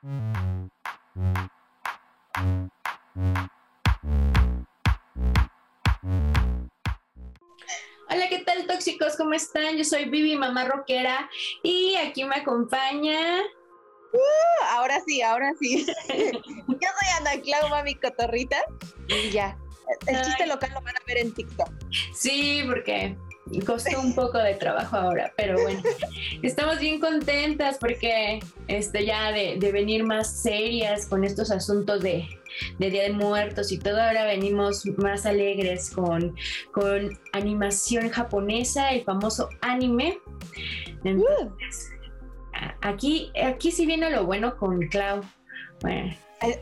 Hola, 0.00 0.68
¿qué 8.28 8.38
tal 8.46 8.66
tóxicos? 8.68 9.16
¿Cómo 9.16 9.34
están? 9.34 9.76
Yo 9.76 9.82
soy 9.82 10.04
Vivi, 10.04 10.36
mamá 10.36 10.66
rockera, 10.66 11.28
y 11.64 11.96
aquí 11.96 12.24
me 12.24 12.36
acompaña. 12.36 13.40
Uh, 14.12 14.64
ahora 14.70 15.00
sí, 15.04 15.20
ahora 15.20 15.52
sí. 15.58 15.84
Yo 16.08 16.44
soy 16.68 17.08
Ana 17.18 17.42
Clau, 17.42 17.68
mami 17.68 17.96
cotorrita. 17.96 18.58
Y 19.08 19.30
ya. 19.30 19.58
El 20.06 20.22
chiste 20.22 20.46
local 20.46 20.70
lo 20.74 20.80
van 20.82 20.96
a 20.96 21.00
ver 21.08 21.18
en 21.18 21.34
TikTok. 21.34 21.72
Sí, 22.14 22.62
porque 22.68 23.16
costó 23.64 24.00
un 24.00 24.14
poco 24.14 24.38
de 24.38 24.54
trabajo 24.54 24.96
ahora, 24.96 25.32
pero 25.36 25.60
bueno, 25.62 25.82
estamos 26.42 26.78
bien 26.78 27.00
contentas 27.00 27.78
porque 27.78 28.40
este, 28.66 29.04
ya 29.04 29.32
de, 29.32 29.56
venir 29.72 30.04
más 30.04 30.30
serias 30.30 31.06
con 31.06 31.24
estos 31.24 31.50
asuntos 31.50 32.02
de, 32.02 32.28
Día 32.78 33.02
de 33.02 33.12
Muertos 33.12 33.70
y 33.72 33.78
todo, 33.78 34.00
ahora 34.00 34.24
venimos 34.24 34.84
más 34.96 35.26
alegres 35.26 35.90
con, 35.90 36.34
con 36.72 37.18
animación 37.32 38.08
japonesa, 38.08 38.90
el 38.90 39.04
famoso 39.04 39.48
anime. 39.60 40.18
Entonces, 41.04 41.90
aquí, 42.80 43.30
aquí 43.42 43.70
sí 43.70 43.86
viene 43.86 44.10
lo 44.10 44.24
bueno 44.24 44.56
con 44.56 44.80
Clau. 44.88 45.22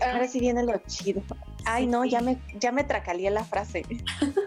Ahora 0.03 0.29
sí 0.29 0.41
viene 0.41 0.65
lo 0.65 0.81
chido. 0.87 1.23
Ay, 1.65 1.87
no, 1.87 2.05
ya 2.05 2.21
me, 2.21 2.39
ya 2.61 2.73
me 2.73 2.85
tracalé 2.85 3.31
la 3.31 3.45
frase. 3.45 3.85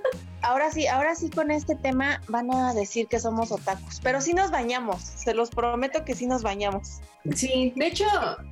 ahora 0.49 0.71
sí, 0.71 0.87
ahora 0.87 1.15
sí 1.15 1.29
con 1.29 1.51
este 1.51 1.75
tema 1.75 2.21
van 2.27 2.51
a 2.51 2.73
decir 2.73 3.07
que 3.07 3.19
somos 3.19 3.51
otakus, 3.51 3.99
pero 4.01 4.19
sí 4.19 4.33
nos 4.33 4.49
bañamos, 4.49 5.01
se 5.01 5.35
los 5.35 5.51
prometo 5.51 6.03
que 6.03 6.15
sí 6.15 6.25
nos 6.25 6.41
bañamos. 6.41 7.01
Sí, 7.35 7.73
de 7.75 7.87
hecho, 7.87 8.05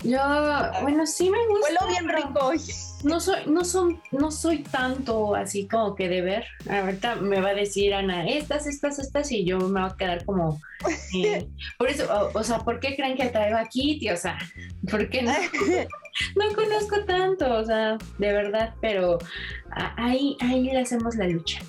yo, 0.04 0.20
bueno, 0.82 1.08
sí 1.08 1.30
me 1.30 1.48
gusta. 1.48 1.68
Huelo 1.68 1.88
bien 1.88 2.10
rico 2.10 2.48
hoy. 2.48 2.62
No 3.04 3.20
soy, 3.20 3.40
no 3.48 3.64
son, 3.64 4.02
no 4.12 4.30
soy 4.30 4.60
tanto 4.64 5.36
así 5.36 5.68
como 5.68 5.96
que 5.96 6.10
de 6.10 6.22
ver. 6.22 6.46
Ahorita 6.70 7.16
me 7.16 7.40
va 7.40 7.50
a 7.50 7.54
decir 7.54 7.94
Ana, 7.94 8.28
estas, 8.28 8.68
estas, 8.68 9.00
estas, 9.00 9.32
y 9.32 9.46
yo 9.46 9.58
me 9.58 9.82
voy 9.82 9.90
a 9.90 9.96
quedar 9.96 10.26
como. 10.26 10.60
Eh, 11.16 11.48
por 11.80 11.90
eso, 11.90 12.32
o, 12.36 12.44
sea, 12.44 12.60
¿por 12.60 12.80
qué 12.80 12.96
creen 12.96 13.18
que 13.18 13.30
traigo 13.30 13.58
aquí, 13.58 13.98
tío? 13.98 14.14
O 14.14 14.18
sea, 14.18 14.38
¿por 14.92 15.10
qué 15.10 15.24
no? 15.24 15.32
no 16.36 16.54
conozco 16.54 17.04
tanto, 17.06 17.52
o 17.52 17.66
sea, 17.66 17.98
de 18.20 18.34
verdad, 18.34 18.76
pero 18.80 19.18
ahí, 19.72 20.38
ahí 20.42 20.66
le 20.66 20.82
hacemos 20.82 21.16
la 21.16 21.28
lucha. 21.28 21.62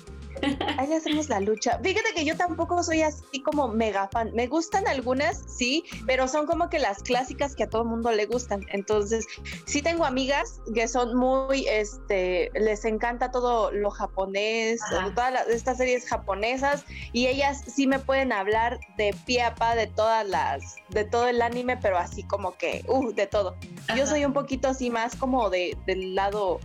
Ahí 0.77 0.93
hacemos 0.93 1.29
la 1.29 1.39
lucha. 1.39 1.79
Fíjate 1.83 2.13
que 2.15 2.25
yo 2.25 2.35
tampoco 2.37 2.81
soy 2.83 3.01
así 3.01 3.41
como 3.41 3.67
mega 3.67 4.07
fan. 4.07 4.31
Me 4.33 4.47
gustan 4.47 4.87
algunas, 4.87 5.43
sí, 5.47 5.83
pero 6.05 6.27
son 6.27 6.45
como 6.45 6.69
que 6.69 6.79
las 6.79 7.03
clásicas 7.03 7.55
que 7.55 7.63
a 7.63 7.69
todo 7.69 7.85
mundo 7.85 8.11
le 8.11 8.25
gustan. 8.25 8.65
Entonces, 8.69 9.25
sí 9.65 9.81
tengo 9.81 10.05
amigas 10.05 10.61
que 10.73 10.87
son 10.87 11.15
muy, 11.15 11.67
este, 11.67 12.51
les 12.53 12.85
encanta 12.85 13.31
todo 13.31 13.71
lo 13.71 13.91
japonés, 13.91 14.79
todas 15.15 15.47
estas 15.47 15.77
series 15.77 16.07
japonesas, 16.07 16.85
y 17.11 17.27
ellas 17.27 17.63
sí 17.67 17.87
me 17.87 17.99
pueden 17.99 18.31
hablar 18.31 18.79
de 18.97 19.15
pie 19.25 19.43
a 19.43 19.55
pa 19.55 19.75
de 19.75 19.87
todas 19.87 20.27
las, 20.27 20.75
de 20.89 21.03
todo 21.03 21.27
el 21.27 21.41
anime, 21.41 21.77
pero 21.77 21.97
así 21.97 22.23
como 22.23 22.55
que, 22.57 22.83
uh, 22.87 23.11
de 23.11 23.27
todo. 23.27 23.55
Yo 23.95 24.05
soy 24.05 24.25
un 24.25 24.33
poquito 24.33 24.69
así 24.69 24.89
más 24.89 25.15
como 25.15 25.49
de, 25.49 25.77
del 25.85 26.15
lado 26.15 26.59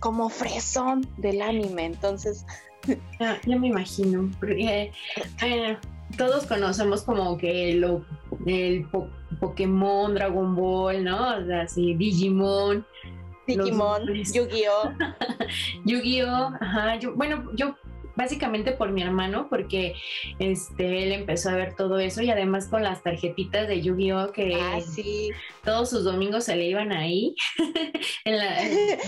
como 0.00 0.30
fresón 0.30 1.06
del 1.18 1.42
anime, 1.42 1.84
entonces 1.84 2.46
ya, 3.20 3.40
me 3.46 3.68
imagino, 3.68 4.30
porque 4.38 4.92
eh, 5.42 5.76
todos 6.16 6.46
conocemos 6.46 7.02
como 7.02 7.36
que 7.36 7.74
lo, 7.74 8.04
el 8.46 8.86
Pokémon, 9.38 10.14
Dragon 10.14 10.54
Ball, 10.54 11.04
¿no? 11.04 11.38
O 11.38 11.44
sea, 11.46 11.62
así, 11.62 11.94
Digimon. 11.94 12.84
Digimon, 13.46 14.06
Yu-Gi-Oh! 14.06 14.92
Yu-Gi-Oh! 15.84 16.52
Ajá, 16.60 16.96
yo, 16.96 17.14
bueno, 17.14 17.50
yo 17.54 17.74
básicamente 18.20 18.72
por 18.72 18.92
mi 18.92 19.02
hermano, 19.02 19.48
porque 19.48 19.94
este, 20.38 21.04
él 21.04 21.12
empezó 21.12 21.48
a 21.48 21.54
ver 21.54 21.74
todo 21.74 21.98
eso 21.98 22.20
y 22.20 22.30
además 22.30 22.68
con 22.68 22.82
las 22.82 23.02
tarjetitas 23.02 23.66
de 23.66 23.80
Yu-Gi-Oh! 23.80 24.30
que 24.32 24.56
ah, 24.60 24.78
todos 25.64 25.88
sus 25.88 26.04
domingos 26.04 26.44
se 26.44 26.54
le 26.54 26.66
iban 26.66 26.92
ahí 26.92 27.34
en, 28.26 28.36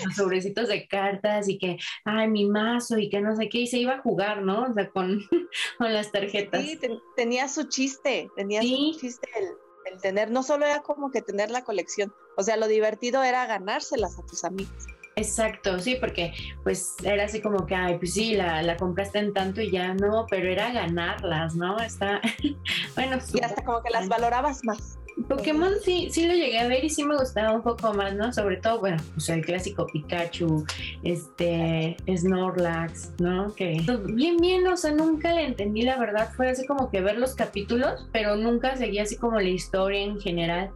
los 0.06 0.16
sobrecitos 0.16 0.68
de 0.68 0.88
cartas 0.88 1.46
y 1.50 1.58
que, 1.58 1.76
ay, 2.06 2.28
mi 2.28 2.46
mazo 2.46 2.96
y 2.96 3.10
que 3.10 3.20
no 3.20 3.36
sé 3.36 3.50
qué, 3.50 3.58
y 3.58 3.66
se 3.66 3.78
iba 3.78 3.96
a 3.96 4.00
jugar, 4.00 4.40
¿no? 4.40 4.62
O 4.62 4.72
sea, 4.72 4.88
con, 4.88 5.20
con 5.78 5.92
las 5.92 6.10
tarjetas. 6.10 6.62
Sí, 6.62 6.80
tenía 7.14 7.48
su 7.48 7.64
chiste, 7.64 8.30
tenía 8.34 8.62
su 8.62 8.98
chiste 8.98 9.28
el, 9.36 9.92
el 9.92 10.00
tener, 10.00 10.30
no 10.30 10.42
solo 10.42 10.64
era 10.64 10.80
como 10.80 11.10
que 11.10 11.20
tener 11.20 11.50
la 11.50 11.64
colección, 11.64 12.14
o 12.38 12.42
sea, 12.42 12.56
lo 12.56 12.66
divertido 12.66 13.22
era 13.22 13.44
ganárselas 13.44 14.18
a 14.18 14.24
tus 14.24 14.42
amigos. 14.44 14.86
Exacto, 15.16 15.78
sí, 15.78 15.96
porque 16.00 16.32
pues 16.62 16.94
era 17.04 17.24
así 17.24 17.40
como 17.40 17.66
que, 17.66 17.74
ay, 17.74 17.98
pues 17.98 18.14
sí, 18.14 18.34
la, 18.34 18.62
la 18.62 18.76
compraste 18.76 19.18
en 19.18 19.34
tanto 19.34 19.60
y 19.60 19.70
ya 19.70 19.92
no, 19.94 20.26
pero 20.30 20.48
era 20.48 20.72
ganarlas, 20.72 21.54
¿no? 21.54 21.78
Está, 21.80 22.20
bueno. 22.94 23.18
Y 23.34 23.40
hasta 23.40 23.62
como 23.62 23.82
que 23.82 23.90
las 23.90 24.08
valorabas 24.08 24.64
más. 24.64 24.98
Pokémon 25.28 25.72
sí, 25.84 26.08
sí 26.10 26.26
lo 26.26 26.32
llegué 26.32 26.58
a 26.58 26.68
ver 26.68 26.84
y 26.84 26.88
sí 26.88 27.04
me 27.04 27.16
gustaba 27.16 27.52
un 27.52 27.62
poco 27.62 27.92
más, 27.92 28.14
¿no? 28.14 28.32
Sobre 28.32 28.56
todo, 28.56 28.80
bueno, 28.80 28.96
pues 29.12 29.28
el 29.28 29.44
clásico 29.44 29.86
Pikachu, 29.86 30.64
este, 31.02 31.96
Snorlax, 32.08 33.12
¿no? 33.18 33.54
Que 33.54 33.84
bien, 34.06 34.38
bien, 34.38 34.66
o 34.66 34.76
sea, 34.76 34.92
nunca 34.92 35.32
le 35.34 35.44
entendí 35.44 35.82
la 35.82 35.98
verdad, 35.98 36.30
fue 36.34 36.48
así 36.48 36.66
como 36.66 36.90
que 36.90 37.02
ver 37.02 37.18
los 37.18 37.34
capítulos, 37.34 38.08
pero 38.12 38.36
nunca 38.36 38.76
seguí 38.76 38.98
así 38.98 39.16
como 39.16 39.38
la 39.38 39.50
historia 39.50 40.00
en 40.00 40.18
general. 40.18 40.70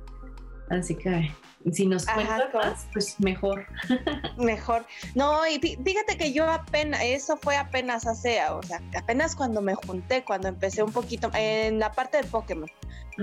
Así 0.68 0.94
que 0.94 1.30
si 1.72 1.86
nos 1.86 2.06
cuentas 2.06 2.54
más, 2.54 2.86
pues 2.92 3.18
mejor. 3.18 3.66
mejor. 4.36 4.86
No, 5.14 5.46
y 5.46 5.58
fíjate 5.58 6.16
que 6.16 6.32
yo 6.32 6.48
apenas, 6.48 7.00
eso 7.02 7.36
fue 7.36 7.56
apenas 7.56 8.06
hace, 8.06 8.40
o 8.50 8.62
sea, 8.62 8.80
apenas 8.96 9.34
cuando 9.34 9.60
me 9.60 9.74
junté, 9.74 10.24
cuando 10.24 10.48
empecé 10.48 10.82
un 10.82 10.92
poquito 10.92 11.30
en 11.34 11.78
la 11.78 11.92
parte 11.92 12.18
de 12.18 12.24
Pokémon. 12.24 12.70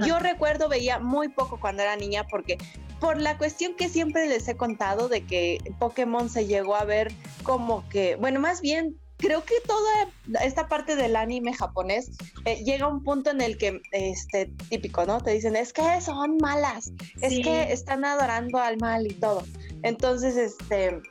Yo 0.07 0.17
recuerdo, 0.17 0.69
veía 0.69 0.97
muy 0.97 1.29
poco 1.29 1.59
cuando 1.59 1.83
era 1.83 1.95
niña 1.95 2.25
porque 2.27 2.57
por 2.99 3.17
la 3.17 3.37
cuestión 3.37 3.75
que 3.75 3.89
siempre 3.89 4.27
les 4.27 4.47
he 4.47 4.57
contado 4.57 5.07
de 5.07 5.23
que 5.25 5.59
Pokémon 5.77 6.29
se 6.29 6.47
llegó 6.47 6.75
a 6.75 6.83
ver 6.83 7.11
como 7.43 7.87
que, 7.89 8.15
bueno, 8.15 8.39
más 8.39 8.61
bien 8.61 8.97
creo 9.23 9.43
que 9.43 9.55
toda 9.65 10.43
esta 10.45 10.67
parte 10.67 10.95
del 10.95 11.15
anime 11.15 11.53
japonés 11.53 12.11
eh, 12.45 12.63
llega 12.63 12.85
a 12.85 12.89
un 12.89 13.03
punto 13.03 13.31
en 13.31 13.39
el 13.41 13.57
que, 13.57 13.81
este, 13.91 14.51
típico, 14.69 15.05
¿no? 15.05 15.21
Te 15.21 15.31
dicen, 15.31 15.55
es 15.55 15.71
que 15.71 16.01
son 16.01 16.37
malas, 16.37 16.91
es 17.21 17.39
que 17.43 17.71
están 17.71 18.03
adorando 18.03 18.59
al 18.59 18.77
mal 18.77 19.07
y 19.07 19.13
todo. 19.13 19.43
Entonces, 19.81 20.35
este... 20.35 21.01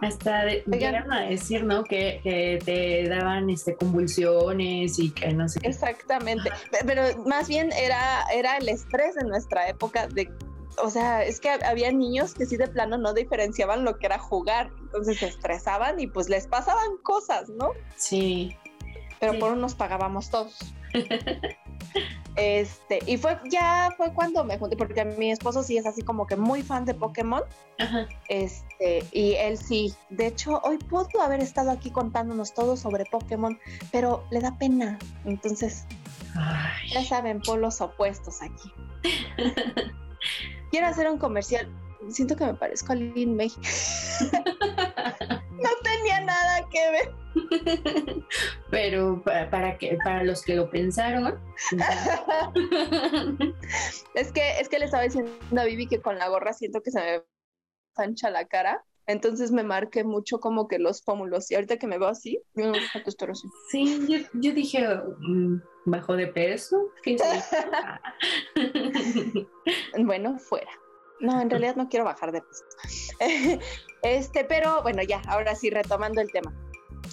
Hasta 0.00 0.46
llegaron 0.46 1.10
a 1.12 1.22
decir, 1.22 1.64
¿no? 1.64 1.84
Que, 1.84 2.20
que, 2.22 2.58
te 2.62 3.08
daban 3.08 3.48
este, 3.48 3.74
convulsiones 3.74 4.98
y 4.98 5.10
que 5.10 5.32
no 5.32 5.48
sé 5.48 5.60
qué. 5.60 5.68
Exactamente. 5.68 6.50
Pero 6.84 7.02
más 7.24 7.48
bien 7.48 7.72
era, 7.72 8.24
era 8.34 8.58
el 8.58 8.68
estrés 8.68 9.16
en 9.16 9.28
nuestra 9.28 9.68
época 9.68 10.08
de 10.08 10.30
o 10.82 10.90
sea, 10.90 11.24
es 11.24 11.40
que 11.40 11.50
había 11.50 11.92
niños 11.92 12.34
que 12.34 12.46
sí 12.46 12.56
de 12.56 12.68
plano 12.68 12.98
no 12.98 13.12
diferenciaban 13.12 13.84
lo 13.84 13.98
que 13.98 14.06
era 14.06 14.18
jugar, 14.18 14.70
entonces 14.80 15.18
se 15.18 15.26
estresaban 15.26 16.00
y 16.00 16.06
pues 16.06 16.28
les 16.28 16.46
pasaban 16.46 16.96
cosas, 17.02 17.48
¿no? 17.50 17.72
Sí. 17.96 18.56
Pero 19.20 19.38
por 19.38 19.52
unos 19.52 19.74
pagábamos 19.74 20.30
todos. 20.30 20.74
este, 22.36 22.98
y 23.06 23.16
fue, 23.16 23.38
ya 23.50 23.90
fue 23.96 24.12
cuando 24.12 24.44
me 24.44 24.58
junté, 24.58 24.76
porque 24.76 25.04
mi 25.04 25.30
esposo 25.30 25.62
sí 25.62 25.76
es 25.76 25.86
así 25.86 26.02
como 26.02 26.26
que 26.26 26.36
muy 26.36 26.62
fan 26.62 26.84
de 26.84 26.94
Pokémon. 26.94 27.42
Ajá. 27.78 28.06
Este, 28.28 29.04
y 29.12 29.34
él 29.34 29.56
sí. 29.56 29.94
De 30.10 30.26
hecho, 30.26 30.60
hoy 30.62 30.78
pudo 30.78 31.22
haber 31.22 31.40
estado 31.40 31.70
aquí 31.70 31.90
contándonos 31.90 32.52
todo 32.52 32.76
sobre 32.76 33.04
Pokémon, 33.06 33.58
pero 33.92 34.24
le 34.30 34.40
da 34.40 34.56
pena. 34.58 34.98
Entonces, 35.24 35.86
ya 36.92 37.04
saben, 37.04 37.40
polos 37.40 37.80
opuestos 37.80 38.42
aquí. 38.42 38.72
quiero 40.74 40.88
hacer 40.88 41.08
un 41.08 41.18
comercial. 41.18 41.68
Siento 42.08 42.34
que 42.34 42.46
me 42.46 42.54
parezco 42.54 42.92
a 42.92 42.96
Lin 42.96 43.36
May. 43.36 43.46
no 45.52 45.70
tenía 45.84 46.20
nada 46.20 46.68
que 46.68 46.90
ver. 46.90 47.14
Pero 48.72 49.22
para, 49.22 49.78
que 49.78 49.96
para 50.02 50.24
los 50.24 50.42
que 50.42 50.56
lo 50.56 50.68
pensaron. 50.68 51.38
es 54.14 54.32
que 54.32 54.58
es 54.58 54.68
que 54.68 54.80
le 54.80 54.86
estaba 54.86 55.04
diciendo 55.04 55.30
a 55.56 55.64
Vivi 55.64 55.86
que 55.86 56.02
con 56.02 56.18
la 56.18 56.26
gorra 56.28 56.52
siento 56.52 56.82
que 56.82 56.90
se 56.90 56.98
me 57.00 57.22
pancha 57.94 58.28
la 58.30 58.44
cara. 58.46 58.84
Entonces 59.06 59.50
me 59.50 59.62
marqué 59.62 60.04
mucho 60.04 60.40
como 60.40 60.68
que 60.68 60.78
los 60.78 61.02
pómulos. 61.02 61.50
Y 61.50 61.54
ahorita 61.54 61.76
que 61.76 61.86
me 61.86 61.98
veo 61.98 62.08
así, 62.08 62.40
yo 62.54 62.66
no 62.66 62.72
estar 63.06 63.30
así. 63.30 63.48
Sí, 63.70 64.06
yo, 64.08 64.18
yo 64.34 64.52
dije, 64.52 64.86
mm, 64.86 65.60
¿bajo 65.86 66.16
de 66.16 66.28
peso? 66.28 66.88
bueno, 69.98 70.38
fuera. 70.38 70.70
No, 71.20 71.40
en 71.40 71.50
realidad 71.50 71.76
no 71.76 71.88
quiero 71.88 72.04
bajar 72.04 72.32
de 72.32 72.42
peso. 72.42 72.64
este, 74.02 74.44
pero 74.44 74.82
bueno, 74.82 75.02
ya, 75.02 75.22
ahora 75.28 75.54
sí, 75.54 75.70
retomando 75.70 76.20
el 76.20 76.30
tema. 76.30 76.52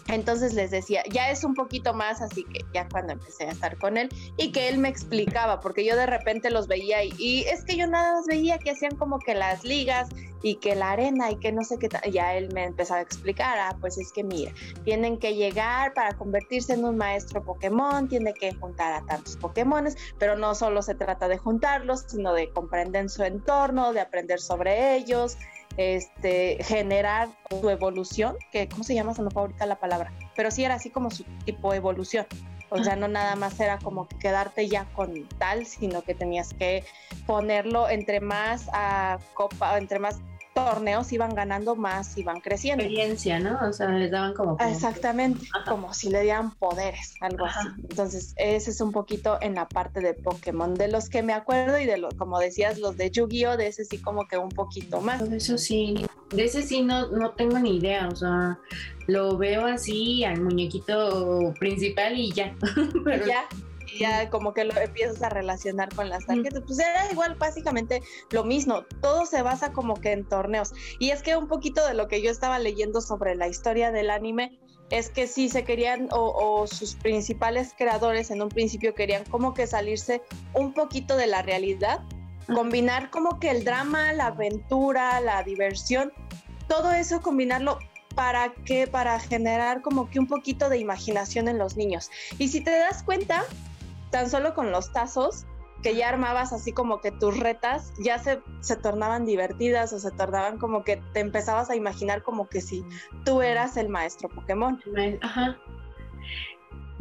Entonces 0.07 0.53
les 0.53 0.71
decía, 0.71 1.03
ya 1.09 1.30
es 1.30 1.44
un 1.44 1.53
poquito 1.53 1.94
más, 1.94 2.21
así 2.21 2.44
que 2.44 2.65
ya 2.74 2.88
cuando 2.89 3.13
empecé 3.13 3.45
a 3.45 3.51
estar 3.51 3.77
con 3.77 3.98
él 3.98 4.09
y 4.38 4.51
que 4.51 4.69
él 4.69 4.77
me 4.77 4.89
explicaba, 4.89 5.59
porque 5.59 5.86
yo 5.86 5.95
de 5.95 6.06
repente 6.06 6.50
los 6.50 6.68
veía 6.68 7.03
y, 7.03 7.44
es 7.44 7.63
que 7.63 7.77
yo 7.77 7.88
nada 7.88 8.15
más 8.15 8.25
veía 8.27 8.57
que 8.57 8.71
hacían 8.71 8.95
como 8.95 9.19
que 9.19 9.36
las 9.36 9.63
ligas 9.63 10.09
y 10.44 10.56
que 10.56 10.75
la 10.75 10.92
arena 10.92 11.30
y 11.30 11.36
que 11.36 11.51
no 11.51 11.63
sé 11.63 11.77
qué, 11.77 11.88
ya 12.12 12.36
él 12.36 12.51
me 12.53 12.63
empezaba 12.63 13.00
a 13.00 13.03
explicar, 13.03 13.59
ah, 13.59 13.77
pues 13.80 13.98
es 14.00 14.12
que 14.12 14.24
mira, 14.24 14.51
tienen 14.83 15.19
que 15.19 15.36
llegar 15.36 15.94
para 15.94 16.13
convertirse 16.18 16.74
en 16.74 16.83
un 16.83 16.98
maestro 16.98 17.44
Pokémon, 17.44 18.07
tiene 18.07 18.33
que 18.33 18.53
juntar 18.56 18.94
a 18.94 19.06
tantos 19.06 19.38
Pokémones, 19.38 19.95
pero 20.18 20.36
no 20.36 20.56
solo 20.56 20.81
se 20.81 20.95
trata 20.95 21.27
de 21.27 21.38
juntarlos, 21.38 22.06
sino 22.07 22.33
de 22.33 22.50
comprender 22.50 23.09
su 23.09 23.24
entorno, 23.24 23.94
de 23.94 24.01
aprender 24.01 24.39
sobre 24.39 24.95
ellos, 24.95 25.38
este, 25.78 26.64
generar 26.64 27.30
su 27.50 27.70
evolución, 27.70 28.36
que, 28.52 28.68
¿cómo 28.68 28.84
se 28.84 28.96
llama? 28.96 29.14
Se 29.14 29.22
me 29.22 29.32
fue 29.32 29.50
la 29.66 29.80
palabra, 29.80 30.12
pero 30.36 30.52
sí 30.52 30.64
era 30.64 30.76
así 30.76 30.90
como 30.90 31.12
su 31.12 31.24
tipo 31.46 31.72
de 31.72 31.78
evolución. 31.78 32.26
O 32.74 32.82
sea, 32.82 32.96
no 32.96 33.10
nada 33.10 33.36
más 33.36 33.60
era 33.60 33.80
como 33.80 34.08
quedarte 34.08 34.70
ya 34.70 34.86
con 34.94 35.28
tal, 35.38 35.66
sino 35.66 36.04
que 36.04 36.16
tenías 36.16 36.54
que 36.54 36.86
ponerlo 37.28 37.90
entre 37.90 38.22
más 38.22 38.70
a 38.72 39.20
copa, 39.34 39.78
entre 39.78 40.00
más 40.00 40.22
torneos 40.53 41.12
iban 41.13 41.33
ganando 41.33 41.75
más, 41.75 42.18
iban 42.18 42.39
creciendo. 42.42 42.83
Experiencia, 42.83 43.39
¿no? 43.39 43.59
O 43.68 43.74
sea, 43.74 43.89
les 43.89 44.12
daban 44.12 44.33
como... 44.33 44.57
Exactamente, 44.59 45.48
como 45.68 45.94
si 45.94 46.09
le 46.09 46.21
dieran 46.21 46.51
poderes, 46.51 47.15
algo 47.21 47.45
así. 47.45 47.68
Entonces, 47.89 48.33
ese 48.38 48.71
es 48.71 48.81
un 48.81 48.92
poquito 48.92 49.38
en 49.42 49.56
la 49.56 49.68
parte 49.68 50.01
de 50.01 50.13
Pokémon, 50.13 50.74
de 50.74 50.89
los 50.89 51.09
que 51.09 51.24
me 51.24 51.33
acuerdo 51.33 51.80
y 51.80 51.86
de 51.86 51.98
lo, 51.98 52.09
como 52.18 52.39
decías, 52.39 52.80
los 52.80 52.98
de 52.98 53.12
Yu-Gi-Oh, 53.12 53.57
de 53.57 53.68
ese 53.68 53.86
sí 53.86 53.98
como 53.98 54.27
que 54.27 54.38
un 54.38 54.50
poquito 54.50 55.01
más. 55.01 55.21
Eso 55.21 55.57
sí, 55.57 56.06
de 56.31 56.44
ese 56.44 56.62
sí 56.62 56.81
no, 56.81 57.07
no 57.07 57.31
tengo 57.31 57.57
ni 57.59 57.77
idea, 57.77 58.07
o 58.07 58.15
sea, 58.15 58.59
lo 59.07 59.38
veo 59.38 59.65
así 59.65 60.24
al 60.24 60.42
muñequito 60.42 61.53
principal 61.59 62.18
y 62.18 62.31
ya. 62.31 62.56
Pero... 63.06 63.25
Ya 63.25 63.45
ya 64.00 64.30
como 64.30 64.54
que 64.54 64.64
lo 64.64 64.76
empiezas 64.78 65.22
a 65.22 65.30
relacionar 65.30 65.94
con 65.94 66.10
las 66.10 66.26
tarjetas. 66.26 66.64
Pues 66.66 66.80
era 66.80 67.12
igual 67.12 67.36
básicamente 67.36 68.02
lo 68.32 68.44
mismo, 68.44 68.84
todo 69.02 69.26
se 69.26 69.42
basa 69.42 69.72
como 69.72 69.96
que 69.96 70.12
en 70.12 70.28
torneos. 70.28 70.74
Y 71.00 71.12
es 71.12 71.22
que 71.22 71.36
un 71.36 71.48
poquito 71.48 71.86
de 71.86 71.94
lo 71.94 72.08
que 72.08 72.22
yo 72.22 72.32
estaba 72.32 72.60
leyendo 72.60 73.02
sobre 73.02 73.36
la 73.36 73.48
historia 73.48 73.92
del 73.92 74.10
anime 74.10 74.60
es 74.92 75.10
que 75.10 75.26
sí 75.26 75.50
se 75.50 75.64
querían 75.64 76.10
o, 76.12 76.68
sus 76.68 76.96
principales 76.96 77.74
creadores 77.78 78.30
en 78.30 78.42
un 78.42 78.50
principio 78.50 78.94
querían 78.94 79.24
como 79.26 79.54
que 79.54 79.66
salirse 79.66 80.22
un 80.54 80.74
poquito 80.74 81.16
de 81.16 81.28
la 81.28 81.42
realidad, 81.42 82.02
combinar 82.54 83.10
como 83.10 83.40
que 83.40 83.50
el 83.50 83.64
drama, 83.64 84.12
la 84.14 84.28
aventura, 84.28 85.22
la 85.22 85.44
diversión, 85.44 86.12
todo 86.68 86.92
eso 86.92 87.22
combinarlo 87.22 87.80
para 88.16 88.54
que 88.66 88.88
para 88.88 89.18
generar 89.20 89.82
como 89.82 90.10
que 90.10 90.20
un 90.20 90.28
poquito 90.28 90.68
de 90.68 90.78
imaginación 90.78 91.48
en 91.48 91.58
los 91.58 91.78
niños. 91.78 92.10
Y 92.38 92.50
si 92.50 92.62
te 92.62 92.72
das 92.72 93.04
cuenta, 93.04 93.46
tan 94.12 94.30
solo 94.30 94.54
con 94.54 94.72
los 94.72 94.92
tazos, 94.92 95.46
que 95.81 95.96
ya 95.96 96.10
armabas 96.10 96.54
así 96.54 96.74
como 96.74 97.02
que 97.02 97.12
tus 97.12 97.40
retas 97.40 97.92
ya 98.00 98.19
se, 98.19 98.42
se 98.60 98.75
tornaban 98.75 99.25
divertidas 99.25 99.94
o 99.94 100.00
se 100.00 100.12
tornaban 100.12 100.60
como 100.60 100.84
que 100.84 100.98
te 101.13 101.19
empezabas 101.19 101.69
a 101.69 101.75
imaginar 101.75 102.22
como 102.22 102.48
que 102.48 102.62
si 102.62 102.86
tú 103.25 103.42
eras 103.42 103.78
el 103.78 103.90
maestro 103.90 104.30
Pokémon. 104.30 104.80
Ajá. 105.22 105.58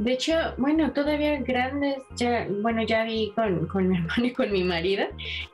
De 0.00 0.12
hecho, 0.12 0.32
bueno, 0.56 0.94
todavía 0.94 1.38
grandes, 1.42 1.98
ya, 2.16 2.48
bueno, 2.62 2.82
ya 2.84 3.04
vi 3.04 3.32
con, 3.36 3.68
con, 3.68 3.86
mi 3.86 3.98
hermano 3.98 4.24
y 4.24 4.32
con 4.32 4.50
mi 4.50 4.64
marido 4.64 5.04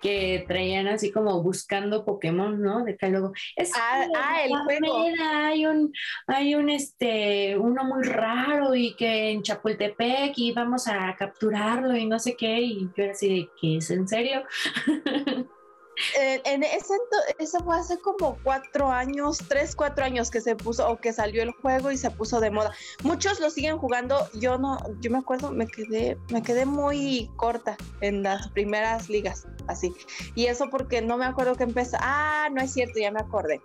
que 0.01 0.45
traían 0.47 0.87
así 0.87 1.11
como 1.11 1.43
buscando 1.43 2.05
Pokémon, 2.05 2.63
¿no? 2.63 2.85
De 2.85 2.97
que 2.97 3.09
luego, 3.09 3.33
es 3.57 3.73
ah, 3.75 4.07
ah 4.17 4.45
el 4.45 4.57
juego. 4.57 5.05
Hay 5.33 5.67
un, 5.67 5.93
hay 6.29 6.55
un, 6.55 6.71
este, 6.71 7.59
uno 7.59 7.83
muy 7.83 8.05
raro 8.05 8.73
y 8.77 8.95
que 8.95 9.33
en 9.33 9.43
Chapultepec 9.43 10.39
y 10.39 10.53
vamos 10.53 10.87
a 10.87 11.17
capturarlo 11.17 11.97
y 11.97 12.07
no 12.07 12.21
sé 12.21 12.37
qué, 12.37 12.61
y 12.61 12.89
yo 12.97 13.11
así 13.11 13.49
¿qué 13.61 13.79
es 13.79 13.91
en 13.91 14.07
serio? 14.07 14.45
en 16.17 16.63
ese 16.63 16.95
eso 17.39 17.61
fue 17.61 17.79
hace 17.79 17.99
como 17.99 18.39
cuatro 18.43 18.91
años, 18.91 19.39
tres, 19.49 19.75
cuatro 19.75 20.05
años 20.05 20.31
que 20.31 20.41
se 20.41 20.57
puso 20.57 20.89
o 20.89 20.97
que 20.99 21.13
salió 21.13 21.43
el 21.43 21.53
juego 21.53 21.91
y 21.91 21.97
se 21.97 22.11
puso 22.11 22.41
de 22.41 22.51
moda. 22.51 22.73
Muchos 23.03 23.41
lo 23.41 23.51
siguen 23.51 23.79
jugando. 23.79 24.29
Yo 24.35 24.59
no, 24.59 24.79
yo 25.01 25.11
me 25.11 25.19
acuerdo, 25.19 25.51
me 25.51 25.67
quedé, 25.67 26.19
me 26.31 26.43
quedé 26.43 26.67
muy 26.67 27.31
corta 27.37 27.77
en 28.01 28.23
las 28.23 28.49
primeras 28.49 29.09
ligas, 29.09 29.47
así. 29.69 29.95
Y 30.35 30.47
eso 30.47 30.69
porque 30.71 31.01
no 31.01 31.17
me 31.17 31.25
acuerdo 31.25 31.55
que 31.55 31.65
empezó. 31.65 31.97
Ah, 32.01 32.49
no 32.53 32.63
es 32.63 32.73
cierto, 32.73 32.99
ya 32.99 33.11
me 33.11 33.21
acordé. 33.21 33.61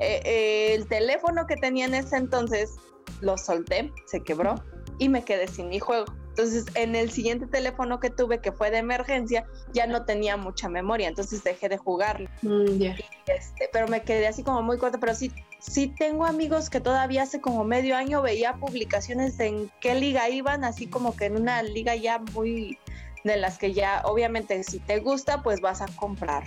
Eh, 0.00 0.20
eh, 0.24 0.74
el 0.74 0.86
teléfono 0.86 1.46
que 1.46 1.56
tenía 1.56 1.86
en 1.86 1.94
ese 1.94 2.16
entonces 2.16 2.74
lo 3.20 3.38
solté, 3.38 3.92
se 4.06 4.20
quebró 4.20 4.56
y 4.98 5.08
me 5.08 5.24
quedé 5.24 5.46
sin 5.48 5.68
mi 5.68 5.78
juego. 5.78 6.06
Entonces, 6.36 6.64
en 6.74 6.96
el 6.96 7.12
siguiente 7.12 7.46
teléfono 7.46 8.00
que 8.00 8.10
tuve, 8.10 8.40
que 8.40 8.50
fue 8.50 8.72
de 8.72 8.78
emergencia, 8.78 9.46
ya 9.72 9.86
no 9.86 10.04
tenía 10.04 10.36
mucha 10.36 10.68
memoria, 10.68 11.06
entonces 11.06 11.44
dejé 11.44 11.68
de 11.68 11.78
jugarlo. 11.78 12.28
Mm, 12.42 12.82
este, 13.26 13.70
pero 13.72 13.86
me 13.86 14.02
quedé 14.02 14.26
así 14.26 14.42
como 14.42 14.60
muy 14.60 14.76
corta, 14.76 14.98
pero 14.98 15.14
sí, 15.14 15.30
sí 15.60 15.86
tengo 15.86 16.24
amigos 16.24 16.70
que 16.70 16.80
todavía 16.80 17.22
hace 17.22 17.40
como 17.40 17.62
medio 17.62 17.96
año 17.96 18.20
veía 18.20 18.54
publicaciones 18.54 19.38
de 19.38 19.46
en 19.46 19.70
qué 19.78 19.94
liga 19.94 20.28
iban, 20.28 20.64
así 20.64 20.88
como 20.88 21.14
que 21.14 21.26
en 21.26 21.40
una 21.40 21.62
liga 21.62 21.94
ya 21.94 22.18
muy 22.18 22.76
de 23.22 23.36
las 23.36 23.56
que 23.56 23.72
ya, 23.72 24.02
obviamente, 24.04 24.60
si 24.64 24.80
te 24.80 24.98
gusta, 24.98 25.40
pues 25.40 25.60
vas 25.60 25.82
a 25.82 25.86
comprar, 25.94 26.42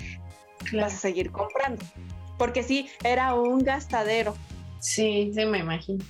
vas 0.73 0.95
a 0.95 0.97
seguir 0.97 1.31
comprando. 1.31 1.81
Porque 2.37 2.61
sí, 2.61 2.89
era 3.05 3.35
un 3.35 3.59
gastadero. 3.59 4.35
Sí, 4.79 5.31
sí, 5.33 5.45
me 5.45 5.59
imagino. 5.59 6.03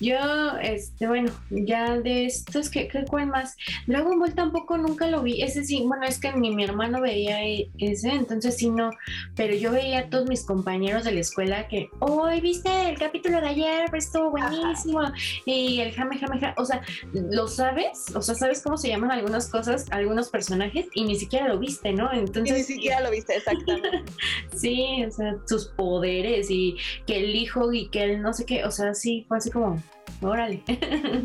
Yo, 0.00 0.16
este, 0.62 1.06
bueno, 1.06 1.32
ya 1.50 1.98
de 1.98 2.26
estos, 2.26 2.70
¿qué, 2.70 2.88
qué 2.88 3.04
cuál 3.04 3.26
más? 3.26 3.56
Dragon 3.86 4.18
Ball 4.18 4.34
tampoco 4.34 4.78
nunca 4.78 5.08
lo 5.08 5.22
vi. 5.22 5.42
Ese 5.42 5.64
sí, 5.64 5.82
bueno, 5.86 6.04
es 6.04 6.18
que 6.18 6.32
ni 6.32 6.54
mi 6.54 6.64
hermano 6.64 7.00
veía 7.00 7.44
e, 7.44 7.70
ese, 7.78 8.10
entonces 8.10 8.56
sí 8.56 8.70
no. 8.70 8.90
Pero 9.36 9.54
yo 9.54 9.72
veía 9.72 10.00
a 10.00 10.10
todos 10.10 10.28
mis 10.28 10.44
compañeros 10.44 11.04
de 11.04 11.12
la 11.12 11.20
escuela 11.20 11.68
que, 11.68 11.88
hoy 12.00 12.40
viste 12.40 12.88
el 12.88 12.98
capítulo 12.98 13.40
de 13.40 13.48
ayer, 13.48 13.90
pues 13.90 14.06
estuvo 14.06 14.30
buenísimo. 14.30 15.02
Y 15.44 15.80
el 15.80 15.92
jame, 15.92 16.18
jame, 16.18 16.38
jame. 16.38 16.54
O 16.56 16.64
sea, 16.64 16.82
¿lo 17.12 17.46
sabes? 17.46 18.06
O 18.14 18.22
sea, 18.22 18.34
¿sabes 18.34 18.62
cómo 18.62 18.76
se 18.76 18.88
llaman 18.88 19.10
algunas 19.10 19.48
cosas, 19.48 19.86
algunos 19.90 20.28
personajes? 20.28 20.86
Y 20.94 21.04
ni 21.04 21.16
siquiera 21.16 21.48
lo 21.48 21.58
viste, 21.58 21.92
¿no? 21.92 22.12
Entonces. 22.12 22.56
ni 22.56 22.62
siquiera 22.64 23.00
lo 23.00 23.10
viste, 23.10 23.36
exactamente. 23.36 24.04
sí, 24.54 25.04
o 25.06 25.10
sea, 25.10 25.36
sus 25.46 25.66
poderes 25.68 26.50
y 26.50 26.76
que 27.06 27.18
el 27.18 27.36
hijo 27.36 27.72
y 27.72 27.88
que 27.88 28.04
el 28.04 28.13
no 28.18 28.32
sé 28.32 28.44
qué, 28.44 28.64
o 28.64 28.70
sea, 28.70 28.94
sí, 28.94 29.24
fue 29.28 29.38
así 29.38 29.50
como, 29.50 29.80
órale. 30.22 30.62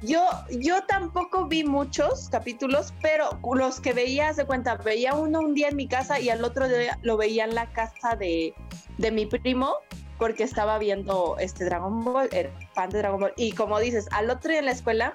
Yo, 0.00 0.24
yo 0.60 0.84
tampoco 0.84 1.48
vi 1.48 1.64
muchos 1.64 2.28
capítulos, 2.28 2.94
pero 3.02 3.30
los 3.52 3.80
que 3.80 3.92
veía, 3.92 4.32
de 4.32 4.44
cuenta, 4.44 4.76
veía 4.76 5.14
uno 5.14 5.40
un 5.40 5.54
día 5.54 5.70
en 5.70 5.76
mi 5.76 5.88
casa 5.88 6.20
y 6.20 6.30
al 6.30 6.44
otro 6.44 6.68
día 6.68 6.96
lo 7.02 7.16
veía 7.16 7.44
en 7.44 7.56
la 7.56 7.66
casa 7.72 8.14
de, 8.14 8.54
de 8.96 9.10
mi 9.10 9.26
primo, 9.26 9.74
porque 10.16 10.44
estaba 10.44 10.78
viendo 10.78 11.36
este 11.40 11.64
Dragon 11.64 12.04
Ball, 12.04 12.28
fan 12.74 12.90
de 12.90 12.98
Dragon 12.98 13.18
Ball. 13.18 13.32
Y 13.36 13.50
como 13.50 13.80
dices, 13.80 14.06
al 14.12 14.30
otro 14.30 14.50
día 14.50 14.60
en 14.60 14.66
la 14.66 14.72
escuela 14.72 15.14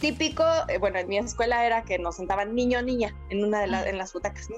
típico, 0.00 0.44
eh, 0.68 0.78
bueno, 0.78 0.98
en 0.98 1.08
mi 1.08 1.18
escuela 1.18 1.64
era 1.66 1.82
que 1.82 1.98
nos 1.98 2.16
sentaban 2.16 2.54
niño 2.54 2.82
niña 2.82 3.14
en 3.30 3.44
una 3.44 3.60
de 3.60 3.66
las 3.66 3.86
en 3.86 3.98
las 3.98 4.12
butacas. 4.12 4.48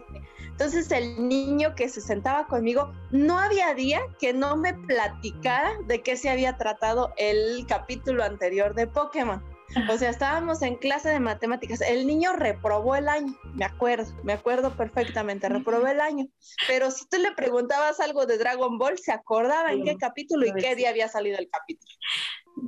Entonces 0.42 0.90
el 0.92 1.28
niño 1.28 1.74
que 1.74 1.88
se 1.88 2.00
sentaba 2.00 2.46
conmigo, 2.46 2.92
no 3.10 3.38
había 3.38 3.72
día 3.74 4.00
que 4.18 4.32
no 4.32 4.56
me 4.56 4.74
platicara 4.74 5.72
de 5.86 6.02
qué 6.02 6.16
se 6.16 6.28
había 6.28 6.56
tratado 6.56 7.12
el 7.16 7.64
capítulo 7.66 8.24
anterior 8.24 8.74
de 8.74 8.86
Pokémon. 8.86 9.42
O 9.88 9.96
sea, 9.96 10.10
estábamos 10.10 10.62
en 10.62 10.76
clase 10.76 11.10
de 11.10 11.20
matemáticas. 11.20 11.80
El 11.80 12.06
niño 12.06 12.32
reprobó 12.32 12.96
el 12.96 13.08
año, 13.08 13.32
me 13.54 13.64
acuerdo, 13.64 14.12
me 14.24 14.32
acuerdo 14.32 14.76
perfectamente, 14.76 15.48
reprobó 15.48 15.86
el 15.86 16.00
año. 16.00 16.26
Pero 16.66 16.90
si 16.90 17.06
tú 17.08 17.18
le 17.18 17.32
preguntabas 17.32 18.00
algo 18.00 18.26
de 18.26 18.36
Dragon 18.36 18.78
Ball, 18.78 18.98
se 18.98 19.12
acordaba 19.12 19.72
en 19.72 19.84
qué 19.84 19.96
capítulo 19.96 20.46
y 20.46 20.52
qué 20.54 20.74
día 20.74 20.90
había 20.90 21.08
salido 21.08 21.38
el 21.38 21.48
capítulo. 21.48 21.92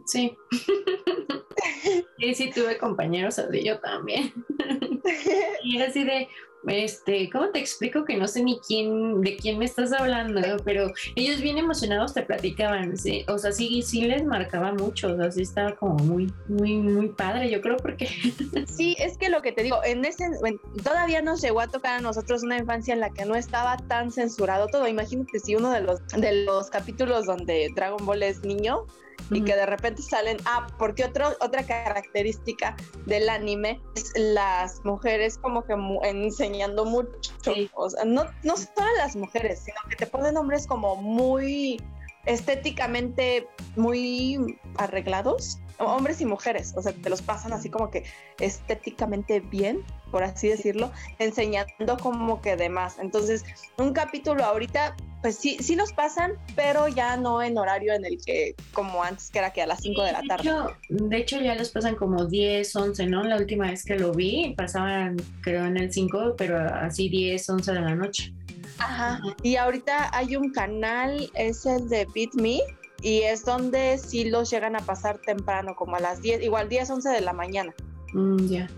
Sí. 0.07 0.37
sí, 2.19 2.35
sí, 2.35 2.51
tuve 2.51 2.79
compañeros 2.79 3.39
así, 3.39 3.65
yo 3.65 3.79
también. 3.81 4.33
y 5.65 5.77
era 5.77 5.87
así 5.89 6.05
de, 6.05 6.29
este, 6.69 7.29
¿cómo 7.31 7.51
te 7.51 7.59
explico 7.59 8.05
que 8.05 8.17
no 8.17 8.29
sé 8.29 8.43
ni 8.43 8.59
quién, 8.61 9.21
de 9.21 9.37
quién 9.37 9.59
me 9.59 9.65
estás 9.65 9.93
hablando? 9.93 10.41
Pero 10.65 10.93
ellos 11.17 11.41
bien 11.41 11.59
emocionados 11.59 12.15
te 12.15 12.23
platicaban, 12.23 12.97
¿sí? 12.97 13.25
o 13.29 13.39
sea, 13.39 13.53
sí, 13.53 13.83
sí 13.83 14.03
les 14.03 14.25
marcaba 14.25 14.73
mucho, 14.73 15.13
o 15.13 15.17
sea, 15.17 15.31
sí 15.33 15.43
estaba 15.43 15.75
como 15.75 15.95
muy, 15.97 16.33
muy, 16.49 16.77
muy 16.77 17.09
padre, 17.09 17.51
yo 17.51 17.61
creo, 17.61 17.77
porque... 17.77 18.09
Sí, 18.67 18.97
es 18.99 19.19
que 19.19 19.29
lo 19.29 19.43
que 19.43 19.53
te 19.53 19.63
digo, 19.63 19.79
en 19.85 20.05
ese, 20.05 20.31
todavía 20.83 21.21
nos 21.21 21.43
llegó 21.43 21.61
a 21.61 21.69
tocar 21.69 21.99
a 21.99 22.01
nosotros 22.01 22.43
una 22.43 22.59
infancia 22.59 22.95
en 22.95 23.01
la 23.01 23.11
que 23.11 23.25
no 23.25 23.35
estaba 23.35 23.77
tan 23.77 24.11
censurado 24.11 24.67
todo. 24.69 24.87
Imagínate 24.89 25.39
si 25.41 25.57
uno 25.57 25.71
de 25.71 25.81
los, 25.81 26.07
de 26.09 26.45
los 26.45 26.71
capítulos 26.71 27.27
donde 27.27 27.69
Dragon 27.75 28.05
Ball 28.05 28.23
es 28.23 28.43
niño, 28.45 28.87
y 29.31 29.43
que 29.43 29.55
de 29.55 29.67
repente 29.67 30.03
salen, 30.03 30.37
ah, 30.45 30.67
porque 30.79 31.05
otro, 31.05 31.29
otra 31.41 31.65
característica 31.65 32.77
del 33.07 33.29
anime 33.29 33.81
es 33.97 34.13
las 34.17 34.85
mujeres 34.85 35.39
como 35.39 35.65
que 35.65 35.75
enseñando 36.03 36.85
mucho, 36.85 37.33
o 37.75 37.91
sea, 37.91 38.05
no, 38.05 38.25
no 38.43 38.57
solo 38.57 38.89
las 38.99 39.17
mujeres, 39.17 39.61
sino 39.65 39.77
que 39.89 39.97
te 39.97 40.07
ponen 40.07 40.37
hombres 40.37 40.67
como 40.67 40.97
muy 40.97 41.81
estéticamente 42.25 43.49
muy 43.77 44.59
arreglados, 44.77 45.59
hombres 45.79 46.21
y 46.21 46.27
mujeres, 46.27 46.73
o 46.77 46.83
sea, 46.83 46.93
te 46.93 47.11
los 47.11 47.23
pasan 47.23 47.53
así 47.53 47.69
como 47.69 47.91
que 47.91 48.05
estéticamente 48.39 49.41
bien, 49.41 49.85
por 50.13 50.23
así 50.23 50.49
decirlo, 50.49 50.93
enseñando 51.19 51.97
como 52.01 52.41
que 52.41 52.55
demás. 52.55 52.99
Entonces, 53.01 53.45
un 53.79 53.93
capítulo 53.93 54.45
ahorita, 54.45 54.95
pues 55.23 55.37
sí, 55.37 55.57
sí 55.61 55.75
los 55.75 55.93
pasan, 55.93 56.35
pero 56.55 56.87
ya 56.87 57.17
no 57.17 57.43
en 57.43 57.57
horario 57.59 57.95
en 57.95 58.05
el 58.05 58.23
que, 58.25 58.55
como 58.73 59.03
antes, 59.03 59.31
que 59.31 59.39
era 59.39 59.53
que 59.53 59.63
a 59.63 59.67
las 59.67 59.81
5 59.81 60.03
de 60.05 60.13
la 60.13 60.23
tarde. 60.23 60.51
De 60.91 61.17
hecho, 61.17 61.41
ya 61.41 61.55
los 61.55 61.71
pasan 61.71 61.97
como 61.97 62.27
10, 62.27 62.77
11, 62.77 63.07
¿no? 63.07 63.25
La 63.25 63.37
última 63.37 63.69
vez 63.69 63.85
que 63.85 63.97
lo 63.97 64.13
vi, 64.13 64.55
pasaban, 64.57 65.17
creo, 65.41 65.65
en 65.65 65.79
el 65.79 65.93
5, 65.93 66.35
pero 66.37 66.59
así 66.59 67.09
10, 67.09 67.49
11 67.49 67.73
de 67.73 67.81
la 67.81 67.95
noche. 67.95 68.35
Ajá. 68.79 69.21
Y 69.43 69.57
ahorita 69.57 70.15
hay 70.17 70.37
un 70.37 70.53
canal, 70.53 71.31
es 71.35 71.65
el 71.67 71.89
de 71.89 72.07
Beat 72.15 72.35
Me, 72.35 72.61
y 73.01 73.23
es 73.23 73.45
donde 73.45 73.99
sí 73.99 74.25
los 74.25 74.51
llegan 74.51 74.77
a 74.77 74.81
pasar 74.81 75.19
temprano, 75.19 75.75
como 75.75 75.97
a 75.97 76.01
las 76.01 76.21
10, 76.21 76.43
igual 76.43 76.69
10, 76.69 76.91
11 76.91 77.09
de 77.09 77.21
la 77.23 77.33
mañana. 77.33 77.75
Mm, 78.13 78.47
ya. 78.47 78.69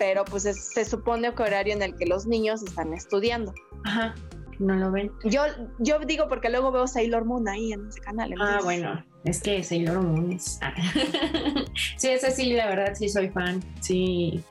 Pero 0.00 0.24
pues 0.24 0.44
se 0.44 0.84
supone 0.86 1.34
que 1.34 1.42
horario 1.42 1.74
en 1.74 1.82
el 1.82 1.94
que 1.94 2.06
los 2.06 2.26
niños 2.26 2.62
están 2.62 2.94
estudiando. 2.94 3.52
Ajá, 3.84 4.14
no 4.58 4.74
lo 4.74 4.90
ven. 4.90 5.12
Yo, 5.24 5.42
yo 5.78 5.98
digo 5.98 6.26
porque 6.26 6.48
luego 6.48 6.72
veo 6.72 6.86
Sailor 6.86 7.26
Moon 7.26 7.46
ahí 7.46 7.74
en 7.74 7.86
ese 7.86 8.00
canal. 8.00 8.34
Ah, 8.40 8.60
bueno, 8.64 9.04
es 9.24 9.42
que 9.42 9.62
Sailor 9.62 10.00
Moon 10.00 10.32
es... 10.32 10.58
Ah. 10.62 10.72
sí, 11.98 12.08
ese 12.08 12.30
sí, 12.30 12.54
la 12.54 12.68
verdad 12.68 12.94
sí 12.94 13.10
soy 13.10 13.28
fan. 13.28 13.62
Sí, 13.82 14.42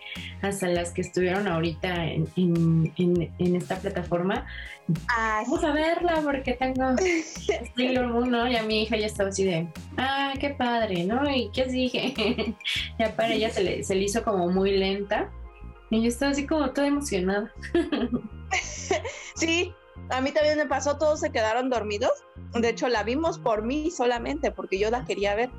hasta 0.44 0.68
las 0.68 0.92
que 0.92 1.02
estuvieron 1.02 1.48
ahorita 1.48 2.06
en, 2.06 2.94
en 2.96 3.56
esta 3.56 3.78
plataforma, 3.78 4.46
Ah, 5.08 5.44
Vamos 5.46 5.64
a 5.64 5.72
verla 5.72 6.22
porque 6.24 6.54
tengo 6.54 6.96
Sailor 7.76 8.08
Moon, 8.08 8.32
¿no? 8.32 8.48
Y 8.48 8.56
a 8.56 8.64
mi 8.64 8.84
hija 8.84 8.98
ya 8.98 9.06
estaba 9.06 9.30
así 9.30 9.44
de, 9.44 9.68
ah, 9.98 10.34
qué 10.40 10.50
padre, 10.52 11.04
¿no? 11.04 11.30
¿Y 11.30 11.50
qué 11.52 11.66
dije? 11.66 12.56
ya 13.00 13.16
para 13.16 13.34
ella 13.34 13.50
se 13.50 13.64
le, 13.64 13.84
se 13.84 13.96
le 13.96 14.04
hizo 14.04 14.24
como 14.24 14.50
muy 14.50 14.78
lenta. 14.78 15.30
Y 15.90 16.02
yo 16.02 16.08
estaba 16.08 16.32
así 16.32 16.46
como 16.46 16.72
toda 16.72 16.88
emocionada. 16.88 17.54
sí, 19.36 19.74
a 20.10 20.22
mí 20.22 20.32
también 20.32 20.58
me 20.58 20.66
pasó, 20.66 20.98
todos 20.98 21.20
se 21.20 21.32
quedaron 21.32 21.70
dormidos. 21.70 22.12
De 22.54 22.70
hecho, 22.70 22.88
la 22.90 23.04
vimos 23.04 23.40
por 23.40 23.64
mí 23.64 23.92
solamente, 23.92 24.52
porque 24.52 24.80
yo 24.80 24.90
la 24.90 25.06
quería 25.06 25.36
ver. 25.36 25.50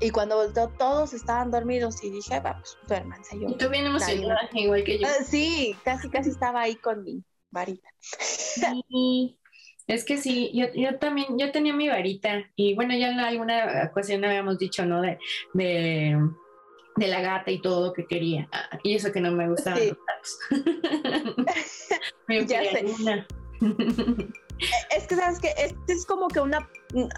Y 0.00 0.10
cuando 0.10 0.36
volteó, 0.36 0.68
todos 0.70 1.12
estaban 1.12 1.52
dormidos 1.52 2.02
y 2.02 2.10
dije, 2.10 2.40
vamos, 2.40 2.76
duérmanse. 2.88 3.38
Yo, 3.38 3.48
y 3.48 3.56
tú 3.56 3.68
bien 3.68 3.86
emocionada, 3.86 4.48
igual 4.54 4.82
que 4.82 4.98
yo. 4.98 5.06
Ah, 5.06 5.22
sí, 5.24 5.76
casi, 5.84 6.08
casi 6.08 6.30
estaba 6.30 6.62
ahí 6.62 6.74
con 6.74 7.04
mi, 7.04 7.22
varita. 7.50 7.88
Sí, 8.00 9.38
es 9.86 10.04
que 10.04 10.16
sí, 10.16 10.50
yo, 10.52 10.66
yo, 10.74 10.98
también, 10.98 11.38
yo 11.38 11.52
tenía 11.52 11.72
mi 11.72 11.88
varita 11.88 12.44
y 12.56 12.74
bueno, 12.74 12.96
ya 12.96 13.10
en 13.10 13.20
alguna 13.20 13.88
ocasión 13.90 14.24
habíamos 14.24 14.58
dicho, 14.58 14.84
¿no? 14.84 15.00
De, 15.00 15.18
de, 15.54 16.16
la 17.08 17.20
gata 17.20 17.50
y 17.50 17.60
todo 17.60 17.92
que 17.92 18.06
quería. 18.06 18.48
Ah, 18.52 18.78
y 18.82 18.94
eso 18.94 19.12
que 19.12 19.20
no 19.20 19.32
me 19.32 19.48
gustaban 19.48 19.88
los 19.88 19.98
gatos. 20.06 20.38
ya 22.48 22.62
sé. 22.64 23.26
Es 24.94 25.06
que 25.06 25.16
sabes 25.16 25.40
que 25.40 25.54
este 25.56 25.94
es 25.94 26.04
como 26.04 26.28
que 26.28 26.38
una, 26.38 26.68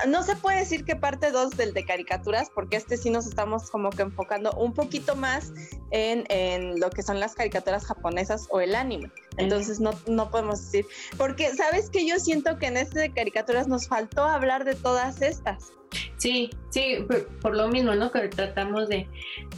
no 0.06 0.22
se 0.22 0.36
puede 0.36 0.58
decir 0.58 0.84
que 0.84 0.96
parte 0.96 1.30
2 1.30 1.56
del 1.56 1.72
de 1.72 1.84
caricaturas, 1.84 2.50
porque 2.54 2.76
este 2.76 2.96
sí 2.96 3.10
nos 3.10 3.26
estamos 3.26 3.70
como 3.70 3.90
que 3.90 4.02
enfocando 4.02 4.52
un 4.52 4.74
poquito 4.74 5.16
más 5.16 5.52
en, 5.90 6.24
en 6.28 6.78
lo 6.80 6.90
que 6.90 7.02
son 7.02 7.20
las 7.20 7.34
caricaturas 7.34 7.84
japonesas 7.84 8.46
o 8.50 8.60
el 8.60 8.74
anime. 8.74 9.10
Entonces 9.36 9.80
no, 9.80 9.92
no 10.06 10.30
podemos 10.30 10.62
decir, 10.62 10.86
porque 11.16 11.50
sabes 11.54 11.90
que 11.90 12.06
yo 12.06 12.18
siento 12.18 12.58
que 12.58 12.66
en 12.66 12.76
este 12.76 13.00
de 13.00 13.12
caricaturas 13.12 13.68
nos 13.68 13.88
faltó 13.88 14.24
hablar 14.24 14.64
de 14.64 14.74
todas 14.74 15.22
estas. 15.22 15.72
Sí, 16.16 16.50
sí, 16.70 17.04
por, 17.40 17.56
lo 17.56 17.68
mismo, 17.68 17.94
¿no? 17.94 18.10
Que 18.12 18.28
tratamos 18.28 18.88
de, 18.88 19.08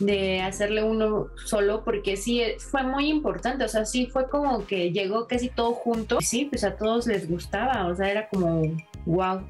de, 0.00 0.40
hacerle 0.40 0.82
uno 0.82 1.28
solo, 1.44 1.84
porque 1.84 2.16
sí, 2.16 2.40
eh, 2.40 2.56
fue 2.58 2.82
muy 2.82 3.08
importante, 3.08 3.64
o 3.64 3.68
sea, 3.68 3.84
sí 3.84 4.06
fue 4.06 4.28
como 4.28 4.66
que 4.66 4.90
llegó 4.90 5.28
casi 5.28 5.48
todo 5.48 5.74
junto. 5.74 6.20
Sí, 6.20 6.46
pues 6.46 6.64
a 6.64 6.76
todos 6.76 7.06
les 7.06 7.28
gustaba, 7.28 7.86
o 7.86 7.94
sea, 7.94 8.10
era 8.10 8.28
como, 8.28 8.62
wow. 9.04 9.42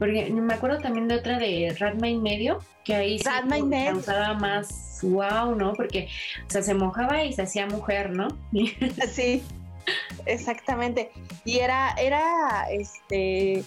Porque 0.00 0.30
me 0.30 0.54
acuerdo 0.54 0.78
también 0.78 1.08
de 1.08 1.16
otra 1.16 1.38
de 1.38 1.76
Radma 1.78 2.08
y 2.08 2.16
medio, 2.16 2.58
que 2.84 2.94
ahí 2.94 3.18
sí 3.18 3.24
causaba 3.24 4.32
más 4.32 4.98
wow, 5.02 5.54
¿no? 5.54 5.74
Porque, 5.74 6.08
o 6.46 6.50
sea, 6.50 6.62
se 6.62 6.72
mojaba 6.72 7.22
y 7.22 7.34
se 7.34 7.42
hacía 7.42 7.66
mujer, 7.66 8.10
¿no? 8.10 8.28
sí, 9.12 9.42
exactamente. 10.24 11.12
Y 11.44 11.58
era, 11.58 11.92
era, 11.98 12.66
este, 12.70 13.62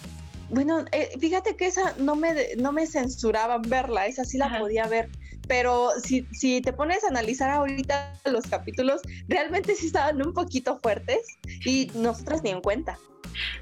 bueno, 0.50 0.84
eh, 0.90 1.10
fíjate 1.20 1.54
que 1.54 1.66
esa 1.66 1.94
no 1.98 2.16
me, 2.16 2.34
no 2.58 2.72
me 2.72 2.88
censuraban 2.88 3.62
verla, 3.62 4.08
esa 4.08 4.24
sí 4.24 4.36
la 4.36 4.58
podía 4.58 4.88
ver. 4.88 5.10
Pero 5.46 5.90
si, 6.02 6.26
si 6.32 6.60
te 6.62 6.72
pones 6.72 7.04
a 7.04 7.08
analizar 7.08 7.50
ahorita 7.50 8.18
los 8.24 8.44
capítulos, 8.48 9.02
realmente 9.28 9.76
sí 9.76 9.86
estaban 9.86 10.20
un 10.26 10.34
poquito 10.34 10.80
fuertes 10.82 11.20
y 11.64 11.92
nosotras 11.94 12.42
ni 12.42 12.50
en 12.50 12.60
cuenta. 12.60 12.98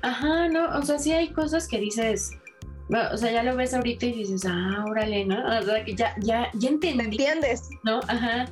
Ajá, 0.00 0.48
no, 0.48 0.78
o 0.78 0.82
sea, 0.82 0.98
sí 0.98 1.12
hay 1.12 1.32
cosas 1.32 1.68
que 1.68 1.78
dices, 1.78 2.30
o 3.12 3.16
sea, 3.16 3.32
ya 3.32 3.42
lo 3.42 3.56
ves 3.56 3.74
ahorita 3.74 4.06
y 4.06 4.12
dices, 4.12 4.44
ah, 4.46 4.84
órale, 4.88 5.24
¿no? 5.24 5.36
O 5.58 5.62
sea, 5.62 5.84
que 5.84 5.94
ya, 5.94 6.14
ya, 6.20 6.50
ya 6.54 6.68
entendí. 6.68 6.96
¿Me 6.96 7.04
entiendes? 7.04 7.68
¿No? 7.84 8.00
Ajá. 8.08 8.46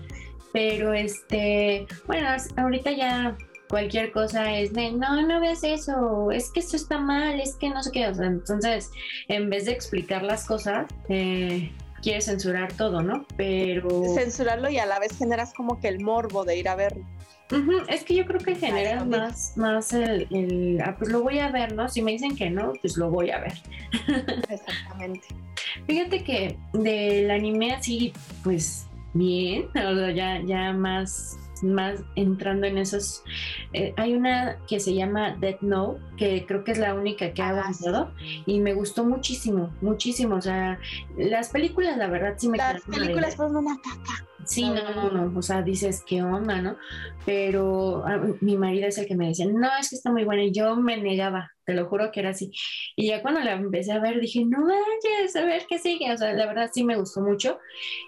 Pero 0.53 0.93
este, 0.93 1.87
bueno, 2.07 2.29
ahorita 2.57 2.91
ya 2.93 3.37
cualquier 3.69 4.11
cosa 4.11 4.59
es 4.59 4.73
de, 4.73 4.91
no, 4.91 5.23
no 5.23 5.41
ves 5.41 5.63
eso, 5.63 6.33
es 6.33 6.51
que 6.51 6.59
esto 6.59 6.77
está 6.77 6.99
mal, 6.99 7.41
es 7.41 7.55
que 7.55 7.71
no 7.71 7.83
sé 7.83 7.93
qué. 7.93 8.09
O 8.09 8.15
sea, 8.15 8.27
entonces, 8.27 8.91
en 9.29 9.49
vez 9.49 9.67
de 9.67 9.73
explicar 9.73 10.23
las 10.23 10.47
cosas, 10.47 10.87
eh, 11.09 11.71
quieres 12.03 12.25
censurar 12.27 12.73
todo, 12.73 13.03
¿no? 13.03 13.25
Pero... 13.37 14.03
Censurarlo 14.15 14.71
y 14.71 14.79
a 14.79 14.87
la 14.87 14.99
vez 14.99 15.17
generas 15.17 15.55
como 15.55 15.81
que 15.81 15.89
el 15.89 16.01
morbo 16.01 16.45
de 16.45 16.57
ir 16.57 16.69
a 16.69 16.75
verlo. 16.75 17.05
Es 17.89 18.05
que 18.05 18.15
yo 18.15 18.25
creo 18.27 18.41
que 18.41 18.55
genera 18.55 19.05
más, 19.05 19.57
más 19.57 19.93
el, 19.93 20.27
el, 20.31 20.81
ah, 20.85 20.97
pues 20.99 21.11
lo 21.11 21.23
voy 21.23 21.39
a 21.39 21.51
ver, 21.51 21.75
¿no? 21.75 21.89
Si 21.89 22.03
me 22.03 22.13
dicen 22.13 22.37
que 22.37 22.51
no, 22.51 22.73
pues 22.81 22.97
lo 22.97 23.11
voy 23.11 23.31
a 23.31 23.41
ver. 23.41 23.55
Exactamente. 24.49 25.29
Fíjate 25.87 26.23
que 26.23 26.59
del 26.73 27.31
anime 27.31 27.73
así, 27.73 28.13
pues 28.45 28.87
bien, 29.15 29.69
ya, 30.15 30.41
ya 30.43 30.73
más 30.73 31.39
más 31.63 32.01
entrando 32.17 32.67
en 32.67 32.79
esos. 32.79 33.23
Eh, 33.73 33.93
hay 33.97 34.15
una 34.15 34.59
que 34.67 34.81
se 34.81 34.95
llama 34.95 35.37
Dead 35.41 35.57
Note, 35.61 36.01
que 36.17 36.47
creo 36.47 36.65
que 36.65 36.73
es 36.73 36.79
la 36.79 36.95
única 36.95 37.33
que 37.33 37.43
ha 37.43 37.49
ah, 37.49 37.51
avanzado 37.51 38.13
y 38.47 38.61
me 38.61 38.75
gustó 38.75 39.05
muchísimo, 39.05 39.71
muchísimo. 39.81 40.37
O 40.37 40.41
sea, 40.41 40.79
las 41.17 41.51
películas, 41.51 41.97
la 41.97 42.09
verdad, 42.09 42.35
sí 42.37 42.49
me 42.49 42.59
Las 42.59 42.83
películas 42.83 43.37
fueron 43.37 43.57
una 43.57 43.77
caca. 43.77 44.27
Sí, 44.45 44.69
no, 44.69 44.95
no, 44.95 45.11
no, 45.11 45.39
o 45.39 45.43
sea, 45.43 45.63
dices, 45.63 46.03
¿qué 46.07 46.23
onda, 46.23 46.61
no? 46.61 46.77
Pero 47.25 48.03
ah, 48.07 48.21
mi 48.41 48.57
marido 48.57 48.89
es 48.89 48.99
el 48.99 49.07
que 49.07 49.17
me 49.17 49.29
decía, 49.29 49.47
no, 49.47 49.69
es 49.79 49.91
que 49.91 49.97
está 49.97 50.11
muy 50.11 50.25
buena, 50.25 50.43
y 50.43 50.53
yo 50.53 50.75
me 50.77 50.97
negaba, 50.97 51.53
te 51.65 51.75
lo 51.75 51.87
juro 51.87 52.11
que 52.11 52.21
era 52.21 52.31
así. 52.31 52.51
Y 52.97 53.09
ya 53.09 53.23
cuando 53.23 53.41
la 53.41 53.53
empecé 53.53 53.93
a 53.93 54.01
ver, 54.01 54.21
dije, 54.21 54.45
no 54.45 54.63
vayas, 54.63 55.37
a 55.37 55.45
ver 55.45 55.63
qué 55.69 55.79
sigue, 55.79 56.13
o 56.13 56.17
sea, 56.17 56.33
la 56.33 56.47
verdad 56.47 56.71
sí 56.73 56.83
me 56.83 56.97
gustó 56.97 57.21
mucho. 57.21 57.59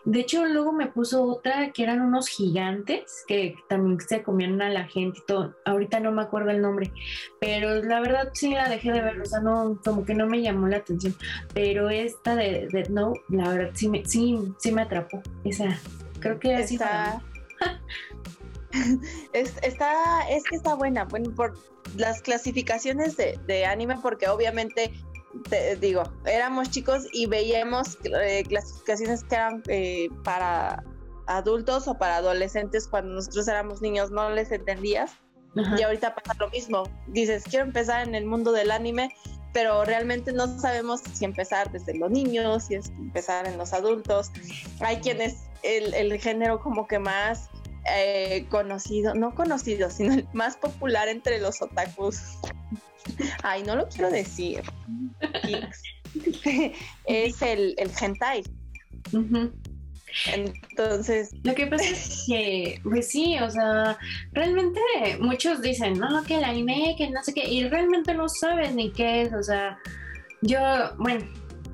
De 0.04 0.20
hecho, 0.20 0.44
luego 0.46 0.72
me 0.72 0.86
puso 0.86 1.22
otra 1.24 1.70
que 1.72 1.82
eran 1.82 2.00
unos 2.00 2.28
gigantes 2.28 3.24
que 3.28 3.54
también 3.68 4.00
se 4.00 4.22
comían 4.22 4.60
a 4.62 4.70
la 4.70 4.84
gente 4.88 5.20
y 5.22 5.26
todo. 5.26 5.54
Ahorita 5.64 6.00
no 6.00 6.10
me 6.12 6.22
acuerdo 6.22 6.50
el 6.50 6.60
nombre, 6.60 6.92
pero 7.40 7.82
la 7.82 8.00
verdad 8.00 8.30
sí 8.32 8.52
la 8.54 8.68
dejé 8.68 8.92
de 8.92 9.02
ver, 9.02 9.20
o 9.20 9.24
sea, 9.26 9.40
no, 9.40 9.78
como 9.84 10.04
que 10.04 10.14
no 10.14 10.26
me 10.26 10.42
llamó 10.42 10.66
la 10.68 10.78
atención. 10.78 11.14
Pero 11.54 11.90
esta 11.90 12.34
de, 12.34 12.68
de 12.72 12.88
No, 12.90 13.12
la 13.28 13.48
verdad 13.48 13.70
sí 13.74 13.88
me, 13.88 14.04
sí, 14.04 14.38
sí 14.58 14.72
me 14.72 14.82
atrapó, 14.82 15.22
esa 15.44 15.78
Creo 16.22 16.38
que 16.38 16.54
está. 16.54 17.20
es, 19.32 19.54
está, 19.62 20.28
es 20.30 20.44
que 20.44 20.56
está 20.56 20.74
buena, 20.74 21.04
bueno, 21.04 21.34
por 21.34 21.58
las 21.96 22.22
clasificaciones 22.22 23.16
de, 23.16 23.66
anime, 23.66 23.98
porque 24.00 24.28
obviamente, 24.28 24.92
te 25.50 25.76
digo, 25.76 26.04
éramos 26.24 26.70
chicos 26.70 27.06
y 27.12 27.26
veíamos 27.26 27.98
eh, 28.04 28.44
clasificaciones 28.48 29.24
que 29.24 29.34
eran 29.34 29.62
eh, 29.68 30.08
para 30.24 30.82
adultos 31.26 31.88
o 31.88 31.94
para 31.94 32.16
adolescentes 32.16 32.86
cuando 32.86 33.14
nosotros 33.14 33.48
éramos 33.48 33.82
niños, 33.82 34.10
no 34.10 34.30
les 34.30 34.50
entendías. 34.52 35.12
Y 35.54 35.82
ahorita 35.82 36.14
pasa 36.14 36.32
lo 36.40 36.48
mismo. 36.48 36.84
Dices, 37.08 37.44
quiero 37.44 37.66
empezar 37.66 38.08
en 38.08 38.14
el 38.14 38.24
mundo 38.24 38.52
del 38.52 38.70
anime, 38.70 39.14
pero 39.52 39.84
realmente 39.84 40.32
no 40.32 40.58
sabemos 40.58 41.02
si 41.12 41.24
empezar 41.24 41.70
desde 41.70 41.96
los 41.98 42.10
niños, 42.10 42.64
si 42.64 42.74
es 42.74 42.88
empezar 42.90 43.46
en 43.46 43.58
los 43.58 43.72
adultos. 43.72 44.30
Hay 44.80 44.96
quienes 44.98 45.44
el, 45.62 45.94
el 45.94 46.18
género 46.18 46.60
como 46.60 46.86
que 46.86 46.98
más 46.98 47.50
eh, 47.94 48.46
conocido, 48.48 49.14
no 49.14 49.34
conocido, 49.34 49.90
sino 49.90 50.14
el 50.14 50.28
más 50.32 50.56
popular 50.56 51.08
entre 51.08 51.40
los 51.40 51.60
otakus. 51.60 52.38
Ay, 53.42 53.62
no 53.64 53.76
lo 53.76 53.88
quiero 53.88 54.10
decir. 54.10 54.62
es 57.06 57.42
el, 57.42 57.74
el 57.78 57.90
hentai. 58.00 58.42
Entonces. 60.32 61.34
Lo 61.42 61.54
que 61.54 61.66
pasa 61.66 61.84
es 61.84 62.24
que, 62.28 62.80
pues 62.82 63.08
sí, 63.10 63.36
o 63.38 63.50
sea, 63.50 63.98
realmente 64.32 64.80
muchos 65.20 65.62
dicen, 65.62 65.98
no, 65.98 66.22
que 66.24 66.36
el 66.36 66.44
anime, 66.44 66.94
que 66.96 67.10
no 67.10 67.22
sé 67.22 67.34
qué, 67.34 67.48
y 67.48 67.68
realmente 67.68 68.14
no 68.14 68.28
saben 68.28 68.76
ni 68.76 68.90
qué 68.92 69.22
es, 69.22 69.32
o 69.32 69.42
sea, 69.42 69.78
yo, 70.40 70.58
bueno, 70.98 71.24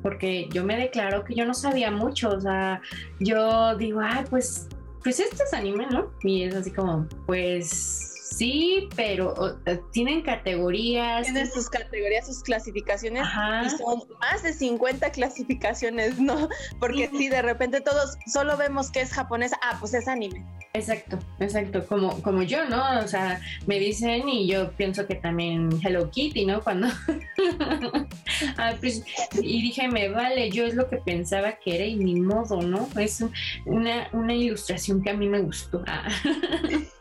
porque 0.03 0.49
yo 0.53 0.65
me 0.65 0.77
declaro 0.77 1.25
que 1.25 1.35
yo 1.35 1.45
no 1.45 1.55
sabía 1.55 1.91
mucho, 1.91 2.31
o 2.31 2.41
sea, 2.41 2.81
yo 3.21 3.77
digo, 3.77 4.01
ay, 4.03 4.25
pues, 4.31 4.69
pues 5.03 5.21
esto 5.21 5.43
es 5.45 5.55
anime, 5.55 5.87
¿no? 5.91 6.11
Y 6.23 6.45
es 6.45 6.55
así 6.55 6.71
como, 6.71 7.07
pues 7.27 8.08
Sí, 8.39 8.89
pero 8.95 9.59
tienen 9.93 10.23
categorías. 10.23 11.25
Tienen 11.25 11.51
sus 11.51 11.69
categorías, 11.69 12.25
sus 12.25 12.41
clasificaciones 12.45 13.27
y 13.67 13.71
son 13.71 14.05
más 14.21 14.45
de 14.45 14.53
50 14.53 15.11
clasificaciones, 15.11 16.21
¿no? 16.21 16.49
Porque 16.79 17.11
si 17.19 17.29
de 17.29 17.43
repente 17.43 17.81
todos 17.81 18.17
solo 18.33 18.57
vemos 18.57 18.93
que 18.93 19.01
es 19.01 19.13
japonés, 19.13 19.51
ah, 19.61 19.77
pues 19.81 19.93
es 19.95 20.07
anime. 20.07 20.47
Exacto, 20.73 21.19
exacto, 21.41 21.85
como, 21.87 22.23
como 22.23 22.43
yo, 22.45 22.65
¿no? 22.67 23.01
O 23.01 23.09
sea, 23.09 23.41
me 23.67 23.81
dicen 23.81 24.29
y 24.29 24.47
yo 24.47 24.71
pienso 24.73 25.05
que 25.09 25.17
también 25.17 25.71
Hello 25.83 26.09
Kitty, 26.09 26.47
¿no? 26.47 26.63
Cuando... 26.63 26.87
ah, 28.57 28.75
pues, 28.79 29.03
y 29.43 29.63
dije, 29.63 29.89
me 29.89 30.11
vale, 30.11 30.49
yo 30.51 30.65
es 30.65 30.75
lo 30.75 30.89
que 30.89 30.99
pensaba 30.99 31.59
que 31.59 31.75
era 31.75 31.85
y 31.85 31.97
ni 31.97 32.21
modo, 32.21 32.63
¿no? 32.63 32.89
Es 32.97 33.25
una, 33.67 34.09
una 34.13 34.33
ilustración 34.33 35.03
que 35.03 35.11
a 35.11 35.15
mí 35.15 35.29
me 35.29 35.41
gustó. 35.41 35.83
Ah. 35.89 36.09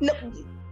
no, 0.00 0.12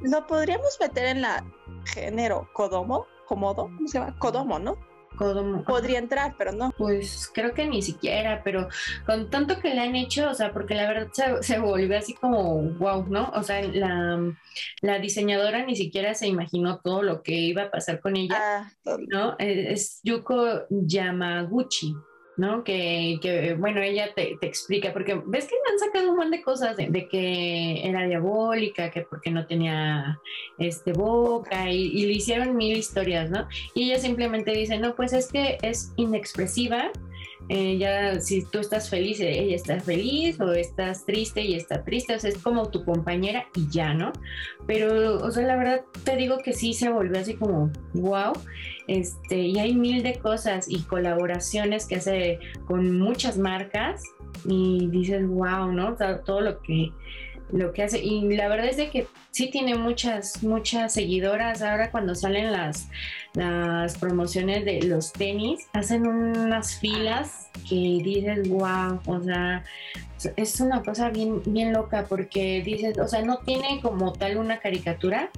¿Lo 0.02 0.26
podríamos 0.26 0.78
meter 0.80 1.06
en 1.06 1.22
la 1.22 1.44
género 1.86 2.48
Kodomo? 2.52 3.06
¿Komodo? 3.26 3.64
¿Cómo 3.64 3.88
se 3.88 3.98
llama? 3.98 4.16
Kodomo, 4.18 4.58
¿no? 4.58 4.78
Kodomo. 5.16 5.64
Podría 5.64 5.98
entrar, 5.98 6.36
pero 6.38 6.52
no. 6.52 6.70
Pues 6.78 7.28
creo 7.34 7.52
que 7.52 7.66
ni 7.66 7.82
siquiera, 7.82 8.42
pero 8.44 8.68
con 9.04 9.28
tanto 9.28 9.58
que 9.58 9.74
le 9.74 9.80
han 9.80 9.96
hecho, 9.96 10.30
o 10.30 10.34
sea, 10.34 10.52
porque 10.52 10.76
la 10.76 10.86
verdad 10.86 11.08
se, 11.40 11.58
volvió 11.58 11.98
así 11.98 12.14
como 12.14 12.62
wow, 12.74 13.04
¿no? 13.08 13.30
O 13.34 13.42
sea, 13.42 13.60
la, 13.62 14.98
diseñadora 15.00 15.66
ni 15.66 15.74
siquiera 15.74 16.14
se 16.14 16.28
imaginó 16.28 16.78
todo 16.78 17.02
lo 17.02 17.22
que 17.22 17.34
iba 17.34 17.64
a 17.64 17.70
pasar 17.70 18.00
con 18.00 18.16
ella, 18.16 18.36
ah, 18.38 18.72
¿no? 19.08 19.34
Es 19.38 20.00
Yuko 20.04 20.66
Yamaguchi. 20.70 21.94
¿No? 22.38 22.62
Que, 22.62 23.18
que 23.20 23.54
bueno, 23.54 23.82
ella 23.82 24.14
te, 24.14 24.38
explica, 24.40 24.92
porque 24.92 25.20
ves 25.26 25.46
que 25.46 25.54
han 25.70 25.78
sacado 25.78 26.10
un 26.10 26.16
montón 26.16 26.30
de 26.30 26.42
cosas 26.42 26.76
de, 26.76 27.08
que 27.08 27.86
era 27.86 28.06
diabólica, 28.06 28.90
que 28.90 29.02
porque 29.02 29.30
no 29.30 29.46
tenía 29.46 30.20
este 30.56 30.92
boca, 30.92 31.70
y, 31.70 31.88
y, 31.88 32.06
le 32.06 32.12
hicieron 32.12 32.56
mil 32.56 32.76
historias, 32.76 33.28
¿no? 33.28 33.48
Y 33.74 33.90
ella 33.90 33.98
simplemente 33.98 34.52
dice, 34.52 34.78
no, 34.78 34.94
pues 34.94 35.12
es 35.12 35.30
que 35.30 35.58
es 35.62 35.92
inexpresiva, 35.96 36.92
eh, 37.48 37.78
ya 37.78 38.20
si 38.20 38.44
tú 38.44 38.58
estás 38.58 38.90
feliz, 38.90 39.20
ella 39.20 39.56
está 39.56 39.80
feliz, 39.80 40.38
o 40.40 40.52
estás 40.52 41.06
triste 41.06 41.40
y 41.40 41.54
está 41.54 41.82
triste, 41.82 42.14
o 42.14 42.18
sea, 42.18 42.30
es 42.30 42.38
como 42.38 42.68
tu 42.70 42.84
compañera 42.84 43.46
y 43.54 43.68
ya, 43.70 43.94
¿no? 43.94 44.12
Pero, 44.66 45.16
o 45.16 45.30
sea, 45.30 45.46
la 45.46 45.56
verdad 45.56 45.82
te 46.04 46.16
digo 46.16 46.38
que 46.38 46.52
sí 46.52 46.74
se 46.74 46.90
volvió 46.90 47.18
así 47.18 47.34
como, 47.34 47.70
wow, 47.94 48.32
este, 48.86 49.38
y 49.38 49.58
hay 49.58 49.74
mil 49.74 50.02
de 50.02 50.18
cosas 50.18 50.66
y 50.68 50.82
colaboraciones 50.82 51.86
que 51.86 51.96
hace 51.96 52.38
con 52.66 52.98
muchas 52.98 53.38
marcas 53.38 54.02
y 54.44 54.88
dices, 54.88 55.26
wow, 55.26 55.72
¿no? 55.72 55.96
todo 56.24 56.42
lo 56.42 56.60
que 56.60 56.92
lo 57.52 57.72
que 57.72 57.82
hace. 57.82 57.98
Y 57.98 58.22
la 58.36 58.48
verdad 58.48 58.66
es 58.66 58.76
de 58.76 58.90
que 58.90 59.06
sí 59.30 59.50
tiene 59.50 59.74
muchas, 59.74 60.42
muchas 60.42 60.94
seguidoras. 60.94 61.62
Ahora 61.62 61.90
cuando 61.90 62.14
salen 62.14 62.52
las, 62.52 62.88
las 63.34 63.96
promociones 63.98 64.64
de 64.64 64.82
los 64.82 65.12
tenis, 65.12 65.66
hacen 65.72 66.06
unas 66.06 66.78
filas 66.78 67.48
que 67.68 68.00
dices, 68.02 68.48
wow, 68.48 69.00
o 69.06 69.20
sea, 69.22 69.64
es 70.36 70.60
una 70.60 70.82
cosa 70.82 71.10
bien, 71.10 71.42
bien 71.46 71.72
loca 71.72 72.06
porque 72.08 72.62
dices, 72.62 72.98
o 72.98 73.06
sea, 73.06 73.22
no 73.22 73.38
tiene 73.38 73.80
como 73.82 74.12
tal 74.12 74.36
una 74.38 74.58
caricatura. 74.58 75.30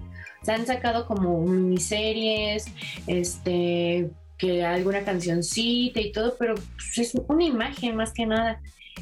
Se 0.42 0.52
han 0.52 0.66
sacado 0.66 1.06
como 1.06 1.42
miniseries, 1.42 2.66
este, 3.06 4.10
que 4.38 4.64
alguna 4.64 5.02
cancioncita 5.04 6.00
y 6.00 6.12
todo, 6.12 6.34
pero 6.38 6.54
pues, 6.54 6.98
es 6.98 7.14
una 7.28 7.44
imagen 7.44 7.96
más 7.96 8.12
que 8.12 8.24
nada. 8.24 8.60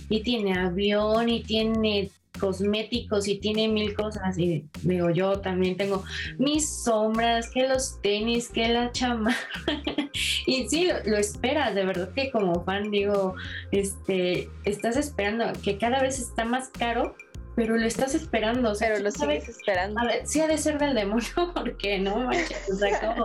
Y 0.08 0.22
tiene 0.22 0.58
avión 0.58 1.28
y 1.28 1.42
tiene 1.42 2.10
cosméticos 2.38 3.28
y 3.28 3.38
tiene 3.38 3.68
mil 3.68 3.94
cosas. 3.94 4.38
Y 4.38 4.66
digo, 4.82 5.10
yo 5.10 5.40
también 5.40 5.76
tengo 5.76 6.04
mis 6.38 6.68
sombras, 6.84 7.50
que 7.50 7.66
los 7.66 8.00
tenis, 8.00 8.48
que 8.48 8.68
la 8.68 8.92
chamarra. 8.92 9.36
y 10.46 10.68
sí, 10.68 10.88
lo, 11.04 11.16
esperas, 11.16 11.74
de 11.74 11.84
verdad 11.84 12.10
que 12.14 12.30
como 12.30 12.64
fan 12.64 12.90
digo, 12.90 13.34
este, 13.72 14.48
estás 14.64 14.96
esperando 14.96 15.44
que 15.62 15.78
cada 15.78 16.00
vez 16.02 16.18
está 16.18 16.44
más 16.44 16.68
caro. 16.68 17.14
Pero 17.56 17.76
lo 17.76 17.86
estás 17.86 18.14
esperando, 18.14 18.70
o 18.70 18.74
sea, 18.76 18.86
pero 18.86 19.02
lo 19.02 19.10
sigues 19.10 19.48
esperando. 19.48 19.98
A 19.98 20.04
ver, 20.04 20.28
sí 20.28 20.40
ha 20.40 20.46
de 20.46 20.56
ser 20.58 20.78
del 20.78 20.94
demonio, 20.94 21.26
porque 21.56 21.98
no 21.98 22.20
manches, 22.20 22.70
o 22.72 22.76
sea, 22.76 23.16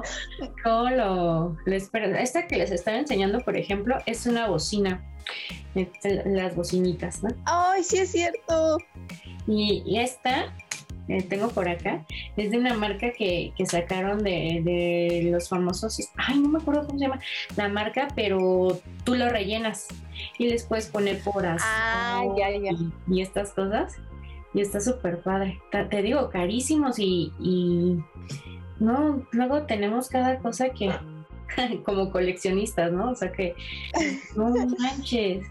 ¿cómo, 0.63 0.89
lo, 0.89 1.55
lo 1.63 1.75
esperas? 1.75 2.19
Esta 2.19 2.47
que 2.47 2.57
les 2.57 2.71
estaba 2.71 2.97
enseñando, 2.97 3.41
por 3.41 3.55
ejemplo, 3.55 3.95
es 4.07 4.25
una 4.25 4.47
bocina 4.47 5.05
las 6.25 6.55
bocinitas, 6.55 7.23
¿no? 7.23 7.29
¡Ay, 7.45 7.83
sí 7.83 7.97
es 7.97 8.11
cierto! 8.11 8.77
Y, 9.47 9.97
esta, 9.97 10.53
eh, 11.07 11.23
tengo 11.23 11.49
por 11.49 11.67
acá, 11.67 12.05
es 12.37 12.51
de 12.51 12.57
una 12.57 12.73
marca 12.73 13.11
que, 13.11 13.53
sacaron 13.65 14.23
de, 14.23 15.29
los 15.31 15.49
famosos, 15.49 15.99
ay, 16.15 16.39
no 16.39 16.49
me 16.49 16.59
acuerdo 16.59 16.85
cómo 16.85 16.99
se 16.99 17.05
llama 17.05 17.19
la 17.55 17.69
marca, 17.69 18.07
pero 18.15 18.79
tú 19.03 19.15
lo 19.15 19.29
rellenas 19.29 19.87
y 20.37 20.49
les 20.49 20.63
puedes 20.63 20.87
poner 20.87 21.21
poras 21.21 21.61
ah, 21.65 22.23
ya, 22.37 22.49
ya. 22.51 22.71
Y, 23.07 23.21
estas 23.21 23.51
cosas. 23.51 23.95
Y 24.55 24.61
está 24.61 24.79
súper 24.79 25.19
padre. 25.21 25.59
Te 25.71 26.03
digo, 26.03 26.29
carísimos 26.29 26.99
y, 26.99 27.33
y 27.39 27.97
no, 28.79 29.25
luego 29.31 29.63
tenemos 29.63 30.09
cada 30.09 30.37
cosa 30.37 30.69
que 30.69 30.91
como 31.85 32.11
coleccionistas, 32.11 32.91
¿no? 32.91 33.11
O 33.11 33.15
sea 33.15 33.31
que, 33.31 33.55
no 34.35 34.49
manches, 34.79 35.45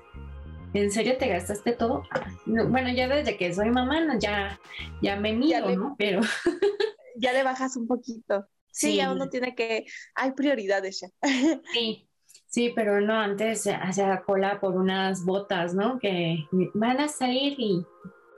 ¿en 0.75 0.91
serio 0.91 1.17
te 1.19 1.29
gastaste 1.29 1.73
todo? 1.73 2.05
bueno, 2.47 2.91
ya 2.93 3.09
desde 3.09 3.37
que 3.37 3.53
soy 3.55 3.71
mamá, 3.71 4.19
ya, 4.19 4.59
ya 5.01 5.17
me 5.17 5.33
miro, 5.33 5.75
¿no? 5.77 5.95
Pero... 5.99 6.21
ya 7.17 7.33
le 7.33 7.43
bajas 7.43 7.77
un 7.77 7.87
poquito. 7.87 8.47
Sí, 8.71 8.97
ya 8.97 9.13
uno 9.13 9.29
tiene 9.29 9.55
que, 9.55 9.85
hay 10.15 10.33
prioridades 10.33 11.01
ya. 11.01 11.09
Sí, 11.73 12.09
sí, 12.47 12.73
pero 12.75 13.01
no, 13.01 13.15
antes 13.15 13.67
hacía 13.67 14.23
cola 14.23 14.61
por 14.61 14.77
unas 14.77 15.25
botas, 15.25 15.75
¿no? 15.75 15.99
Que 15.99 16.47
van 16.75 17.01
a 17.01 17.09
salir 17.09 17.55
y 17.59 17.85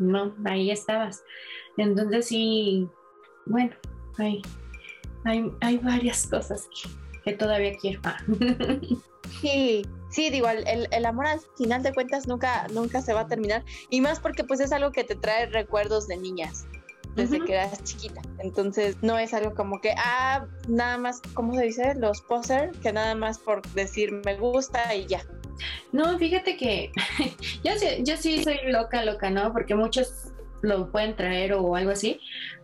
no, 0.01 0.35
ahí 0.45 0.71
estabas. 0.73 1.23
Entonces 1.77 2.27
sí, 2.27 2.89
bueno, 3.47 3.75
hay, 4.19 4.43
hay, 5.25 5.53
hay 5.61 5.79
varias 5.79 6.27
cosas 6.27 6.69
que 6.69 7.04
que 7.25 7.33
todavía 7.33 7.73
quiero. 7.81 8.01
Ah. 8.05 8.19
Sí, 9.41 9.87
sí, 10.11 10.29
digo, 10.29 10.49
el, 10.49 10.87
el, 10.91 11.07
amor 11.07 11.27
al 11.27 11.41
final 11.57 11.83
de 11.83 11.95
cuentas 11.95 12.29
nunca, 12.29 12.67
nunca 12.69 13.01
se 13.01 13.15
va 13.15 13.21
a 13.21 13.27
terminar. 13.27 13.65
Y 13.89 14.03
más 14.03 14.21
porque 14.21 14.45
pues 14.45 14.61
es 14.61 14.71
algo 14.71 14.93
que 14.93 15.03
te 15.03 15.17
trae 15.17 15.47
recuerdos 15.47 16.07
de 16.07 16.19
niñas 16.19 16.67
desde 17.17 17.41
que 17.45 17.55
eras 17.55 17.83
chiquita. 17.85 18.21
Entonces 18.39 18.97
no 19.03 19.19
es 19.19 19.35
algo 19.35 19.55
como 19.55 19.81
que, 19.81 19.95
ah, 19.97 20.47
nada 20.69 20.99
más, 20.99 21.21
¿cómo 21.35 21.55
se 21.55 21.65
dice? 21.65 21.95
Los 21.95 22.21
poser, 22.21 22.73
que 22.83 22.93
nada 22.93 23.15
más 23.15 23.39
por 23.39 23.63
decir 23.73 24.13
me 24.25 24.37
gusta 24.37 24.95
y 24.95 25.07
ya. 25.07 25.25
No, 25.93 26.19
fíjate 26.19 26.57
que 26.57 26.91
yo, 27.65 27.73
yo 28.01 28.17
sí 28.17 28.43
soy 28.43 28.59
loca, 28.67 29.05
loca, 29.05 29.31
¿no? 29.31 29.53
Porque 29.53 29.75
muchos 29.75 30.33
lo 30.65 30.91
pueden 30.91 31.15
traer 31.15 31.55
o 31.55 31.77
algo 31.77 31.91
así, 31.91 32.21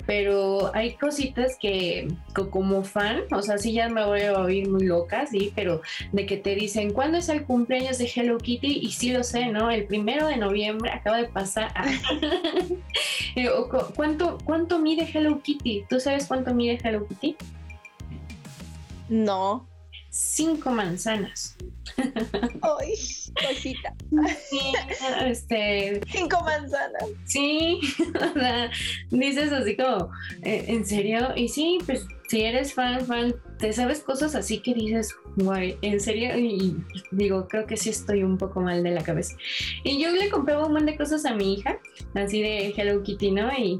pero 0.07 0.75
hay 0.75 0.95
cositas 0.95 1.57
que, 1.61 2.09
como 2.51 2.83
fan, 2.83 3.23
o 3.33 3.43
sea, 3.43 3.59
sí 3.59 3.73
ya 3.73 3.89
me 3.89 4.05
voy 4.05 4.23
a 4.23 4.33
oír 4.33 4.69
muy 4.69 4.85
loca, 4.85 5.27
sí, 5.27 5.53
pero 5.55 5.83
de 6.13 6.27
que 6.27 6.37
te 6.37 6.55
dicen, 6.55 6.93
¿cuándo 6.93 7.19
es 7.19 7.29
el 7.29 7.45
cumpleaños 7.45 7.99
de 7.99 8.11
Hello 8.13 8.39
Kitty? 8.39 8.81
Y 8.83 8.93
sí 8.93 9.13
lo 9.13 9.23
sé, 9.23 9.47
¿no? 9.47 9.71
El 9.71 9.85
primero 9.85 10.27
de 10.27 10.37
noviembre 10.37 10.91
acaba 10.91 11.19
de 11.19 11.29
pasar. 11.29 11.73
Eh, 13.37 13.49
¿Cuánto, 13.95 14.39
¿Cuánto 14.45 14.81
mide 14.81 15.09
Hello 15.15 15.41
Kitty? 15.41 15.85
¿Tú 15.89 16.01
sabes 16.01 16.27
cuánto 16.27 16.53
mide 16.53 16.81
Hello 16.83 17.07
Kitty? 17.07 17.37
No. 19.09 19.69
Cinco 20.11 20.73
manzanas. 20.73 21.57
Ay, 21.97 22.90
Sí, 23.61 24.73
este. 25.25 26.01
Cinco 26.11 26.41
manzanas. 26.45 27.05
Sí, 27.25 27.81
o 28.15 28.39
sea, 28.39 28.71
dices 29.11 29.53
así 29.53 29.77
como, 29.77 30.11
eh, 30.43 30.65
¿en 30.69 30.85
serio? 30.85 31.29
Y 31.37 31.49
sí, 31.49 31.79
pues 31.87 32.07
si 32.29 32.43
eres 32.43 32.75
fan, 32.75 33.05
fan, 33.07 33.35
te 33.59 33.73
sabes 33.73 34.01
cosas 34.01 34.35
así 34.35 34.61
que 34.61 34.75
dices, 34.75 35.15
guay, 35.37 35.77
en 35.83 36.01
serio, 36.01 36.37
y 36.39 36.77
digo, 37.11 37.49
creo 37.49 37.67
que 37.67 37.77
sí 37.77 37.91
estoy 37.91 38.23
un 38.23 38.39
poco 38.39 38.61
mal 38.61 38.83
de 38.83 38.91
la 38.93 39.03
cabeza. 39.03 39.37
Y 39.85 40.03
yo 40.03 40.11
le 40.11 40.31
compraba 40.31 40.67
un 40.67 40.73
montón 40.73 40.87
de 40.87 40.97
cosas 40.97 41.25
a 41.25 41.35
mi 41.35 41.55
hija, 41.55 41.79
así 42.15 42.41
de 42.41 42.73
Hello 42.77 43.03
Kitty, 43.03 43.31
¿no? 43.33 43.51
Y, 43.53 43.79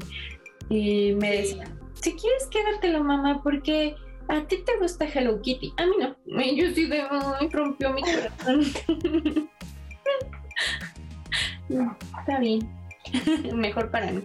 y 0.69 1.15
me 1.15 1.37
decía, 1.37 1.65
si 1.93 2.13
quieres 2.13 2.47
quédatelo, 2.47 3.03
mamá, 3.03 3.41
porque 3.41 3.95
¿A 4.31 4.47
ti 4.47 4.63
te 4.65 4.77
gusta 4.77 5.05
Hello 5.05 5.41
Kitty? 5.41 5.73
A 5.75 5.85
mí 5.85 5.91
no. 5.99 6.15
Yo 6.55 6.73
sí 6.73 6.85
de, 6.87 7.01
ay, 7.01 7.49
rompió 7.51 7.91
mi 7.91 8.01
corazón. 8.01 8.63
está 12.19 12.39
bien. 12.39 12.69
Mejor 13.53 13.91
para 13.91 14.11
mí. 14.11 14.23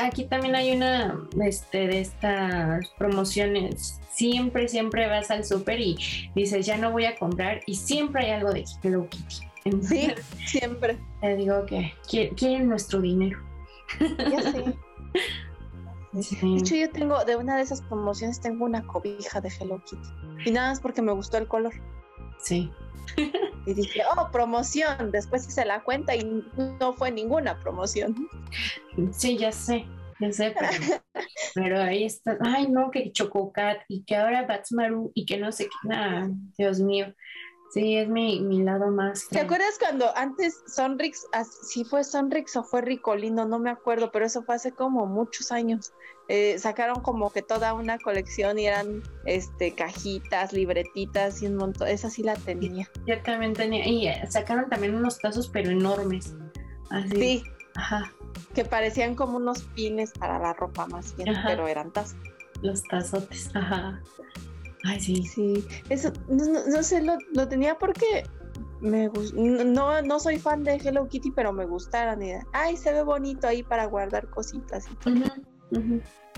Aquí 0.00 0.24
también 0.24 0.54
hay 0.54 0.72
una 0.72 1.18
este, 1.42 1.86
de 1.86 2.00
estas 2.00 2.88
promociones. 2.98 4.00
Siempre, 4.10 4.68
siempre 4.68 5.08
vas 5.08 5.30
al 5.30 5.44
súper 5.44 5.80
y 5.80 5.96
dices, 6.34 6.66
ya 6.66 6.76
no 6.76 6.92
voy 6.92 7.06
a 7.06 7.16
comprar 7.16 7.60
y 7.66 7.76
siempre 7.76 8.26
hay 8.26 8.32
algo 8.32 8.52
de 8.52 8.64
Hello 8.82 9.08
Kitty. 9.08 9.36
Sí, 9.82 10.12
siempre. 10.46 10.98
Te 11.20 11.36
digo 11.36 11.64
que 11.66 11.94
quieren 12.36 12.68
nuestro 12.68 13.00
dinero. 13.00 13.38
Ya 13.98 14.42
sé. 14.42 14.64
De 16.12 16.56
hecho, 16.58 16.74
yo 16.74 16.90
tengo, 16.90 17.24
de 17.24 17.36
una 17.36 17.56
de 17.56 17.62
esas 17.62 17.80
promociones, 17.80 18.38
tengo 18.38 18.66
una 18.66 18.82
cobija 18.82 19.40
de 19.40 19.48
Hello 19.48 19.82
Kitty. 19.84 20.08
Y 20.44 20.50
nada 20.50 20.70
más 20.70 20.80
porque 20.80 21.00
me 21.00 21.12
gustó 21.12 21.38
el 21.38 21.48
color. 21.48 21.72
Sí. 22.38 22.70
Y 23.66 23.74
dije, 23.74 24.02
oh, 24.16 24.30
promoción. 24.30 25.10
Después 25.10 25.46
hice 25.46 25.64
la 25.64 25.82
cuenta 25.82 26.14
y 26.16 26.44
no 26.80 26.94
fue 26.94 27.10
ninguna 27.10 27.58
promoción. 27.60 28.28
Sí, 29.12 29.36
ya 29.36 29.52
sé, 29.52 29.86
ya 30.20 30.32
sé, 30.32 30.54
pero, 31.54 31.80
ahí 31.80 32.04
está. 32.04 32.38
Ay, 32.40 32.68
no, 32.68 32.90
que 32.90 33.12
Chococat 33.12 33.82
y 33.88 34.04
que 34.04 34.16
ahora 34.16 34.46
Batsmaru 34.46 35.12
y 35.14 35.26
que 35.26 35.38
no 35.38 35.52
sé 35.52 35.64
qué. 35.64 35.88
Nada, 35.88 36.30
Dios 36.56 36.80
mío. 36.80 37.14
Sí, 37.72 37.96
es 37.96 38.06
mi, 38.06 38.38
mi 38.40 38.62
lado 38.62 38.90
más. 38.90 39.28
¿Te 39.28 39.40
acuerdas 39.40 39.78
cuando 39.78 40.14
antes 40.14 40.62
Sonrix, 40.66 41.26
si 41.62 41.84
fue 41.84 42.04
Sonrix 42.04 42.54
o 42.56 42.64
fue 42.64 42.82
Ricolino, 42.82 43.46
no 43.46 43.58
me 43.58 43.70
acuerdo, 43.70 44.12
pero 44.12 44.26
eso 44.26 44.42
fue 44.42 44.56
hace 44.56 44.72
como 44.72 45.06
muchos 45.06 45.50
años. 45.50 45.92
Eh, 46.28 46.58
sacaron 46.58 47.02
como 47.02 47.30
que 47.30 47.42
toda 47.42 47.74
una 47.74 47.98
colección 47.98 48.58
y 48.58 48.66
eran 48.66 49.02
este 49.26 49.74
cajitas, 49.74 50.52
libretitas 50.52 51.42
y 51.42 51.46
un 51.46 51.56
montón. 51.56 51.88
Esa 51.88 52.10
sí 52.10 52.22
la 52.22 52.34
tenía. 52.36 52.88
Yo 53.06 53.20
también 53.22 53.52
tenía. 53.54 53.86
Y 53.86 54.06
eh, 54.06 54.24
sacaron 54.30 54.68
también 54.70 54.94
unos 54.94 55.18
tazos, 55.18 55.48
pero 55.48 55.70
enormes. 55.70 56.34
Así. 56.90 57.16
Sí. 57.16 57.44
Ajá. 57.74 58.12
Que 58.54 58.64
parecían 58.64 59.14
como 59.14 59.36
unos 59.36 59.62
pines 59.74 60.12
para 60.12 60.38
la 60.38 60.52
ropa 60.52 60.86
más 60.86 61.16
bien, 61.16 61.34
pero 61.44 61.66
eran 61.66 61.90
tazos. 61.90 62.16
Los 62.62 62.82
tazotes, 62.84 63.50
ajá. 63.54 64.00
Ay, 64.84 65.00
sí. 65.00 65.22
Sí, 65.24 65.64
eso, 65.88 66.12
no, 66.28 66.82
sé, 66.82 67.02
lo, 67.02 67.48
tenía 67.48 67.78
porque 67.78 68.24
me 68.80 69.10
no, 69.34 70.02
no 70.02 70.20
soy 70.20 70.38
fan 70.38 70.64
de 70.64 70.74
Hello 70.76 71.08
Kitty, 71.08 71.30
pero 71.30 71.52
me 71.52 71.66
gustaron. 71.66 72.22
Y, 72.22 72.32
ay, 72.52 72.76
se 72.76 72.92
ve 72.92 73.02
bonito 73.02 73.46
ahí 73.46 73.62
para 73.62 73.86
guardar 73.86 74.28
cositas 74.28 74.86
y 74.90 74.94
todo. 74.96 75.24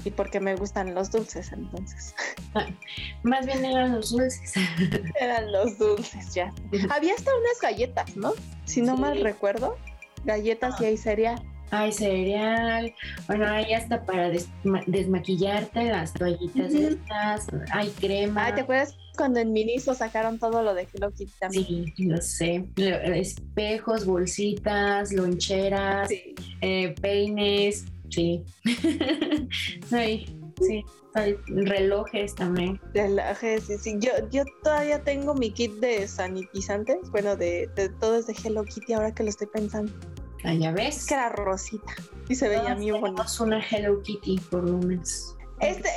Y 0.05 0.11
porque 0.11 0.41
me 0.41 0.55
gustan 0.57 0.95
los 0.95 1.11
dulces, 1.11 1.53
entonces. 1.53 2.15
Ah, 2.55 2.67
más 3.23 3.47
bien 3.47 3.65
eran 3.65 3.93
los 3.93 4.11
dulces. 4.11 4.53
eran 5.21 5.51
los 5.53 5.79
dulces, 5.79 6.35
ya. 6.35 6.53
Había 6.91 7.15
hasta 7.15 7.31
unas 7.35 7.61
galletas, 7.61 8.17
¿no? 8.17 8.33
Si 8.65 8.83
no 8.83 8.97
mal 8.97 9.21
recuerdo. 9.21 9.77
Galletas 10.25 10.81
y 10.81 10.87
hay 10.87 10.97
cereal. 10.97 11.43
Hay 11.71 11.93
cereal, 11.93 12.95
bueno, 13.27 13.47
hay 13.49 13.73
hasta 13.73 14.05
para 14.05 14.31
desmaquillarte 14.87 15.85
las 15.85 16.13
toallitas 16.13 16.73
estas, 16.73 17.47
hay 17.73 17.89
crema. 17.91 18.47
Ah, 18.47 18.55
¿te 18.55 18.61
acuerdas 18.61 18.97
cuando 19.17 19.41
en 19.41 19.53
Miniso 19.53 19.93
sacaron 19.95 20.39
todo 20.39 20.63
lo 20.63 20.75
de 20.75 20.87
Hello 20.93 21.11
Kitty 21.11 21.33
también? 21.41 21.65
Sí, 21.65 22.05
lo 22.05 22.21
sé. 22.21 22.69
Espejos, 22.77 24.07
bolsitas, 24.07 25.13
loncheras, 25.13 26.11
eh, 26.61 26.95
peines, 27.01 27.87
sí. 28.15 28.45
sí, 29.89 30.27
sí. 30.61 30.85
relojes 31.47 32.35
también. 32.35 32.81
Relojes, 32.95 33.65
sí, 33.65 33.79
sí. 33.79 33.97
Yo, 33.99 34.11
yo 34.31 34.45
todavía 34.63 35.03
tengo 35.03 35.35
mi 35.35 35.51
kit 35.51 35.73
de 35.75 36.07
sanitizantes, 36.07 37.11
bueno, 37.11 37.37
de, 37.37 37.69
de 37.77 37.89
todo 37.89 38.17
es 38.17 38.27
de 38.27 38.35
Hello 38.45 38.65
Kitty 38.65 38.93
ahora 38.93 39.15
que 39.15 39.23
lo 39.23 39.31
estoy 39.31 39.49
pensando. 39.49 39.93
Ah, 40.45 40.55
ya 40.55 40.73
ves. 40.73 41.07
Que 41.07 41.15
era 41.15 41.31
rosita 41.31 41.95
y 42.29 42.35
se 42.35 42.49
veía 42.49 42.75
muy 42.75 42.91
bonito. 42.91 43.23
Es 43.23 43.41
una 43.41 43.65
Hello 43.65 44.03
Kitty 44.03 44.39
por 44.51 44.69
lo 44.69 44.79
menos. 44.79 45.37
Este 45.61 45.89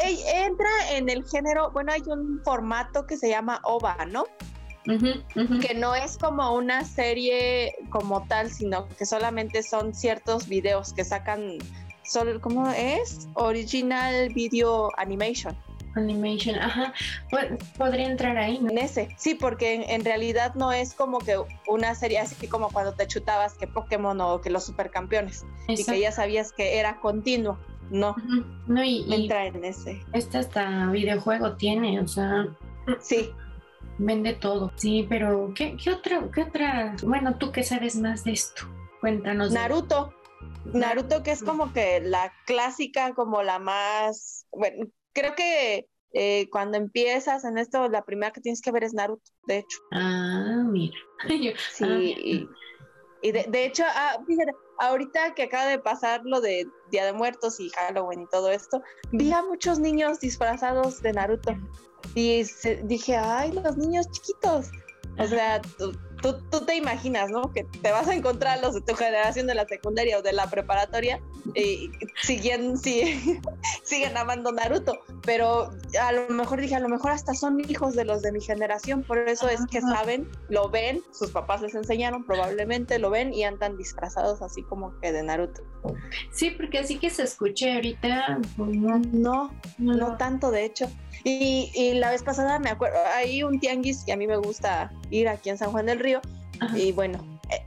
entra 0.46 0.70
en 0.92 1.10
el 1.10 1.26
género, 1.26 1.72
bueno, 1.72 1.92
hay 1.92 2.04
un 2.08 2.42
formato 2.44 3.06
que 3.06 3.18
se 3.18 3.30
llama 3.30 3.60
OVA, 3.64 4.06
¿no? 4.06 4.26
Que 4.86 5.74
no 5.74 5.96
es 5.96 6.18
como 6.18 6.56
una 6.56 6.86
serie 6.86 7.76
como 7.90 8.26
tal, 8.28 8.50
sino 8.50 8.88
que 8.88 9.06
solamente 9.06 9.62
son 9.62 9.94
ciertos 9.94 10.48
videos 10.48 10.94
que 10.94 11.04
sacan, 11.04 11.58
solo, 12.08 12.40
¿cómo 12.42 12.70
es? 12.70 13.28
Original 13.34 14.30
Video 14.34 14.90
Animation. 14.98 15.56
Animation, 15.96 16.56
ajá, 16.56 16.94
podría 17.78 18.08
entrar 18.08 18.38
ahí. 18.38 18.58
En 18.58 18.78
ese, 18.78 19.10
sí, 19.18 19.34
porque 19.34 19.86
en, 19.90 20.06
realidad 20.06 20.54
no 20.54 20.72
es 20.72 20.94
como 20.94 21.18
que 21.18 21.38
una 21.68 21.96
serie 21.96 22.20
así 22.20 22.48
como 22.48 22.70
cuando 22.70 22.94
te 22.94 23.08
chutabas 23.08 23.56
que 23.56 23.66
Pokémon 23.66 24.20
o 24.22 24.40
que 24.42 24.52
los 24.52 24.66
supercampeones 24.66 25.44
y 25.68 25.84
que 25.84 26.00
ya 26.00 26.12
sabías 26.12 26.52
que 26.52 26.78
era 26.78 27.00
continuo. 27.00 27.58
No, 27.90 28.16
no 28.68 28.84
y, 28.84 29.12
entra 29.12 29.48
en 29.48 29.64
ese. 29.64 30.04
Este 30.14 30.38
hasta 30.38 30.88
videojuego 30.92 31.56
tiene, 31.56 32.00
o 32.00 32.08
sea. 32.08 32.48
Sí. 33.00 33.32
Vende 33.98 34.34
todo. 34.34 34.72
Sí, 34.76 35.06
pero 35.10 35.52
¿qué, 35.56 35.76
qué 35.82 35.92
otra, 35.92 36.30
qué 36.34 36.44
otra? 36.44 36.96
Bueno, 37.04 37.38
tú 37.38 37.52
que 37.52 37.64
sabes 37.64 37.96
más 37.96 38.24
de 38.24 38.34
esto. 38.34 38.64
Cuéntanos. 39.00 39.52
Naruto. 39.52 40.14
Naruto 40.74 41.24
que 41.24 41.32
es 41.32 41.44
como 41.44 41.74
que 41.74 42.02
la 42.02 42.34
clásica, 42.46 43.14
como 43.14 43.42
la 43.44 43.60
más, 43.60 44.46
bueno, 44.52 44.88
creo 45.14 45.36
que 45.36 45.88
eh, 46.14 46.50
cuando 46.52 46.78
empiezas 46.78 47.44
en 47.46 47.58
esto, 47.58 47.88
la 47.90 48.04
primera 48.04 48.32
que 48.32 48.42
tienes 48.42 48.62
que 48.62 48.72
ver 48.72 48.84
es 48.84 48.94
Naruto, 48.94 49.32
de 49.48 49.60
hecho. 49.60 49.78
Ah, 49.92 50.64
mira. 50.66 50.98
sí, 51.72 52.48
y, 53.22 53.32
de, 53.32 53.66
hecho, 53.66 53.84
ah, 53.88 54.20
fíjate, 54.28 54.52
ahorita 54.78 55.34
que 55.34 55.44
acaba 55.44 55.66
de 55.66 55.80
pasar 55.80 56.22
lo 56.24 56.40
de 56.40 56.68
Día 56.92 57.06
de 57.06 57.14
Muertos 57.14 57.60
y 57.60 57.70
Halloween 57.70 58.22
y 58.22 58.28
todo 58.28 58.52
esto, 58.52 58.82
vi 59.12 59.32
a 59.32 59.42
muchos 59.42 59.80
niños 59.80 60.20
disfrazados 60.20 61.02
de 61.02 61.14
Naruto. 61.14 61.56
Y 62.14 62.44
dije, 62.84 63.18
ay, 63.18 63.52
los 63.52 63.76
niños 63.76 64.10
chiquitos. 64.12 64.70
O 65.18 65.26
sea, 65.26 65.62
tú, 66.22 66.38
tú, 66.50 66.66
te 66.66 66.76
imaginas, 66.76 67.30
¿no? 67.30 67.54
Que 67.54 67.64
te 67.64 67.92
vas 67.92 68.08
a 68.08 68.14
encontrar 68.14 68.62
los 68.62 68.74
de 68.74 68.82
tu 68.82 68.96
generación 68.96 69.48
de 69.48 69.56
la 69.56 69.68
secundaria 69.68 70.18
o 70.18 70.22
de 70.22 70.34
la 70.34 70.50
preparatoria 70.50 71.20
y 71.56 71.90
siguen, 72.22 72.78
sí, 72.78 73.40
siguen 73.84 74.18
amando 74.18 74.52
Naruto, 74.52 75.00
pero 75.24 75.70
a 76.02 76.12
lo 76.12 76.30
mejor 76.30 76.62
dije, 76.62 76.76
a 76.76 76.80
lo 76.80 76.90
mejor 76.90 77.12
hasta 77.12 77.34
son 77.34 77.60
hijos 77.70 77.96
de 77.96 78.06
los 78.06 78.22
de 78.22 78.32
mi 78.32 78.42
generación, 78.42 79.04
por 79.04 79.18
eso 79.20 79.48
es 79.50 79.62
que 79.70 79.82
saben, 79.82 80.30
lo 80.50 80.70
ven, 80.70 81.02
sus 81.12 81.32
papás 81.32 81.62
les 81.62 81.76
enseñaron, 81.76 82.26
probablemente 82.26 83.00
lo 83.00 83.10
ven 83.10 83.34
y 83.34 83.44
andan 83.44 83.78
disfrazados 83.78 84.42
así 84.42 84.64
como 84.64 84.98
que 85.00 85.12
de 85.12 85.24
Naruto. 85.24 85.64
Sí, 86.32 86.52
porque 86.52 86.80
así 86.80 87.00
que 87.00 87.10
se 87.10 87.24
escuche 87.24 87.74
ahorita, 87.74 88.40
no, 88.58 89.00
no, 89.00 89.52
no, 89.78 90.18
tanto 90.18 90.52
de 90.52 90.66
hecho. 90.66 90.90
Y, 91.24 91.72
y, 91.74 91.94
la 91.94 92.12
vez 92.12 92.24
pasada 92.24 92.60
me 92.60 92.70
acuerdo, 92.70 92.98
hay 93.16 93.44
un 93.44 93.60
tianguis 93.60 94.04
que 94.04 94.14
a 94.14 94.18
mí 94.18 94.28
me 94.28 94.38
gusta 94.38 94.92
ir 95.10 95.28
aquí 95.28 95.50
en 95.50 95.58
San 95.58 95.72
Juan 95.72 95.86
del 95.86 96.00
Río, 96.00 96.22
y 96.76 96.92
bueno, 96.92 97.20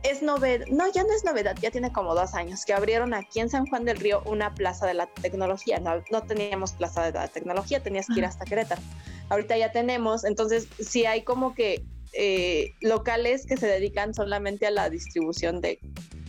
es 0.03 0.23
novedad, 0.23 0.67
no, 0.69 0.91
ya 0.93 1.03
no 1.03 1.13
es 1.13 1.25
novedad, 1.25 1.57
ya 1.61 1.71
tiene 1.71 1.93
como 1.93 2.15
dos 2.15 2.35
años 2.35 2.65
que 2.65 2.73
abrieron 2.73 3.15
aquí 3.15 3.41
en 3.41 3.49
San 3.49 3.67
Juan 3.67 3.85
del 3.85 3.99
Río 3.99 4.23
una 4.27 4.55
plaza 4.55 4.87
de 4.87 4.95
la 4.95 5.07
tecnología. 5.07 5.79
No, 5.79 6.03
no 6.11 6.23
teníamos 6.23 6.73
plaza 6.73 7.05
de 7.05 7.13
la 7.13 7.29
tecnología, 7.29 7.83
tenías 7.83 8.07
que 8.07 8.21
ir 8.21 8.25
hasta 8.25 8.45
Querétaro. 8.45 8.83
Ahorita 9.29 9.57
ya 9.57 9.73
tenemos, 9.73 10.25
entonces 10.25 10.69
sí 10.81 11.07
hay 11.07 11.23
como 11.23 11.55
que 11.55 11.85
eh, 12.12 12.75
locales 12.81 13.46
que 13.46 13.57
se 13.57 13.66
dedican 13.66 14.14
solamente 14.14 14.66
a 14.66 14.70
la 14.70 14.90
distribución 14.90 15.61
de 15.61 15.79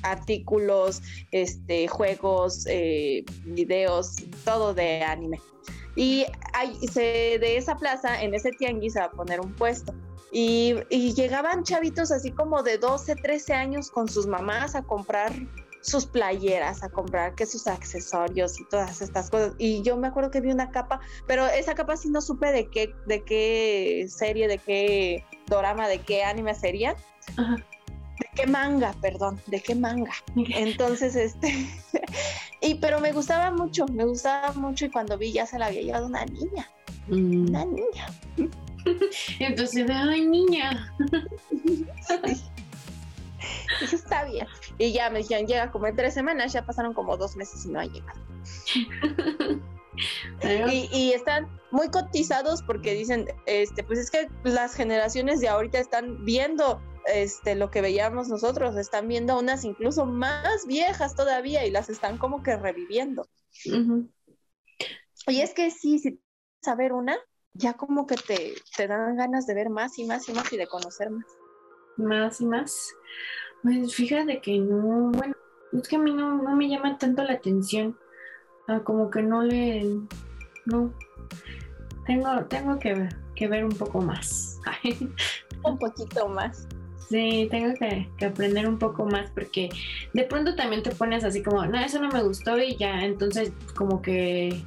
artículos, 0.04 1.02
este, 1.32 1.88
juegos, 1.88 2.66
eh, 2.68 3.24
videos, 3.46 4.16
todo 4.44 4.74
de 4.74 5.04
anime. 5.04 5.40
Y 5.96 6.26
hay, 6.54 6.78
de 6.96 7.58
esa 7.58 7.78
plaza, 7.78 8.22
en 8.22 8.34
ese 8.34 8.52
tianguis, 8.52 8.94
se 8.94 9.00
va 9.00 9.06
a 9.06 9.12
poner 9.12 9.40
un 9.40 9.54
puesto. 9.54 9.94
Y, 10.32 10.76
llegaban 11.14 11.64
chavitos 11.64 12.12
así 12.12 12.32
como 12.32 12.64
de 12.64 12.78
12, 12.78 13.16
13 13.16 13.54
años 13.54 13.92
con 13.92 14.08
sus 14.08 14.28
mamás 14.28 14.76
a 14.76 14.84
comprar 14.84 15.34
sus 15.82 16.06
playeras, 16.06 16.84
a 16.84 16.90
comprar 16.90 17.36
que 17.36 17.46
sus 17.46 17.68
accesorios 17.68 18.60
y 18.60 18.66
todas 18.66 19.02
estas 19.02 19.30
cosas. 19.30 19.54
Y 19.58 19.82
yo 19.82 19.98
me 19.98 20.08
acuerdo 20.08 20.32
que 20.32 20.42
vi 20.42 20.52
una 20.52 20.72
capa, 20.72 21.00
pero 21.28 21.48
esa 21.48 21.76
capa 21.76 21.98
sí 21.98 22.10
no 22.10 22.22
supe 22.22 22.52
de 22.52 22.70
qué, 22.70 22.94
de 23.08 23.24
qué 23.24 24.06
serie, 24.08 24.48
de 24.48 24.58
qué 24.58 25.26
drama, 25.48 25.88
de 25.88 26.00
qué 26.00 26.24
anime 26.24 26.54
sería. 26.56 26.96
De 27.36 28.28
qué 28.36 28.46
manga, 28.48 28.94
perdón, 29.02 29.42
de 29.48 29.60
qué 29.60 29.76
manga. 29.76 30.14
Entonces, 30.36 31.16
este, 31.16 31.68
y 32.62 32.76
pero 32.76 33.00
me 33.00 33.12
gustaba 33.12 33.52
mucho, 33.52 33.86
me 33.88 34.06
gustaba 34.06 34.54
mucho 34.54 34.86
y 34.86 34.92
cuando 34.92 35.18
vi 35.18 35.32
ya 35.32 35.46
se 35.46 35.58
la 35.58 35.68
había 35.68 35.82
llevado 35.82 36.08
una 36.08 36.26
niña, 36.26 36.70
mm. 37.08 37.50
una 37.50 37.66
niña. 37.66 38.08
entonces, 39.40 39.90
ay, 39.90 40.26
niña. 40.26 40.94
Eso 43.82 43.96
está 43.96 44.26
bien. 44.26 44.48
Y 44.78 44.94
ya 44.94 45.10
me 45.10 45.20
dijeron, 45.20 45.48
llega 45.48 45.72
como 45.72 45.88
en 45.88 45.96
tres 45.96 46.14
semanas, 46.14 46.54
ya 46.54 46.66
pasaron 46.66 46.94
como 46.94 47.18
dos 47.18 47.36
meses 47.36 47.66
y 47.66 47.70
no 47.70 47.80
ha 47.80 47.86
llegado. 47.86 48.20
y, 50.72 50.90
y, 50.92 51.14
están 51.14 51.48
muy 51.72 51.90
cotizados 51.90 52.64
porque 52.64 52.94
dicen, 52.94 53.28
este, 53.46 53.84
pues 53.84 54.00
es 54.00 54.12
que 54.12 54.30
las 54.44 54.74
generaciones 54.74 55.40
de 55.40 55.50
ahorita 55.50 55.80
están 55.80 56.26
viendo 56.26 56.82
este, 57.06 57.56
lo 57.56 57.72
que 57.72 57.82
veíamos 57.82 58.30
nosotros, 58.30 58.76
están 58.78 59.08
viendo 59.08 59.38
unas 59.38 59.64
incluso 59.64 60.06
más 60.06 60.66
viejas 60.68 61.16
todavía 61.16 61.66
y 61.66 61.72
las 61.72 61.90
están 61.90 62.18
como 62.18 62.44
que 62.44 62.58
reviviendo. 62.58 63.28
Y 65.28 65.42
es 65.42 65.54
que 65.54 65.72
sí, 65.72 66.00
si 66.00 66.22
saber 66.62 66.94
una, 66.94 67.18
ya 67.54 67.74
como 67.74 68.08
que 68.08 68.16
te, 68.16 68.54
te 68.76 68.88
dan 68.88 69.16
ganas 69.16 69.46
de 69.46 69.54
ver 69.54 69.70
más 69.70 69.98
y 69.98 70.06
más 70.06 70.28
y 70.30 70.34
más 70.34 70.52
y 70.54 70.58
de 70.58 70.68
conocer 70.68 71.10
más. 71.10 71.26
Más 71.98 72.42
y 72.42 72.46
más. 72.46 72.94
Pues 73.64 73.94
fíjate 73.94 74.42
que 74.42 74.58
no, 74.60 75.12
bueno, 75.12 75.36
es 75.74 75.88
que 75.88 75.96
a 75.96 76.00
mí 76.00 76.14
no, 76.14 76.42
no 76.42 76.56
me 76.56 76.68
llama 76.68 76.98
tanto 76.98 77.24
la 77.24 77.34
atención. 77.34 77.98
Ah, 78.68 78.82
como 78.84 79.10
que 79.10 79.22
no 79.22 79.44
le, 79.44 80.00
no, 80.66 80.94
tengo, 82.06 82.46
tengo 82.46 82.80
que, 82.80 82.94
ver, 82.94 83.16
que 83.36 83.48
ver 83.48 83.66
un 83.66 83.76
poco 83.76 84.02
más. 84.02 84.60
un 85.64 85.78
poquito 85.78 86.28
más. 86.28 86.68
Sí, 87.10 87.48
tengo 87.52 87.74
que, 87.78 88.10
que, 88.18 88.26
aprender 88.26 88.68
un 88.68 88.80
poco 88.80 89.06
más 89.06 89.30
porque 89.32 89.70
de 90.14 90.24
pronto 90.24 90.56
también 90.56 90.82
te 90.82 90.92
pones 90.92 91.26
así 91.26 91.44
como, 91.44 91.66
no, 91.66 91.78
eso 91.78 92.02
no 92.02 92.10
me 92.10 92.24
gustó 92.24 92.58
y 92.58 92.78
ya, 92.78 93.04
entonces 93.04 93.52
como 93.76 94.02
que 94.02 94.64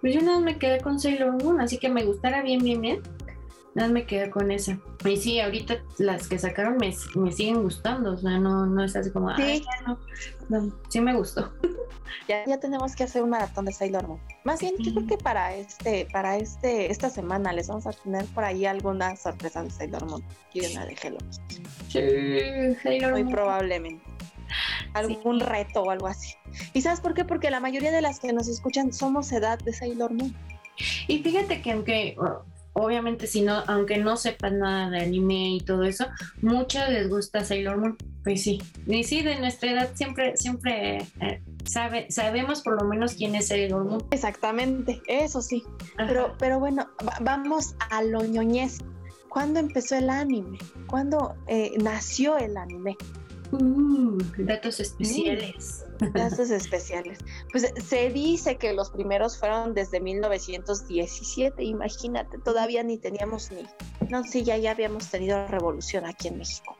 pues 0.00 0.14
yo 0.14 0.22
nada 0.22 0.40
me 0.40 0.58
quedé 0.58 0.80
con 0.80 0.98
Sailor 0.98 1.42
Moon, 1.42 1.60
así 1.60 1.76
que 1.78 1.90
me 1.90 2.04
gustara 2.04 2.42
bien, 2.42 2.60
bien, 2.60 2.80
bien. 2.80 3.02
Nada 3.74 3.88
me 3.88 4.06
quedé 4.06 4.30
con 4.30 4.50
esa. 4.50 4.78
Y 5.04 5.16
sí, 5.16 5.40
ahorita 5.40 5.76
las 5.98 6.28
que 6.28 6.38
sacaron 6.38 6.76
me, 6.76 6.94
me 7.14 7.32
siguen 7.32 7.62
gustando, 7.62 8.12
o 8.12 8.16
sea, 8.16 8.38
no, 8.38 8.66
no 8.66 8.84
es 8.84 8.96
así 8.96 9.10
como, 9.10 9.34
sí, 9.36 9.64
no. 10.48 10.70
sí 10.88 11.00
me 11.00 11.14
gustó. 11.14 11.52
Ya, 12.28 12.44
ya 12.44 12.58
tenemos 12.58 12.96
que 12.96 13.04
hacer 13.04 13.22
un 13.22 13.30
maratón 13.30 13.64
de 13.64 13.72
Sailor 13.72 14.06
Moon. 14.06 14.20
Más 14.44 14.60
bien, 14.60 14.74
yo 14.78 14.92
creo 14.92 15.06
que 15.06 15.16
para 15.16 15.54
este, 15.54 16.06
para 16.12 16.36
este, 16.36 16.90
esta 16.90 17.08
semana 17.08 17.52
les 17.52 17.68
vamos 17.68 17.86
a 17.86 17.92
tener 17.92 18.24
por 18.26 18.44
ahí 18.44 18.66
alguna 18.66 19.14
sorpresa 19.16 19.62
de 19.62 19.70
Sailor 19.70 20.06
Moon 20.06 20.24
y 20.52 20.66
una 20.66 20.86
de 20.86 20.96
Hello. 21.00 21.18
Sí, 21.88 22.74
Sailor 22.82 23.12
Muy 23.12 23.24
probablemente 23.32 24.04
algún 24.94 25.40
reto 25.40 25.82
o 25.82 25.90
algo 25.90 26.06
así. 26.06 26.34
¿Y 26.72 26.80
sabes 26.82 27.00
por 27.00 27.14
qué? 27.14 27.24
Porque 27.24 27.50
la 27.50 27.60
mayoría 27.60 27.92
de 27.92 28.00
las 28.00 28.20
que 28.20 28.32
nos 28.32 28.48
escuchan 28.48 28.92
somos 28.92 29.30
edad 29.32 29.58
de 29.58 29.72
Sailor 29.72 30.12
Moon. 30.12 30.34
Y 31.08 31.22
fíjate 31.22 31.62
que 31.62 31.72
aunque 31.72 32.16
obviamente 32.72 33.26
si 33.26 33.42
no, 33.42 33.62
aunque 33.66 33.98
no 33.98 34.16
sepan 34.16 34.58
nada 34.58 34.90
de 34.90 35.00
anime 35.00 35.56
y 35.56 35.60
todo 35.60 35.84
eso, 35.84 36.06
muchos 36.42 36.88
les 36.88 37.08
gusta 37.08 37.44
Sailor 37.44 37.78
Moon. 37.78 37.96
Pues 38.22 38.42
sí. 38.42 38.60
Y 38.86 39.04
sí, 39.04 39.22
de 39.22 39.38
nuestra 39.40 39.72
edad 39.72 39.90
siempre, 39.94 40.36
siempre 40.36 40.98
eh, 41.20 41.42
sabe, 41.64 42.10
sabemos 42.10 42.62
por 42.62 42.80
lo 42.80 42.88
menos 42.88 43.14
quién 43.14 43.34
es 43.34 43.48
Sailor 43.48 43.84
Moon. 43.84 44.04
Exactamente, 44.10 45.00
eso 45.06 45.40
sí. 45.40 45.62
Pero, 45.96 46.34
pero 46.38 46.58
bueno, 46.58 46.88
vamos 47.20 47.74
a 47.90 48.02
lo 48.02 48.24
ñoñez. 48.24 48.78
¿Cuándo 49.28 49.60
empezó 49.60 49.96
el 49.96 50.10
anime? 50.10 50.58
¿Cuándo 50.88 51.36
eh, 51.46 51.72
nació 51.80 52.36
el 52.36 52.56
anime? 52.56 52.96
Uh, 53.52 54.18
datos 54.38 54.80
especiales. 54.80 55.84
datos 56.12 56.50
especiales. 56.50 57.18
Pues 57.50 57.72
se 57.82 58.10
dice 58.10 58.56
que 58.56 58.72
los 58.72 58.90
primeros 58.90 59.38
fueron 59.38 59.74
desde 59.74 60.00
1917, 60.00 61.62
imagínate, 61.64 62.38
todavía 62.38 62.82
ni 62.82 62.98
teníamos 62.98 63.50
ni... 63.50 63.66
No, 64.08 64.24
sí, 64.24 64.44
ya, 64.44 64.56
ya 64.56 64.70
habíamos 64.70 65.08
tenido 65.10 65.46
revolución 65.48 66.06
aquí 66.06 66.28
en 66.28 66.38
México. 66.38 66.76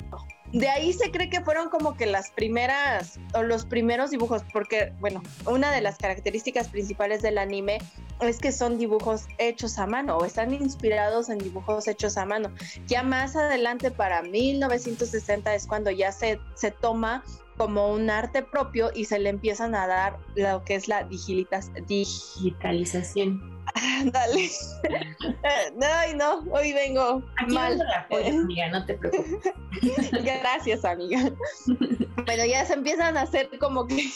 De 0.52 0.68
ahí 0.68 0.92
se 0.92 1.12
cree 1.12 1.30
que 1.30 1.40
fueron 1.42 1.68
como 1.68 1.96
que 1.96 2.06
las 2.06 2.32
primeras 2.32 3.20
o 3.34 3.42
los 3.42 3.64
primeros 3.64 4.10
dibujos, 4.10 4.42
porque, 4.52 4.92
bueno, 4.98 5.22
una 5.46 5.70
de 5.70 5.80
las 5.80 5.96
características 5.98 6.68
principales 6.68 7.22
del 7.22 7.38
anime 7.38 7.78
es 8.20 8.38
que 8.38 8.50
son 8.50 8.76
dibujos 8.76 9.26
hechos 9.38 9.78
a 9.78 9.86
mano 9.86 10.16
o 10.16 10.24
están 10.24 10.52
inspirados 10.52 11.30
en 11.30 11.38
dibujos 11.38 11.86
hechos 11.86 12.16
a 12.16 12.24
mano. 12.26 12.52
Ya 12.86 13.02
más 13.04 13.36
adelante, 13.36 13.92
para 13.92 14.22
1960, 14.22 15.54
es 15.54 15.66
cuando 15.66 15.90
ya 15.90 16.10
se, 16.10 16.40
se 16.54 16.72
toma 16.72 17.22
como 17.60 17.92
un 17.92 18.08
arte 18.08 18.42
propio 18.42 18.90
y 18.94 19.04
se 19.04 19.18
le 19.18 19.28
empiezan 19.28 19.74
a 19.74 19.86
dar 19.86 20.18
lo 20.34 20.64
que 20.64 20.76
es 20.76 20.88
la 20.88 21.04
digitalización. 21.04 23.60
Dale. 24.12 24.50
Ay, 25.82 26.14
no, 26.14 26.38
hoy 26.50 26.72
vengo 26.72 27.22
mal. 27.48 27.78
amiga, 28.10 28.70
no 28.70 28.86
te 28.86 28.94
preocupes. 28.94 29.52
Gracias, 30.24 30.86
amiga. 30.86 31.30
Bueno, 32.24 32.46
ya 32.46 32.64
se 32.64 32.74
empiezan 32.74 33.16
a 33.16 33.22
hacer 33.22 33.50
como 33.58 33.86
que, 33.86 34.08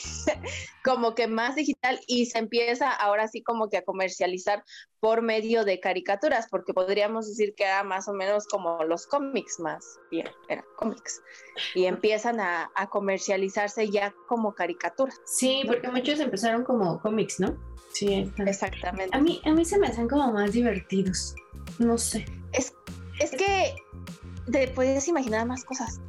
como 0.83 1.15
que 1.15 1.27
más 1.27 1.55
digital 1.55 2.01
y 2.07 2.27
se 2.27 2.39
empieza 2.39 2.91
ahora 2.91 3.29
sí 3.29 3.43
como 3.43 3.69
que 3.69 3.79
a 3.79 3.85
comercializar 3.85 4.65
por 5.01 5.21
medio 5.21 5.65
de 5.65 5.81
caricaturas, 5.81 6.47
porque 6.51 6.73
podríamos 6.73 7.29
decir 7.29 7.55
que 7.55 7.65
era 7.65 7.85
más 7.85 8.09
o 8.09 8.15
menos 8.15 8.47
como 8.47 8.85
los 8.85 9.07
cómics 9.07 9.61
más 9.61 9.99
bien, 10.11 10.29
eran 10.49 10.65
cómics. 10.77 11.21
Y 11.75 11.85
empiezan 11.85 12.41
a, 12.41 12.71
a 12.75 12.89
comercializarse 13.35 13.91
ya 13.91 14.15
como 14.27 14.55
caricaturas. 14.55 15.21
Sí, 15.25 15.63
porque 15.67 15.89
muchos 15.89 16.21
empezaron 16.21 16.65
como 16.65 17.01
cómics, 17.01 17.41
¿no? 17.41 17.57
Sí, 17.93 18.31
exactamente. 18.39 19.17
A 19.17 19.21
mí, 19.21 19.41
a 19.45 19.53
mí 19.53 19.65
se 19.65 19.79
me 19.79 19.87
hacen 19.87 20.09
como 20.09 20.33
más 20.33 20.53
divertidos. 20.53 21.35
No 21.79 21.97
sé. 21.97 22.25
Es, 22.53 22.75
es 23.21 23.31
que 23.31 23.75
te 24.51 24.69
puedes 24.69 25.07
imaginar 25.09 25.47
más 25.47 25.65
cosas. 25.65 26.01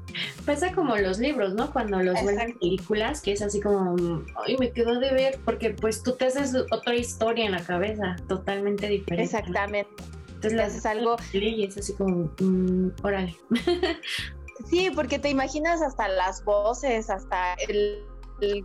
Pasa 0.45 0.71
como 0.71 0.95
los 0.95 1.19
libros, 1.19 1.53
¿no? 1.53 1.71
Cuando 1.71 2.01
los 2.01 2.21
vuelven 2.23 2.57
películas, 2.57 3.21
que 3.21 3.33
es 3.33 3.41
así 3.41 3.59
como, 3.59 4.23
ay, 4.45 4.57
me 4.57 4.71
quedo 4.71 4.99
de 4.99 5.11
ver, 5.11 5.39
porque 5.43 5.71
pues 5.71 6.01
tú 6.03 6.13
te 6.13 6.25
haces 6.25 6.55
otra 6.71 6.95
historia 6.95 7.45
en 7.45 7.51
la 7.51 7.63
cabeza, 7.63 8.15
totalmente 8.27 8.87
diferente. 8.87 9.23
Exactamente. 9.23 9.91
Entonces 10.27 10.53
le 10.53 10.63
haces 10.63 10.85
algo 10.85 11.17
y 11.33 11.65
es 11.65 11.77
así 11.77 11.93
como, 11.93 12.31
mm, 12.39 12.91
órale. 13.03 13.35
sí, 14.69 14.91
porque 14.93 15.19
te 15.19 15.29
imaginas 15.29 15.81
hasta 15.81 16.07
las 16.07 16.43
voces, 16.43 17.09
hasta 17.09 17.53
el, 17.67 18.05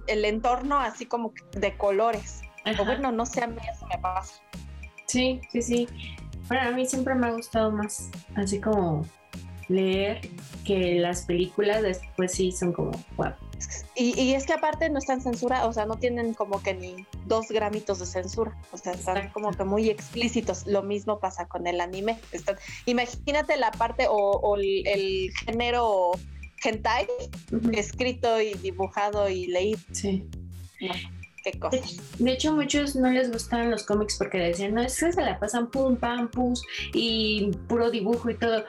el 0.07 0.24
entorno 0.24 0.79
así 0.79 1.07
como 1.07 1.33
de 1.53 1.76
colores. 1.76 2.42
O 2.79 2.85
bueno, 2.85 3.11
no 3.11 3.24
sé, 3.26 3.42
a 3.42 3.46
mí 3.46 3.57
eso 3.72 3.87
me 3.87 3.98
pasa. 3.98 4.35
Sí, 5.07 5.40
sí, 5.50 5.62
sí. 5.62 5.88
Bueno, 6.48 6.68
a 6.68 6.72
mí 6.72 6.87
siempre 6.87 7.14
me 7.14 7.29
ha 7.29 7.33
gustado 7.33 7.70
más, 7.72 8.11
así 8.37 8.61
como 8.61 9.07
leer 9.71 10.21
que 10.65 10.97
las 10.97 11.23
películas 11.23 11.83
después 11.83 12.33
sí 12.33 12.53
son 12.53 12.73
como 12.73 12.91
wow. 13.17 13.33
Y, 13.95 14.33
es 14.33 14.47
que 14.47 14.55
aparte 14.55 14.89
no 14.89 14.99
están 14.99 15.21
censura, 15.21 15.67
o 15.67 15.73
sea, 15.73 15.85
no 15.85 15.97
tienen 15.97 16.33
como 16.33 16.63
que 16.63 16.73
ni 16.73 17.07
dos 17.27 17.49
gramitos 17.49 17.99
de 17.99 18.07
censura, 18.07 18.57
o 18.73 18.79
sea, 18.79 18.93
están 18.93 19.31
como 19.33 19.51
que 19.51 19.65
muy 19.65 19.91
explícitos. 19.91 20.67
Lo 20.67 20.83
mismo 20.83 21.21
pasa 21.21 21.47
con 21.47 21.67
el 21.67 21.81
anime. 21.81 22.19
imagínate 22.87 23.59
la 23.59 23.71
parte 23.71 24.07
o, 24.09 24.57
el, 24.57 25.31
género 25.45 26.13
hentai 26.65 27.07
escrito 27.73 28.41
y 28.41 28.55
dibujado 28.55 29.29
y 29.29 29.47
leído. 29.47 29.81
Sí. 29.93 30.27
De, 32.19 32.33
hecho, 32.33 32.55
muchos 32.55 32.97
no 32.97 33.11
les 33.11 33.31
gustaban 33.31 33.71
los 33.71 33.85
cómics 33.85 34.17
porque 34.19 34.39
decían, 34.39 34.75
no, 34.75 34.83
es 34.83 34.99
que 34.99 35.13
se 35.13 35.23
la 35.23 35.39
pasan 35.39 35.71
pum, 35.71 35.97
pam, 35.97 36.31
pus 36.31 36.63
y 36.93 37.51
puro 37.69 37.91
dibujo 37.91 38.31
y 38.31 38.35
todo. 38.35 38.65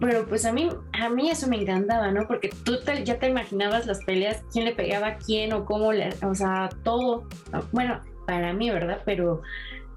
Pero 0.00 0.26
pues 0.26 0.44
a 0.44 0.52
mí, 0.52 0.68
a 0.92 1.08
mí 1.08 1.30
eso 1.30 1.48
me 1.48 1.60
encantaba, 1.60 2.10
¿no? 2.10 2.26
Porque 2.26 2.50
tú 2.64 2.78
ya 3.04 3.18
te 3.18 3.28
imaginabas 3.28 3.86
las 3.86 4.04
peleas, 4.04 4.44
quién 4.52 4.64
le 4.64 4.74
pegaba 4.74 5.08
a 5.08 5.16
quién 5.18 5.52
o 5.52 5.64
cómo 5.64 5.92
le, 5.92 6.10
o 6.24 6.34
sea, 6.34 6.68
todo. 6.84 7.26
Bueno, 7.72 8.00
para 8.26 8.52
mí, 8.52 8.70
¿verdad? 8.70 9.02
Pero 9.04 9.42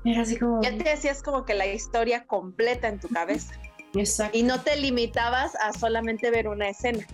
era 0.05 0.21
así 0.21 0.37
como... 0.37 0.61
Ya 0.61 0.75
te 0.75 0.89
hacías 0.89 1.21
como 1.21 1.45
que 1.45 1.53
la 1.53 1.67
historia 1.67 2.25
completa 2.25 2.87
en 2.87 2.99
tu 2.99 3.09
cabeza. 3.09 3.53
Exacto. 3.93 4.37
Y 4.37 4.43
no 4.43 4.61
te 4.61 4.77
limitabas 4.77 5.53
a 5.55 5.73
solamente 5.73 6.31
ver 6.31 6.47
una 6.47 6.69
escena. 6.69 7.05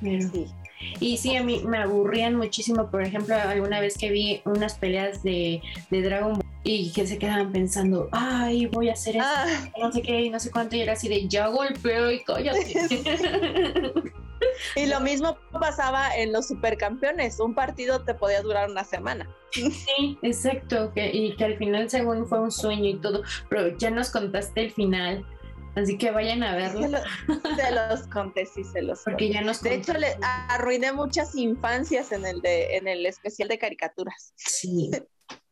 Sí. 0.00 0.46
Y 1.00 1.16
sí, 1.16 1.36
a 1.36 1.42
mí 1.42 1.62
me 1.64 1.78
aburrían 1.78 2.36
muchísimo. 2.36 2.90
Por 2.90 3.02
ejemplo, 3.02 3.34
alguna 3.36 3.80
vez 3.80 3.96
que 3.96 4.10
vi 4.10 4.42
unas 4.44 4.74
peleas 4.78 5.22
de, 5.22 5.60
Dragon 5.90 6.34
Ball 6.34 6.51
y 6.64 6.92
que 6.92 7.06
se 7.06 7.18
quedaban 7.18 7.52
pensando, 7.52 8.08
ay, 8.12 8.66
voy 8.66 8.88
a 8.88 8.92
hacer 8.92 9.16
eso, 9.16 9.26
ah. 9.26 9.46
no 9.78 9.92
sé 9.92 10.02
qué, 10.02 10.22
y 10.22 10.30
no 10.30 10.38
sé 10.38 10.50
cuánto, 10.50 10.76
y 10.76 10.82
era 10.82 10.92
así 10.92 11.08
de, 11.08 11.26
ya 11.28 11.48
golpeo 11.48 12.10
y 12.10 12.22
cállate. 12.22 12.74
y 14.76 14.86
lo 14.86 15.00
mismo 15.00 15.36
pasaba 15.52 16.16
en 16.16 16.32
los 16.32 16.48
supercampeones, 16.48 17.40
un 17.40 17.54
partido 17.54 18.04
te 18.04 18.14
podía 18.14 18.42
durar 18.42 18.70
una 18.70 18.84
semana. 18.84 19.28
Sí, 19.50 20.18
exacto, 20.22 20.92
y 20.94 21.36
que 21.36 21.44
al 21.44 21.58
final 21.58 21.90
según 21.90 22.26
fue 22.26 22.40
un 22.40 22.50
sueño 22.50 22.88
y 22.88 23.00
todo, 23.00 23.22
pero 23.50 23.76
ya 23.76 23.90
nos 23.90 24.10
contaste 24.10 24.62
el 24.62 24.70
final. 24.70 25.26
Así 25.74 25.96
que 25.96 26.10
vayan 26.10 26.42
a 26.42 26.54
verlo. 26.54 26.98
Se, 27.56 27.72
los 27.72 28.06
conté, 28.08 28.44
sí, 28.44 28.62
se 28.62 28.82
los 28.82 29.00
Porque 29.00 29.30
ya 29.30 29.40
nos 29.40 29.62
De 29.62 29.76
hecho, 29.76 29.94
le 29.94 30.18
arruiné 30.20 30.92
muchas 30.92 31.34
infancias 31.34 32.12
en 32.12 32.26
el, 32.26 32.42
de, 32.42 32.76
en 32.76 32.88
el 32.88 33.06
especial 33.06 33.48
de 33.48 33.58
caricaturas. 33.58 34.34
Sí. 34.36 34.90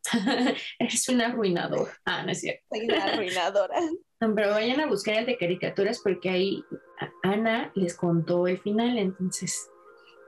Eres 0.78 1.08
una 1.08 1.26
arruinadora. 1.26 1.92
Ah, 2.04 2.22
no 2.24 2.32
es 2.32 2.40
cierto. 2.40 2.64
Soy 2.70 2.86
una 2.86 3.04
arruinadora. 3.04 3.80
pero 4.34 4.50
vayan 4.50 4.80
a 4.80 4.86
buscar 4.86 5.14
el 5.16 5.26
de 5.26 5.38
caricaturas 5.38 6.00
porque 6.00 6.30
ahí 6.30 6.64
Ana 7.22 7.72
les 7.74 7.94
contó 7.94 8.46
el 8.46 8.58
final, 8.58 8.98
entonces, 8.98 9.68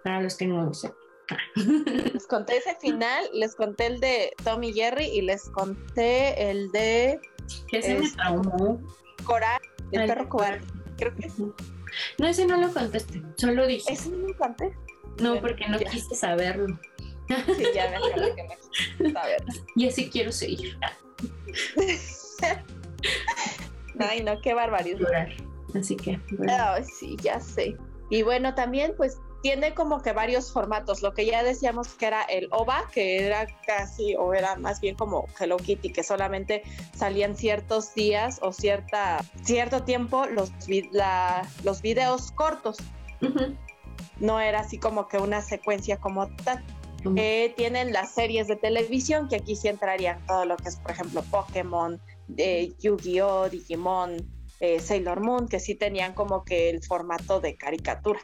para 0.02 0.22
los 0.22 0.36
que 0.36 0.46
no 0.46 0.64
lo 0.64 0.74
sepan. 0.74 0.96
Les 2.12 2.26
conté 2.26 2.58
ese 2.58 2.74
final, 2.80 3.24
les 3.32 3.54
conté 3.54 3.86
el 3.86 4.00
de 4.00 4.32
Tommy 4.44 4.72
Jerry 4.72 5.04
y 5.04 5.22
les 5.22 5.48
conté 5.50 6.50
el 6.50 6.70
de... 6.72 7.20
¿Qué 7.68 7.80
se 7.80 7.98
me 7.98 8.10
traumó? 8.10 8.80
Coral. 9.24 9.60
El 9.92 10.06
perro 10.06 10.28
cobarde. 10.28 10.66
Creo 10.98 11.14
que 11.14 11.30
sí. 11.30 11.44
No, 12.18 12.26
ese 12.26 12.46
no 12.46 12.56
lo 12.58 12.72
contesté, 12.72 13.22
solo 13.36 13.66
dije. 13.66 13.92
¿Ese 13.92 14.10
no 14.10 14.28
lo 14.28 14.36
conté? 14.36 14.76
No, 15.20 15.40
porque 15.40 15.66
no 15.68 15.78
quise 15.78 16.14
saberlo. 16.14 16.78
Sí, 17.56 17.64
ya 17.74 17.90
me 17.90 17.96
acuerdo 17.96 18.34
que 18.34 18.42
me 18.42 19.12
Y 19.76 19.88
así 19.88 20.10
quiero 20.10 20.32
seguir. 20.32 20.78
Ay, 23.98 24.22
no, 24.22 24.40
qué 24.40 24.54
barbaridad. 24.54 25.28
Así 25.74 25.96
que. 25.96 26.18
Sí, 26.98 27.16
ya 27.22 27.40
sé. 27.40 27.76
Y 28.10 28.22
bueno, 28.22 28.54
también 28.54 28.94
pues 28.96 29.18
tiene 29.42 29.74
como 29.74 30.00
que 30.00 30.12
varios 30.12 30.52
formatos. 30.52 31.02
Lo 31.02 31.12
que 31.12 31.26
ya 31.26 31.42
decíamos 31.42 31.88
que 31.94 32.06
era 32.06 32.22
el 32.22 32.48
OVA, 32.50 32.88
que 32.92 33.26
era 33.26 33.46
casi, 33.66 34.14
o 34.16 34.32
era 34.32 34.56
más 34.56 34.80
bien 34.80 34.94
como 34.94 35.26
Hello 35.38 35.56
Kitty, 35.56 35.92
que 35.92 36.02
solamente 36.02 36.62
salían 36.94 37.36
ciertos 37.36 37.92
días 37.94 38.38
o 38.40 38.52
cierta, 38.52 39.20
cierto 39.42 39.82
tiempo 39.82 40.26
los, 40.26 40.52
los 41.64 41.82
videos 41.82 42.30
cortos. 42.32 42.78
No 44.18 44.40
era 44.40 44.60
así 44.60 44.78
como 44.78 45.08
que 45.08 45.18
una 45.18 45.42
secuencia 45.42 45.96
como 45.96 46.28
tal. 46.36 46.64
Eh, 47.16 47.52
tienen 47.56 47.92
las 47.92 48.12
series 48.12 48.48
de 48.48 48.56
televisión, 48.56 49.28
que 49.28 49.36
aquí 49.36 49.56
sí 49.56 49.68
entrarían 49.68 50.24
todo 50.26 50.44
lo 50.44 50.56
que 50.56 50.68
es, 50.68 50.76
por 50.76 50.90
ejemplo, 50.90 51.22
Pokémon, 51.30 52.00
eh, 52.36 52.72
Yu-Gi-Oh, 52.78 53.48
Digimon, 53.48 54.16
eh, 54.60 54.78
Sailor 54.78 55.20
Moon, 55.20 55.48
que 55.48 55.58
sí 55.58 55.74
tenían 55.74 56.14
como 56.14 56.44
que 56.44 56.70
el 56.70 56.84
formato 56.84 57.40
de 57.40 57.56
caricatura. 57.56 58.20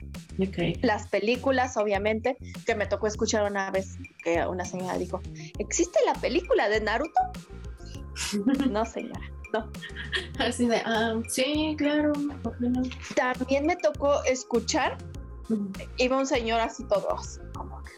Las 0.82 1.08
películas, 1.08 1.76
obviamente, 1.76 2.36
que 2.64 2.76
me 2.76 2.86
tocó 2.86 3.08
escuchar 3.08 3.50
una 3.50 3.72
vez 3.72 3.96
que 4.22 4.46
una 4.46 4.64
señora 4.64 4.96
dijo, 4.96 5.20
¿existe 5.58 5.98
la 6.06 6.14
película 6.14 6.68
de 6.68 6.80
Naruto? 6.80 7.20
no, 8.70 8.84
señora. 8.84 9.20
No. 9.52 9.68
Así 10.38 10.66
de, 10.66 10.76
ah, 10.84 11.20
sí, 11.28 11.74
claro, 11.76 12.12
También 13.16 13.66
me 13.66 13.76
tocó 13.76 14.22
escuchar, 14.24 14.98
iba 15.96 16.18
un 16.18 16.26
señor 16.26 16.60
así 16.60 16.84
todo, 16.84 17.16
como 17.54 17.82
que, 17.82 17.92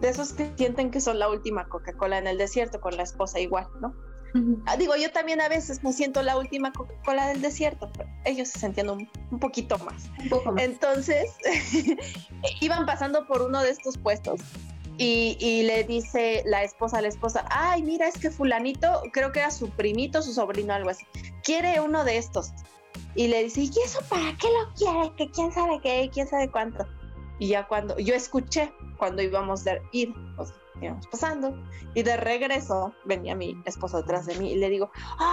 de 0.00 0.08
esos 0.08 0.32
que 0.32 0.50
sienten 0.56 0.90
que 0.90 1.00
son 1.00 1.18
la 1.18 1.28
última 1.28 1.68
Coca-Cola 1.68 2.18
en 2.18 2.26
el 2.26 2.38
desierto, 2.38 2.80
con 2.80 2.96
la 2.96 3.02
esposa 3.02 3.40
igual, 3.40 3.66
¿no? 3.80 3.94
Ah, 4.66 4.76
digo, 4.76 4.94
yo 4.96 5.10
también 5.10 5.40
a 5.40 5.48
veces 5.48 5.82
me 5.82 5.92
siento 5.92 6.22
la 6.22 6.36
última 6.36 6.72
Coca-Cola 6.72 7.28
del 7.28 7.40
desierto, 7.40 7.90
pero 7.96 8.08
ellos 8.24 8.48
se 8.48 8.58
sentían 8.58 8.90
un, 8.90 9.08
poquito 9.40 9.78
más. 9.78 10.10
Entonces, 10.58 11.30
iban 12.60 12.86
pasando 12.86 13.26
por 13.26 13.42
uno 13.42 13.62
de 13.62 13.70
estos 13.70 13.96
puestos 13.96 14.40
y, 14.98 15.62
le 15.62 15.84
dice 15.84 16.42
la 16.44 16.62
esposa 16.62 16.98
a 16.98 17.02
la 17.02 17.08
esposa, 17.08 17.44
ay, 17.50 17.82
mira, 17.82 18.06
es 18.08 18.18
que 18.18 18.30
fulanito, 18.30 19.02
creo 19.12 19.32
que 19.32 19.40
era 19.40 19.50
su 19.50 19.70
primito, 19.70 20.22
su 20.22 20.32
sobrino, 20.32 20.74
algo 20.74 20.90
así, 20.90 21.06
quiere 21.42 21.80
uno 21.80 22.04
de 22.04 22.18
estos. 22.18 22.52
Y 23.14 23.28
le 23.28 23.44
dice, 23.44 23.62
¿y 23.62 23.70
eso 23.84 24.00
para 24.08 24.36
qué 24.36 24.48
lo 24.48 24.74
quiere? 24.74 25.14
Que 25.16 25.30
quién 25.30 25.52
sabe 25.52 25.80
qué, 25.82 26.10
quién 26.12 26.28
sabe 26.28 26.50
cuánto. 26.50 26.86
Y 27.38 27.48
ya 27.48 27.66
cuando, 27.66 27.98
yo 27.98 28.14
escuché 28.14 28.72
cuando 28.96 29.22
íbamos 29.22 29.66
a 29.66 29.78
ir, 29.92 30.14
íbamos 30.80 31.06
pasando 31.08 31.54
y 31.94 32.02
de 32.02 32.16
regreso 32.16 32.94
venía 33.04 33.34
mi 33.34 33.60
esposo 33.64 33.98
detrás 33.98 34.26
de 34.26 34.34
mí 34.36 34.52
y 34.52 34.56
le 34.56 34.68
digo, 34.70 34.90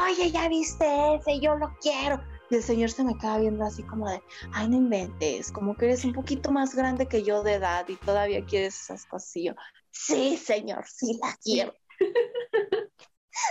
oye, 0.07 0.31
ya 0.31 0.47
viste 0.49 0.85
ese, 1.15 1.39
yo 1.39 1.55
lo 1.55 1.73
quiero. 1.81 2.21
Y 2.49 2.55
el 2.55 2.63
señor 2.63 2.91
se 2.91 3.03
me 3.03 3.17
queda 3.17 3.39
viendo 3.39 3.65
así 3.65 3.81
como 3.83 4.07
de, 4.07 4.21
ay, 4.53 4.69
no 4.69 4.77
inventes, 4.77 5.51
como 5.51 5.75
que 5.75 5.85
eres 5.85 6.05
un 6.05 6.13
poquito 6.13 6.51
más 6.51 6.75
grande 6.75 7.07
que 7.07 7.23
yo 7.23 7.41
de 7.41 7.53
edad 7.53 7.87
y 7.87 7.95
todavía 7.95 8.45
quieres 8.45 8.79
esas 8.79 9.05
cosas. 9.05 9.35
Y 9.35 9.45
yo, 9.45 9.53
sí, 9.91 10.37
señor, 10.37 10.85
sí 10.87 11.19
la 11.21 11.35
quiero. 11.43 11.73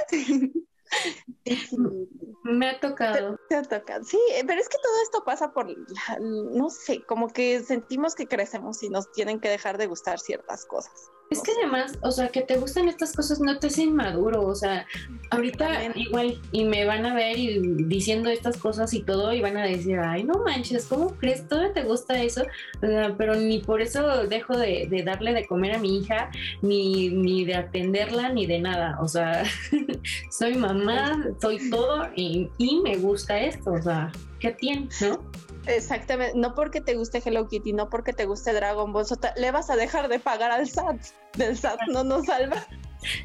Me 2.44 2.70
ha 2.70 2.80
tocado. 2.80 3.38
ha 3.50 3.62
tocado. 3.62 4.04
Sí, 4.04 4.18
pero 4.46 4.60
es 4.60 4.68
que 4.68 4.78
todo 4.82 5.02
esto 5.02 5.24
pasa 5.24 5.52
por, 5.52 5.66
no 6.20 6.70
sé, 6.70 7.02
como 7.04 7.28
que 7.28 7.60
sentimos 7.60 8.14
que 8.14 8.26
crecemos 8.28 8.82
y 8.82 8.90
nos 8.90 9.10
tienen 9.12 9.40
que 9.40 9.48
dejar 9.48 9.78
de 9.78 9.86
gustar 9.86 10.18
ciertas 10.18 10.66
cosas. 10.66 11.10
Es 11.30 11.42
que 11.42 11.52
además, 11.58 11.98
o 12.02 12.10
sea, 12.10 12.28
que 12.28 12.42
te 12.42 12.56
gustan 12.56 12.88
estas 12.88 13.12
cosas 13.12 13.40
no 13.40 13.58
te 13.58 13.68
hacen 13.68 13.96
maduro, 13.96 14.42
o 14.42 14.54
sea, 14.54 14.86
ahorita 15.30 15.96
igual 15.96 16.40
y 16.52 16.64
me 16.64 16.84
van 16.84 17.06
a 17.06 17.14
ver 17.14 17.38
y 17.38 17.60
diciendo 17.86 18.30
estas 18.30 18.56
cosas 18.58 18.92
y 18.92 19.02
todo 19.02 19.32
y 19.32 19.40
van 19.40 19.56
a 19.56 19.64
decir, 19.64 19.98
ay, 19.98 20.22
no 20.22 20.34
manches, 20.44 20.86
¿cómo 20.86 21.16
crees? 21.16 21.48
¿Todo 21.48 21.70
te 21.72 21.82
gusta 21.82 22.22
eso? 22.22 22.42
pero 23.18 23.34
ni 23.36 23.58
por 23.58 23.80
eso 23.80 24.26
dejo 24.26 24.56
de, 24.56 25.02
darle 25.04 25.32
de 25.32 25.46
comer 25.46 25.74
a 25.74 25.78
mi 25.78 25.98
hija, 25.98 26.30
ni, 26.62 27.08
ni 27.08 27.44
de 27.44 27.56
atenderla, 27.56 28.28
ni 28.28 28.46
de 28.46 28.60
nada, 28.60 28.98
o 29.00 29.08
sea, 29.08 29.44
soy 30.30 30.54
mamá, 30.54 31.24
soy 31.40 31.70
todo 31.70 32.08
y, 32.14 32.50
y 32.58 32.80
me 32.80 32.96
gusta 32.96 33.40
esto, 33.40 33.72
o 33.72 33.82
sea, 33.82 34.12
¿qué 34.38 34.52
tiene, 34.52 34.88
no? 35.00 35.20
Exactamente, 35.66 36.36
no 36.38 36.54
porque 36.54 36.80
te 36.80 36.94
guste 36.94 37.22
Hello 37.24 37.48
Kitty, 37.48 37.72
no 37.72 37.88
porque 37.88 38.12
te 38.12 38.26
guste 38.26 38.52
Dragon 38.52 38.92
Ball, 38.92 39.06
le 39.36 39.50
vas 39.50 39.70
a 39.70 39.76
dejar 39.76 40.08
de 40.08 40.18
pagar 40.18 40.50
al 40.50 40.68
SAT. 40.68 41.00
Del 41.36 41.56
SAT 41.56 41.80
no 41.88 42.04
nos 42.04 42.26
salva. 42.26 42.66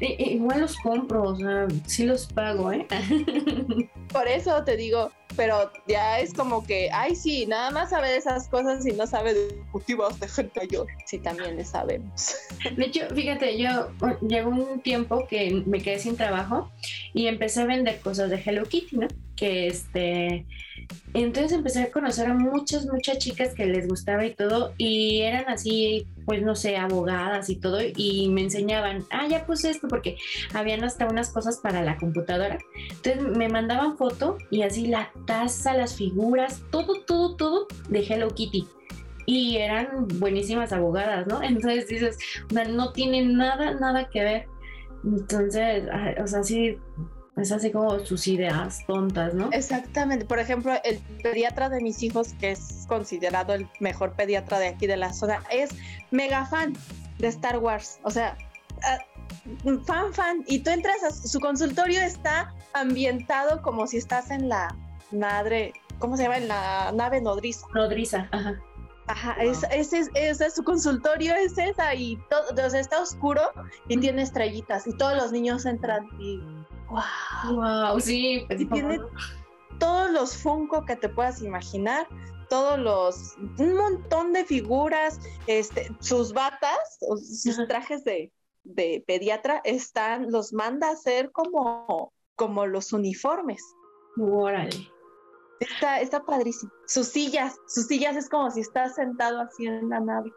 igual 0.00 0.62
los 0.62 0.76
compro, 0.78 1.22
o 1.24 1.36
sea, 1.36 1.68
sí 1.86 2.04
los 2.04 2.26
pago, 2.26 2.72
¿eh? 2.72 2.86
Por 4.12 4.26
eso 4.26 4.64
te 4.64 4.76
digo, 4.76 5.12
pero 5.36 5.70
ya 5.86 6.18
es 6.18 6.34
como 6.34 6.64
que, 6.64 6.90
ay, 6.92 7.14
sí, 7.14 7.46
nada 7.46 7.70
más 7.70 7.90
sabe 7.90 8.08
de 8.08 8.16
esas 8.16 8.48
cosas 8.48 8.84
y 8.86 8.92
no 8.92 9.06
sabe 9.06 9.34
de 9.34 9.48
ejecutivos 9.48 10.18
de 10.18 10.28
gente 10.28 10.68
yo. 10.70 10.86
Sí, 11.06 11.18
también 11.18 11.56
le 11.56 11.64
sabemos. 11.64 12.36
De 12.76 12.84
hecho, 12.84 13.02
fíjate, 13.14 13.58
yo 13.58 13.90
llegó 14.22 14.50
un 14.50 14.80
tiempo 14.80 15.26
que 15.28 15.62
me 15.66 15.80
quedé 15.80 15.98
sin 15.98 16.16
trabajo 16.16 16.70
y 17.12 17.26
empecé 17.26 17.62
a 17.62 17.66
vender 17.66 18.00
cosas 18.00 18.30
de 18.30 18.42
Hello 18.44 18.64
Kitty, 18.64 18.96
¿no? 18.96 19.08
Que 19.40 19.66
este 19.68 20.46
entonces 21.14 21.52
empecé 21.52 21.82
a 21.82 21.90
conocer 21.90 22.28
a 22.28 22.34
muchas, 22.34 22.86
muchas 22.86 23.18
chicas 23.18 23.54
que 23.54 23.66
les 23.66 23.88
gustaba 23.88 24.24
y 24.24 24.34
todo, 24.34 24.72
y 24.78 25.20
eran 25.22 25.48
así, 25.48 26.06
pues 26.24 26.42
no 26.42 26.54
sé, 26.54 26.76
abogadas 26.76 27.48
y 27.50 27.56
todo, 27.56 27.78
y 27.82 28.28
me 28.28 28.42
enseñaban, 28.42 29.04
ah, 29.10 29.26
ya 29.28 29.46
puse 29.46 29.70
esto, 29.70 29.88
porque 29.88 30.16
habían 30.54 30.84
hasta 30.84 31.06
unas 31.06 31.30
cosas 31.30 31.58
para 31.58 31.82
la 31.82 31.96
computadora. 31.96 32.58
Entonces 32.90 33.22
me 33.36 33.48
mandaban 33.48 33.96
foto 33.96 34.38
y 34.50 34.62
así 34.62 34.86
la 34.86 35.10
taza, 35.26 35.74
las 35.74 35.96
figuras, 35.96 36.62
todo, 36.70 37.00
todo, 37.06 37.36
todo 37.36 37.66
de 37.88 38.00
Hello 38.00 38.28
Kitty. 38.28 38.66
Y 39.26 39.58
eran 39.58 40.08
buenísimas 40.18 40.72
abogadas, 40.72 41.26
¿no? 41.26 41.42
Entonces 41.42 41.88
dices, 41.88 42.18
no 42.50 42.92
tienen 42.92 43.36
nada, 43.36 43.74
nada 43.74 44.08
que 44.08 44.22
ver. 44.22 44.46
Entonces, 45.04 45.84
o 46.22 46.26
sea, 46.26 46.42
sí, 46.42 46.76
es 47.42 47.52
así 47.52 47.70
como 47.70 47.98
sus 48.00 48.26
ideas 48.28 48.84
tontas, 48.86 49.34
¿no? 49.34 49.48
Exactamente. 49.52 50.24
Por 50.24 50.38
ejemplo, 50.38 50.72
el 50.84 50.98
pediatra 51.22 51.68
de 51.68 51.80
mis 51.80 52.02
hijos, 52.02 52.34
que 52.40 52.52
es 52.52 52.84
considerado 52.88 53.54
el 53.54 53.68
mejor 53.80 54.14
pediatra 54.14 54.58
de 54.58 54.68
aquí 54.68 54.86
de 54.86 54.96
la 54.96 55.12
zona, 55.12 55.42
es 55.50 55.70
mega 56.10 56.46
fan 56.46 56.74
de 57.18 57.28
Star 57.28 57.58
Wars. 57.58 58.00
O 58.02 58.10
sea, 58.10 58.36
ah, 58.84 58.98
fan, 59.86 60.12
fan. 60.12 60.44
Y 60.46 60.60
tú 60.60 60.70
entras 60.70 61.02
a 61.02 61.10
su 61.10 61.40
consultorio, 61.40 62.00
está 62.00 62.54
ambientado 62.72 63.62
como 63.62 63.86
si 63.86 63.96
estás 63.96 64.30
en 64.30 64.48
la 64.48 64.74
madre, 65.12 65.72
¿cómo 65.98 66.16
se 66.16 66.24
llama? 66.24 66.38
En 66.38 66.48
la 66.48 66.92
nave 66.92 67.20
nodriza. 67.20 67.66
Nodriza, 67.74 68.28
ajá. 68.32 68.60
Ajá, 69.06 69.36
ese 69.42 70.08
es, 70.14 70.54
su 70.54 70.62
consultorio 70.62 71.34
es 71.34 71.58
esa 71.58 71.92
y 71.96 72.16
todo, 72.30 72.64
o 72.64 72.70
sea, 72.70 72.78
está 72.78 73.02
oscuro 73.02 73.42
y 73.88 73.98
tiene 73.98 74.22
estrellitas 74.22 74.86
y 74.86 74.96
todos 74.96 75.16
los 75.16 75.32
niños 75.32 75.66
entran 75.66 76.06
y 76.20 76.38
Wow. 76.90 77.54
Wow, 77.54 78.00
sí. 78.00 78.44
Pues, 78.48 78.68
tiene 78.68 79.00
todos 79.78 80.10
los 80.10 80.36
Funko 80.36 80.84
que 80.84 80.96
te 80.96 81.08
puedas 81.08 81.42
imaginar, 81.42 82.06
todos 82.48 82.78
los, 82.78 83.36
un 83.58 83.76
montón 83.76 84.32
de 84.32 84.44
figuras, 84.44 85.18
este, 85.46 85.90
sus 86.00 86.32
batas, 86.32 86.98
sus 87.22 87.66
trajes 87.68 88.04
de, 88.04 88.32
de, 88.64 89.02
pediatra 89.06 89.60
están, 89.64 90.30
los 90.30 90.52
manda 90.52 90.88
a 90.88 90.92
hacer 90.92 91.32
como, 91.32 92.12
como 92.36 92.66
los 92.66 92.92
uniformes. 92.92 93.62
Órale. 94.18 94.90
Está, 95.60 96.00
está 96.00 96.24
padrísimo. 96.24 96.72
Sus 96.86 97.08
sillas, 97.08 97.56
sus 97.66 97.86
sillas 97.86 98.16
es 98.16 98.28
como 98.28 98.50
si 98.50 98.60
estás 98.60 98.94
sentado 98.94 99.40
así 99.40 99.66
en 99.66 99.88
la 99.88 100.00
nave. 100.00 100.32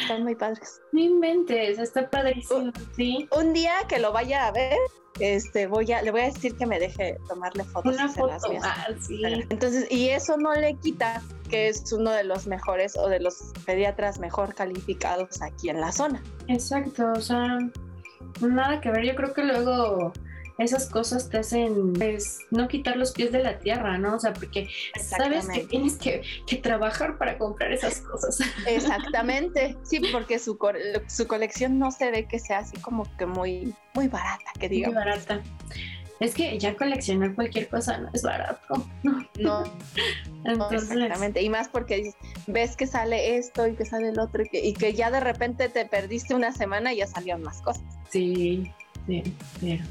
Están 0.00 0.22
muy 0.22 0.34
padres. 0.34 0.80
No 0.92 1.00
inventes, 1.00 1.78
está 1.78 2.08
padrísimo, 2.08 2.72
sí. 2.96 3.28
Un 3.36 3.52
día 3.52 3.72
que 3.88 3.98
lo 3.98 4.12
vaya 4.12 4.46
a 4.46 4.52
ver, 4.52 4.78
este, 5.20 5.66
voy 5.66 5.92
a, 5.92 6.02
le 6.02 6.10
voy 6.10 6.22
a 6.22 6.24
decir 6.24 6.56
que 6.56 6.66
me 6.66 6.78
deje 6.78 7.18
tomarle 7.28 7.64
fotos. 7.64 7.94
Una 7.94 8.08
foto, 8.08 8.34
ah, 8.62 8.88
sí. 9.00 9.22
Entonces, 9.50 9.90
y 9.90 10.08
eso 10.08 10.36
no 10.36 10.52
le 10.54 10.74
quita 10.74 11.22
que 11.48 11.68
es 11.68 11.92
uno 11.92 12.10
de 12.10 12.24
los 12.24 12.46
mejores 12.46 12.96
o 12.96 13.08
de 13.08 13.20
los 13.20 13.52
pediatras 13.66 14.18
mejor 14.18 14.54
calificados 14.54 15.42
aquí 15.42 15.68
en 15.68 15.80
la 15.80 15.92
zona. 15.92 16.22
Exacto, 16.48 17.12
o 17.12 17.20
sea, 17.20 17.58
nada 18.40 18.80
que 18.80 18.90
ver, 18.90 19.04
yo 19.04 19.14
creo 19.14 19.34
que 19.34 19.44
luego 19.44 20.12
esas 20.58 20.88
cosas 20.88 21.28
te 21.28 21.38
hacen 21.38 21.92
pues, 21.94 22.40
no 22.50 22.68
quitar 22.68 22.96
los 22.96 23.12
pies 23.12 23.32
de 23.32 23.42
la 23.42 23.58
tierra, 23.58 23.98
¿no? 23.98 24.16
O 24.16 24.20
sea, 24.20 24.32
porque 24.32 24.68
sabes 25.00 25.48
que 25.48 25.60
tienes 25.64 25.96
que, 25.96 26.22
trabajar 26.62 27.18
para 27.18 27.38
comprar 27.38 27.72
esas 27.72 28.00
cosas. 28.00 28.38
Exactamente, 28.66 29.76
sí, 29.82 30.00
porque 30.12 30.38
su, 30.38 30.58
su 31.08 31.26
colección 31.26 31.78
no 31.78 31.90
se 31.90 32.10
ve 32.10 32.26
que 32.26 32.38
sea 32.38 32.58
así 32.58 32.76
como 32.78 33.04
que 33.16 33.26
muy, 33.26 33.74
muy 33.94 34.08
barata, 34.08 34.52
que 34.58 34.68
digamos. 34.68 34.94
Muy 34.94 35.04
barata. 35.04 35.42
Es 36.20 36.34
que 36.34 36.56
ya 36.56 36.76
coleccionar 36.76 37.34
cualquier 37.34 37.68
cosa 37.68 37.98
no 37.98 38.08
es 38.12 38.22
barato. 38.22 38.86
No. 39.40 39.64
exactamente. 40.70 41.42
Y 41.42 41.50
más 41.50 41.68
porque 41.68 42.12
ves 42.46 42.76
que 42.76 42.86
sale 42.86 43.38
esto 43.38 43.66
y 43.66 43.74
que 43.74 43.84
sale 43.84 44.10
el 44.10 44.20
otro 44.20 44.44
y 44.44 44.48
que, 44.48 44.64
y 44.64 44.72
que 44.72 44.94
ya 44.94 45.10
de 45.10 45.18
repente 45.18 45.68
te 45.68 45.84
perdiste 45.84 46.36
una 46.36 46.52
semana 46.52 46.92
y 46.92 46.98
ya 46.98 47.08
salieron 47.08 47.42
más 47.42 47.60
cosas. 47.62 47.82
Sí, 48.10 48.70
sí, 49.08 49.22
pero 49.60 49.82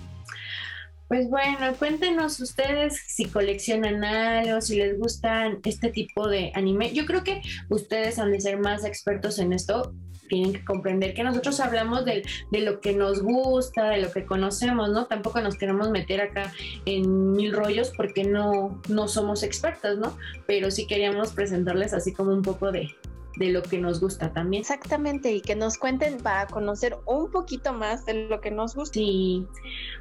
pues 1.11 1.29
bueno, 1.29 1.75
cuéntenos 1.77 2.39
ustedes 2.39 3.03
si 3.05 3.25
coleccionan 3.25 4.01
algo, 4.05 4.61
si 4.61 4.77
les 4.77 4.97
gustan 4.97 5.59
este 5.65 5.89
tipo 5.89 6.29
de 6.29 6.53
anime. 6.55 6.93
Yo 6.93 7.05
creo 7.05 7.21
que 7.21 7.41
ustedes 7.67 8.17
han 8.17 8.31
de 8.31 8.39
ser 8.39 8.59
más 8.59 8.85
expertos 8.85 9.37
en 9.37 9.51
esto. 9.51 9.93
Tienen 10.29 10.53
que 10.53 10.63
comprender 10.63 11.13
que 11.13 11.25
nosotros 11.25 11.59
hablamos 11.59 12.05
de, 12.05 12.23
lo 12.53 12.79
que 12.79 12.93
nos 12.93 13.21
gusta, 13.21 13.89
de 13.89 13.97
lo 13.97 14.09
que 14.09 14.23
conocemos, 14.23 14.89
¿no? 14.91 15.07
Tampoco 15.07 15.41
nos 15.41 15.57
queremos 15.57 15.89
meter 15.89 16.21
acá 16.21 16.53
en 16.85 17.33
mil 17.33 17.51
rollos 17.51 17.91
porque 17.97 18.23
no, 18.23 18.81
no 18.87 19.09
somos 19.09 19.43
expertos, 19.43 19.97
¿no? 19.97 20.17
Pero 20.47 20.71
sí 20.71 20.87
queríamos 20.87 21.33
presentarles 21.33 21.93
así 21.93 22.13
como 22.13 22.31
un 22.31 22.41
poco 22.41 22.71
de, 22.71 22.87
de 23.35 23.49
lo 23.49 23.63
que 23.63 23.77
nos 23.79 23.99
gusta 23.99 24.31
también. 24.31 24.61
Exactamente, 24.61 25.33
y 25.33 25.41
que 25.41 25.57
nos 25.57 25.77
cuenten 25.77 26.19
para 26.19 26.47
conocer 26.47 26.95
un 27.05 27.29
poquito 27.29 27.73
más 27.73 28.05
de 28.05 28.29
lo 28.29 28.39
que 28.39 28.51
nos 28.51 28.75
gusta. 28.75 28.93
Sí, 28.93 29.45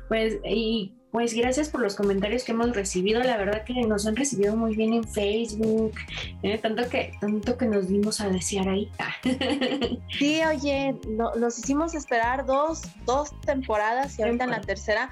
pues 0.08 0.38
y 0.44 0.94
pues 1.11 1.34
gracias 1.34 1.68
por 1.68 1.80
los 1.80 1.96
comentarios 1.96 2.44
que 2.44 2.52
hemos 2.52 2.74
recibido. 2.74 3.22
La 3.22 3.36
verdad 3.36 3.64
que 3.64 3.74
nos 3.82 4.06
han 4.06 4.16
recibido 4.16 4.56
muy 4.56 4.76
bien 4.76 4.92
en 4.92 5.04
Facebook, 5.04 5.94
¿eh? 6.42 6.58
tanto 6.58 6.88
que 6.88 7.12
tanto 7.20 7.56
que 7.56 7.66
nos 7.66 7.88
dimos 7.88 8.20
a 8.20 8.28
desear 8.28 8.68
ahí. 8.68 8.90
sí, 10.18 10.40
oye, 10.44 10.94
nos 11.08 11.58
hicimos 11.58 11.94
esperar 11.94 12.46
dos, 12.46 12.82
dos 13.06 13.30
temporadas 13.40 14.18
y 14.18 14.22
ahorita 14.22 14.44
en 14.44 14.50
la 14.50 14.61
tercera 14.61 15.11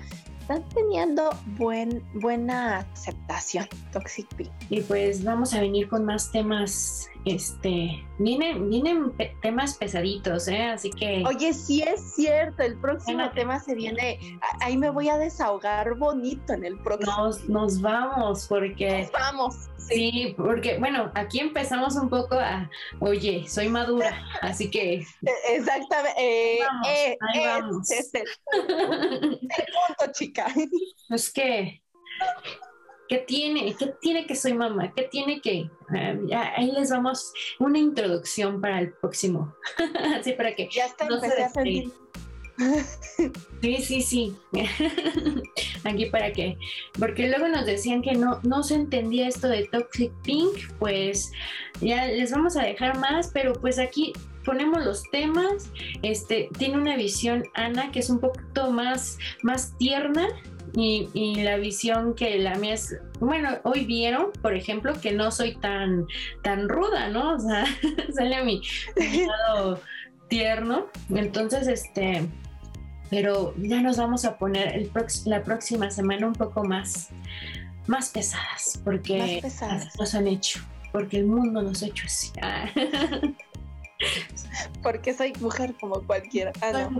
están 0.48 0.66
teniendo 0.70 1.28
buen, 1.58 2.02
buena 2.14 2.78
aceptación, 2.94 3.66
Toxic 3.92 4.26
Pink. 4.34 4.50
Y 4.70 4.80
pues 4.80 5.22
vamos 5.22 5.52
a 5.52 5.60
venir 5.60 5.88
con 5.88 6.06
más 6.06 6.32
temas, 6.32 7.06
este, 7.24 8.06
vienen, 8.18 8.70
vienen 8.70 9.12
temas 9.42 9.74
pesaditos, 9.74 10.48
¿eh? 10.48 10.64
Así 10.64 10.90
que... 10.90 11.24
Oye, 11.26 11.52
sí 11.52 11.82
es 11.82 12.14
cierto, 12.14 12.62
el 12.62 12.78
próximo 12.78 13.30
tema 13.32 13.60
se 13.60 13.74
viene, 13.74 14.18
ahí 14.60 14.76
me 14.76 14.90
voy 14.90 15.08
a 15.08 15.18
desahogar 15.18 15.96
bonito 15.96 16.52
en 16.52 16.64
el 16.64 16.78
próximo. 16.78 17.16
Nos, 17.16 17.48
nos 17.48 17.80
vamos, 17.80 18.46
porque... 18.48 19.02
Nos 19.02 19.12
vamos. 19.12 19.54
Sí, 19.78 20.34
porque 20.36 20.78
bueno, 20.78 21.10
aquí 21.14 21.40
empezamos 21.40 21.96
un 21.96 22.10
poco 22.10 22.34
a, 22.34 22.70
oye, 23.00 23.48
soy 23.48 23.68
madura, 23.68 24.22
así 24.42 24.70
que... 24.70 25.06
E, 25.22 25.56
exactamente. 25.56 26.14
Eh, 26.18 26.58
vamos, 26.60 26.88
eh, 26.88 27.18
ahí 27.20 27.46
vamos. 27.46 27.90
Es 27.90 28.10
el, 28.14 28.24
punto, 29.40 30.12
chica. 30.12 30.46
Pues 31.08 31.32
que... 31.32 31.82
¿Qué 33.08 33.18
tiene? 33.18 33.74
¿Qué 33.78 33.94
tiene 34.00 34.26
que 34.26 34.36
soy 34.36 34.54
mamá? 34.54 34.92
¿Qué 34.94 35.04
tiene 35.04 35.40
que? 35.40 35.70
Eh, 35.94 36.20
ahí 36.56 36.70
les 36.72 36.90
vamos 36.90 37.32
una 37.58 37.78
introducción 37.78 38.60
para 38.60 38.80
el 38.80 38.92
próximo. 38.92 39.54
Así 40.18 40.32
para 40.32 40.54
que 40.54 40.68
ya 40.70 40.86
está, 40.86 41.06
no 41.08 41.18
se 41.18 41.26
a 41.42 41.50
Sí, 43.60 43.76
sí, 43.78 44.02
sí. 44.02 44.36
Aquí 45.84 46.06
para 46.06 46.32
qué. 46.32 46.58
Porque 46.98 47.28
luego 47.28 47.48
nos 47.48 47.66
decían 47.66 48.02
que 48.02 48.12
no, 48.12 48.40
no 48.42 48.62
se 48.62 48.74
entendía 48.74 49.28
esto 49.28 49.48
de 49.48 49.66
Toxic 49.66 50.12
Pink, 50.22 50.56
pues 50.78 51.32
ya 51.80 52.06
les 52.06 52.30
vamos 52.32 52.56
a 52.56 52.62
dejar 52.62 52.98
más, 52.98 53.30
pero 53.32 53.52
pues 53.54 53.78
aquí 53.78 54.12
ponemos 54.44 54.84
los 54.84 55.02
temas. 55.10 55.70
Este 56.02 56.48
tiene 56.58 56.76
una 56.76 56.96
visión 56.96 57.44
Ana 57.54 57.90
que 57.90 58.00
es 58.00 58.10
un 58.10 58.20
poquito 58.20 58.70
más, 58.70 59.18
más 59.42 59.76
tierna. 59.78 60.28
Y, 60.74 61.08
y, 61.14 61.42
la 61.42 61.56
visión 61.56 62.14
que 62.14 62.38
la 62.38 62.56
mía 62.56 62.74
es, 62.74 62.96
bueno, 63.20 63.58
hoy 63.64 63.84
vieron, 63.84 64.32
por 64.42 64.54
ejemplo, 64.54 64.92
que 65.00 65.12
no 65.12 65.30
soy 65.30 65.56
tan, 65.56 66.06
tan 66.42 66.68
ruda, 66.68 67.08
¿no? 67.08 67.34
O 67.34 67.38
sea, 67.38 67.64
sale 68.14 68.36
a 68.36 68.44
mi 68.44 68.60
lado 69.26 69.80
tierno. 70.28 70.86
Entonces, 71.10 71.66
este, 71.66 72.26
pero 73.10 73.54
ya 73.56 73.80
nos 73.80 73.96
vamos 73.96 74.24
a 74.24 74.38
poner 74.38 74.74
el 74.76 74.90
la 75.24 75.42
próxima 75.42 75.90
semana 75.90 76.26
un 76.26 76.34
poco 76.34 76.64
más, 76.64 77.08
más 77.86 78.10
pesadas, 78.10 78.80
porque 78.84 79.42
nos 79.98 80.14
han 80.14 80.28
hecho, 80.28 80.60
porque 80.92 81.18
el 81.18 81.26
mundo 81.26 81.62
nos 81.62 81.82
ha 81.82 81.86
hecho 81.86 82.04
así. 82.06 82.30
porque 84.82 85.14
soy 85.14 85.32
mujer 85.40 85.74
como 85.80 86.06
cualquiera. 86.06 86.52
Ah, 86.60 86.88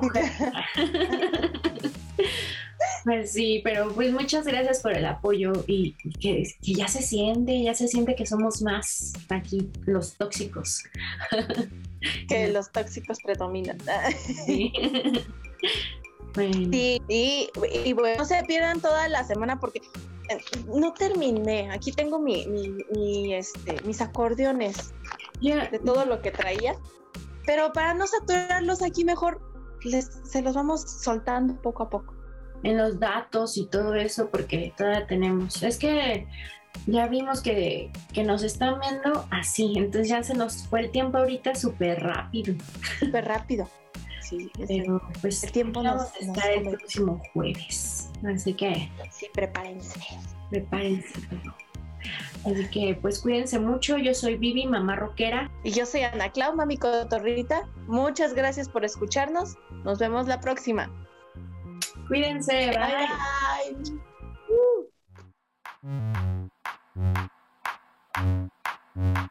pues 3.04 3.32
sí, 3.32 3.60
pero 3.64 3.92
pues 3.92 4.12
muchas 4.12 4.46
gracias 4.46 4.80
por 4.80 4.92
el 4.92 5.06
apoyo 5.06 5.52
y, 5.66 5.92
que, 6.20 6.44
ya 6.60 6.88
se 6.88 7.02
siente, 7.02 7.62
ya 7.62 7.74
se 7.74 7.88
siente 7.88 8.14
que 8.14 8.26
somos 8.26 8.62
más 8.62 9.12
aquí 9.28 9.70
los 9.86 10.14
tóxicos. 10.14 10.84
que 12.28 12.48
los 12.48 12.70
tóxicos 12.72 13.18
predominan. 13.22 13.78
Sí. 14.46 14.72
Sí, 16.34 17.02
y, 17.08 17.92
bueno, 17.94 18.18
no 18.18 18.24
se 18.24 18.42
pierdan 18.44 18.80
toda 18.80 19.08
la 19.08 19.24
semana 19.24 19.58
porque 19.58 19.80
eh, 20.28 20.38
no 20.72 20.92
terminé. 20.92 21.68
Aquí 21.72 21.90
tengo 21.90 22.20
mi, 22.20 22.46
mi, 22.46 23.34
este, 23.34 23.80
mis 23.82 24.00
acordeones 24.00 24.92
de 25.40 25.80
todo 25.84 26.04
lo 26.04 26.20
que 26.20 26.30
traía. 26.30 26.74
Pero 27.46 27.72
para 27.72 27.94
no 27.94 28.06
saturarlos 28.06 28.82
aquí 28.82 29.04
mejor, 29.04 29.40
les, 29.82 30.10
se 30.24 30.42
los 30.42 30.54
vamos 30.54 30.82
soltando 30.82 31.60
poco 31.60 31.84
a 31.84 31.90
poco. 31.90 32.14
En 32.62 32.76
los 32.76 32.98
datos 32.98 33.56
y 33.56 33.66
todo 33.66 33.94
eso, 33.94 34.28
porque 34.30 34.74
todavía 34.76 35.06
tenemos. 35.06 35.62
Es 35.62 35.78
que 35.78 36.26
ya 36.86 37.06
vimos 37.06 37.40
que, 37.40 37.90
que, 38.12 38.24
nos 38.24 38.42
están 38.42 38.80
viendo 38.80 39.26
así, 39.30 39.74
entonces 39.76 40.08
ya 40.08 40.22
se 40.22 40.34
nos 40.34 40.66
fue 40.66 40.80
el 40.80 40.90
tiempo 40.90 41.18
ahorita 41.18 41.54
súper 41.54 42.02
rápido. 42.02 42.54
Súper 42.98 43.24
rápido 43.24 43.68
sí. 44.28 44.50
Pero, 44.66 45.00
pues 45.20 45.42
el 45.44 45.52
tiempo 45.52 45.82
nos, 45.82 46.14
está 46.20 46.52
el 46.52 46.68
próximo 46.68 47.20
jueves. 47.32 48.10
Así 48.24 48.54
que. 48.54 48.90
Sí, 49.10 49.26
prepárense. 49.32 50.00
Prepárense. 50.50 51.12
Así 52.44 52.68
que 52.70 52.98
pues 53.00 53.20
cuídense 53.20 53.58
mucho, 53.58 53.98
yo 53.98 54.14
soy 54.14 54.36
Vivi, 54.36 54.66
mamá 54.66 54.96
rockera. 54.96 55.50
Y 55.64 55.72
yo 55.72 55.86
soy 55.86 56.02
Ana 56.02 56.30
Clau, 56.30 56.54
mami 56.54 56.76
cotorrita. 56.76 57.68
Muchas 57.86 58.34
gracias 58.34 58.68
por 58.68 58.84
escucharnos, 58.84 59.56
nos 59.84 59.98
vemos 59.98 60.26
la 60.26 60.40
próxima. 60.40 60.90
Cuídense, 62.08 62.70
bye. 62.70 63.08
bye. 68.94 69.28